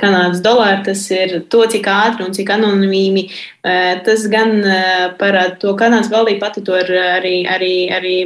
kanādas 0.00 0.40
dolāru. 0.40 0.82
Tas 0.86 1.04
ir 1.12 1.42
to, 1.52 1.66
cik 1.68 1.84
ātri 1.84 2.24
un 2.24 2.32
cik 2.32 2.48
anonīmi. 2.54 3.28
Eh, 3.64 4.00
tas 4.04 4.26
gan 4.32 4.56
eh, 4.64 5.10
parāda 5.20 5.58
to, 5.60 5.74
ka 5.74 5.84
Kanādas 5.84 6.08
valdība 6.08 6.46
pati 6.46 6.64
to 6.64 6.72
arī, 6.72 7.44
arī, 7.44 7.74
arī 7.92 8.16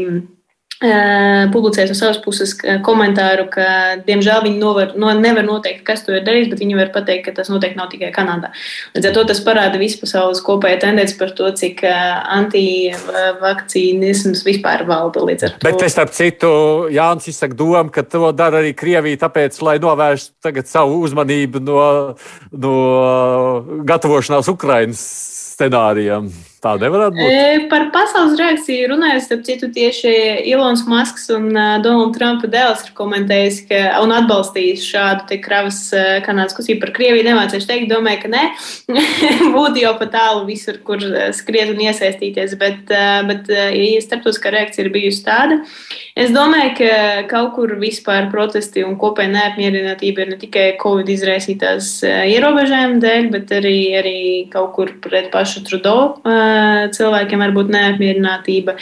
publicēs 0.78 1.90
no 1.90 1.96
savas 1.98 2.20
puses 2.22 2.52
komentāru, 2.86 3.48
ka, 3.50 3.98
diemžēl, 4.06 4.44
viņi 4.44 4.58
novar, 4.60 4.92
no, 4.94 5.10
nevar 5.18 5.42
noteikt, 5.46 5.82
kas 5.86 6.02
to 6.06 6.12
ir 6.14 6.22
darījis, 6.26 6.50
bet 6.52 6.60
viņi 6.62 6.76
var 6.78 6.90
pateikt, 6.94 7.24
ka 7.26 7.32
tas 7.40 7.48
noteikti 7.50 7.78
nav 7.80 7.88
tikai 7.90 8.10
Kanādā. 8.14 8.48
Līdz 8.94 9.06
ar 9.10 9.14
to 9.16 9.22
tas 9.30 9.40
parāda 9.42 9.76
vispasaules 9.80 10.44
kopēja 10.46 10.78
tendence 10.86 11.14
par 11.18 11.30
to, 11.38 11.46
cik 11.58 11.76
antivakcīnisms 11.82 14.40
vispār 14.46 14.78
valda. 14.88 15.20
Bet 15.64 15.82
es 15.82 15.92
starp 15.96 16.12
citu, 16.14 16.50
Jānis 16.94 17.28
izsaka 17.32 17.54
domu, 17.58 17.90
ka 17.90 18.02
to 18.06 18.32
dara 18.36 18.56
arī 18.62 18.72
Krievija, 18.78 19.22
tāpēc, 19.26 19.52
lai 19.66 19.76
novērstu 19.82 20.34
savu 20.68 20.94
uzmanību 21.06 21.58
no, 21.64 21.78
no 22.54 22.74
gatavošanās 23.88 24.48
Ukrainas 24.52 25.00
scenārijam. 25.56 26.24
Tā 26.58 26.72
nevarētu 26.74 27.14
būt. 27.14 27.30
E, 27.30 27.58
par 27.70 27.84
pasaules 27.94 28.34
reakciju 28.38 28.88
runājot, 28.90 29.22
starp 29.22 29.42
citu, 29.46 29.68
tieši 29.70 30.10
Ilons 30.50 30.82
Masks 30.90 31.28
un 31.30 31.52
uh, 31.52 31.76
Donalda 31.84 32.16
Trumpa 32.16 32.48
dēls 32.50 32.82
ir 32.82 32.94
komentējis 32.98 33.60
ka, 33.68 33.82
un 34.02 34.10
atbalstījis 34.16 34.86
šādu 34.90 35.38
kravas 35.44 35.78
uh, 35.94 36.16
kanādas 36.26 36.56
kustību 36.58 36.82
par 36.82 36.90
Krieviju. 36.96 37.28
Nemācīšu 37.28 37.68
teikt, 37.68 37.86
domāju, 37.92 38.24
ka 38.24 38.32
nē. 38.32 38.42
Būtu 39.54 39.84
jau 39.84 39.92
pat 40.00 40.10
tālu 40.16 40.42
visur, 40.48 40.80
kur 40.82 41.04
skriet 41.36 41.70
un 41.70 41.84
iesaistīties, 41.84 42.56
bet, 42.58 42.90
bet 43.28 43.52
ja 43.52 44.02
starptautiskā 44.02 44.50
reakcija 44.54 44.86
ir 44.86 44.90
bijusi 44.94 45.22
tāda, 45.26 45.60
es 46.18 46.34
domāju, 46.34 46.74
ka 46.80 46.90
kaut 47.30 47.54
kur 47.54 47.76
vispār 47.78 48.26
protesti 48.32 48.82
un 48.86 48.98
kopēja 48.98 49.30
neapmierinātība 49.36 50.24
ir 50.24 50.34
ne 50.34 50.40
tikai 50.40 50.66
Covid 50.82 51.10
izraisītās 51.14 51.94
ierobežojuma 52.02 52.98
dēļ, 53.04 53.30
bet 53.36 53.54
arī, 53.60 53.76
arī 54.00 54.18
kaut 54.50 54.74
kur 54.74 54.94
pret 55.04 55.30
pašu 55.34 55.62
Trudeau. 55.68 56.16
Cilvēkiem 56.94 57.42
var 57.42 57.52
būt 57.56 57.72
neapmierinātība 57.74 58.74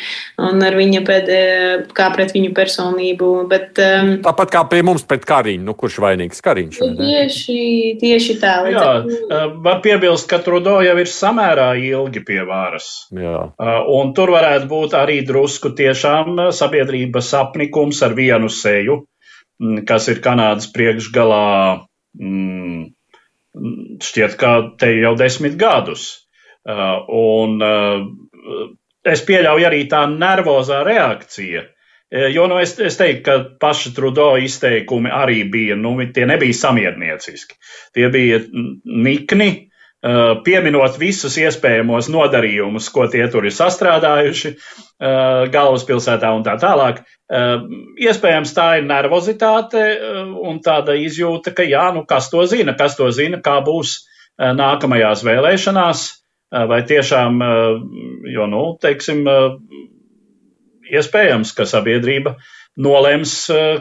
un 0.47 0.63
ar 0.65 0.77
viņa 0.79 1.03
pēc, 1.07 1.31
kā 1.97 2.09
pret 2.15 2.35
viņu 2.37 2.53
personību. 2.57 3.31
Bet, 3.51 3.81
um, 3.83 4.13
Tāpat 4.25 4.53
kā 4.55 4.65
pie 4.71 4.83
mums 4.87 5.07
pret 5.09 5.27
Kariņu, 5.29 5.65
nu, 5.67 5.77
kurš 5.79 5.99
vainīgs 6.05 6.43
Kariņš? 6.45 6.81
Tieši, 7.01 7.59
tieši 8.03 8.39
tā. 8.43 8.55
Jā, 8.73 8.87
ar... 9.01 9.53
var 9.65 9.83
piebilst, 9.85 10.29
ka 10.31 10.41
Trudo 10.45 10.79
jau 10.85 10.97
ir 11.03 11.11
samērā 11.11 11.73
ilgi 11.81 12.23
pie 12.27 12.41
varas. 12.49 12.91
Jā. 13.15 13.49
Un 13.97 14.13
tur 14.17 14.33
varētu 14.35 14.71
būt 14.71 14.97
arī 14.99 15.21
drusku 15.27 15.73
tiešām 15.77 16.49
sabiedrības 16.55 17.33
apnikums 17.41 18.03
ar 18.07 18.17
vienu 18.17 18.51
seju, 18.53 19.05
kas 19.89 20.11
ir 20.13 20.23
Kanādas 20.25 20.69
priekšgalā. 20.75 21.47
Mm, 22.17 22.93
šķiet, 24.05 24.37
ka 24.41 24.53
te 24.81 24.93
jau 25.01 25.15
desmit 25.19 25.57
gadus. 25.61 26.26
Uh, 26.67 27.05
un 27.15 27.61
uh, 27.63 28.01
es 29.07 29.21
pieļauju 29.23 29.69
arī 29.69 29.85
tā 29.91 30.03
nervozā 30.11 30.81
reakcija. 30.87 31.63
Uh, 31.63 32.27
jo 32.35 32.49
nu, 32.51 32.59
es, 32.59 32.75
es 32.83 32.99
teiktu, 32.99 33.23
ka 33.27 33.37
paša 33.63 33.93
Trudo 33.95 34.33
izteikumi 34.43 35.13
arī 35.15 35.45
bija, 35.51 35.77
nu, 35.79 35.95
tie 36.11 36.27
nebija 36.27 36.59
samiernieciski. 36.59 37.55
Tie 37.95 38.11
bija 38.11 38.43
nikni, 38.83 39.51
pieminot 40.47 40.99
visus 41.01 41.35
iespējamos 41.41 42.07
nodarījumus, 42.13 42.91
ko 42.95 43.07
tie 43.11 43.25
tur 43.33 43.47
ir 43.49 43.55
sastrādājuši 43.57 44.53
galvaspilsētā 45.55 46.31
un 46.37 46.45
tā 46.47 46.55
tālāk. 46.63 47.01
Iespējams, 48.05 48.53
tā 48.55 48.67
ir 48.79 48.87
nervozitāte 48.87 49.83
un 50.47 50.61
tāda 50.63 50.95
izjūta, 51.01 51.55
ka 51.57 51.67
jā, 51.67 51.89
nu, 51.97 52.05
kas 52.07 52.29
to 52.31 52.45
zina, 52.47 52.77
kas 52.79 52.95
to 53.01 53.09
zina, 53.11 53.41
kā 53.43 53.57
būs 53.67 53.97
nākamajās 54.39 55.25
vēlēšanās. 55.27 56.07
Vai 56.53 56.79
tiešām, 56.87 57.41
jo, 58.31 58.45
nu, 58.47 58.61
teiksim, 58.79 59.25
iespējams, 60.87 61.51
ka 61.57 61.67
sabiedrība 61.67 62.37
nolems, 62.77 63.33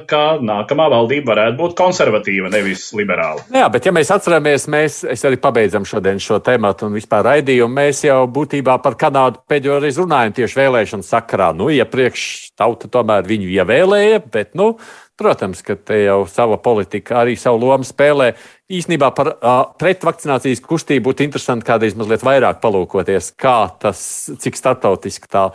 ka 0.08 0.22
nākamā 0.40 0.86
valdība 0.90 1.34
varētu 1.34 1.58
būt 1.60 1.76
konservatīva, 1.78 2.50
nevis 2.54 2.88
liberāla. 2.96 3.44
Jā, 3.54 3.68
bet 3.70 3.86
ja 3.86 3.92
mēs 3.96 4.10
atceramies, 4.16 4.70
mēs 4.72 5.26
arī 5.28 5.38
pabeidzam 5.44 5.86
šodien 5.86 6.22
šo 6.24 6.40
tematu 6.44 6.88
un 6.88 6.96
vispār 6.96 7.28
raidījumu, 7.28 7.76
mēs 7.76 8.06
jau 8.08 8.22
būtībā 8.32 8.78
par 8.82 8.96
Kanādu 8.98 9.44
pēdējo 9.52 9.82
reizi 9.84 10.02
runājam 10.02 10.38
tieši 10.40 10.62
vēlēšanu 10.62 11.06
sakarā. 11.06 11.52
Nu, 11.54 11.68
iepriekš 11.76 12.56
tauta 12.56 12.90
tomēr 12.92 13.28
viņu 13.28 13.52
ievēlēja, 13.60 14.24
bet, 14.32 14.56
nu, 14.56 14.78
Protams, 15.16 15.62
ka 15.64 15.78
te 15.80 16.02
jau 16.02 16.26
sava 16.28 16.58
politika 16.60 17.22
arī 17.22 17.38
savu 17.40 17.62
lomu 17.62 17.88
spēlē. 17.88 18.34
Īsnībā 18.76 19.08
par 19.16 19.30
uh, 19.32 19.52
pretvakcinācijas 19.80 20.60
kustību 20.66 21.06
būtu 21.08 21.24
interesanti 21.24 21.64
kādreiz 21.70 21.96
mazliet 21.96 22.26
vairāk 22.26 22.60
palūkoties, 22.60 23.30
kā 23.40 23.70
tas, 23.80 24.02
cik 24.44 24.60
startautiski 24.60 25.32
tā 25.32 25.46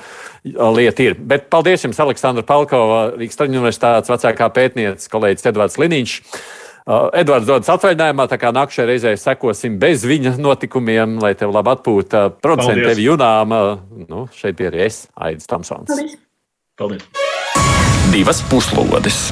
lieta 0.48 1.04
ir. 1.04 1.18
Bet 1.20 1.50
paldies 1.52 1.84
jums, 1.84 2.00
Aleksandra 2.00 2.46
Palkova, 2.48 3.02
Rīgas 3.20 3.36
Traņu 3.36 3.61
universitātes 3.61 4.14
vecākā 4.14 4.48
pētniece, 4.56 5.11
kolēģis 5.12 5.50
Edvards 5.52 5.76
Liniņš. 5.82 6.16
Uh, 6.80 7.11
Edvards 7.20 7.50
dodas 7.50 7.68
atvaļinājumā, 7.74 8.28
tā 8.32 8.40
kā 8.40 8.54
nākamajā 8.56 8.88
reizē 8.88 9.12
sekosim 9.20 9.76
bez 9.82 10.08
viņa 10.08 10.38
notikumiem, 10.40 11.18
lai 11.20 11.34
tev 11.36 11.52
labi 11.52 11.74
atpūta. 11.74 12.30
Producenti 12.40 12.88
tevi 12.88 13.11
junām. 13.11 13.52
Uh, 13.52 14.08
nu, 14.08 14.24
šeit 14.40 14.56
bija 14.56 14.72
arī 14.72 14.86
es, 14.88 15.04
Aidis 15.20 15.52
Tamsons. 15.52 15.92
Paldies! 15.92 16.16
Paldies. 16.80 17.04
Divas 18.08 18.40
puslodes! 18.48 19.26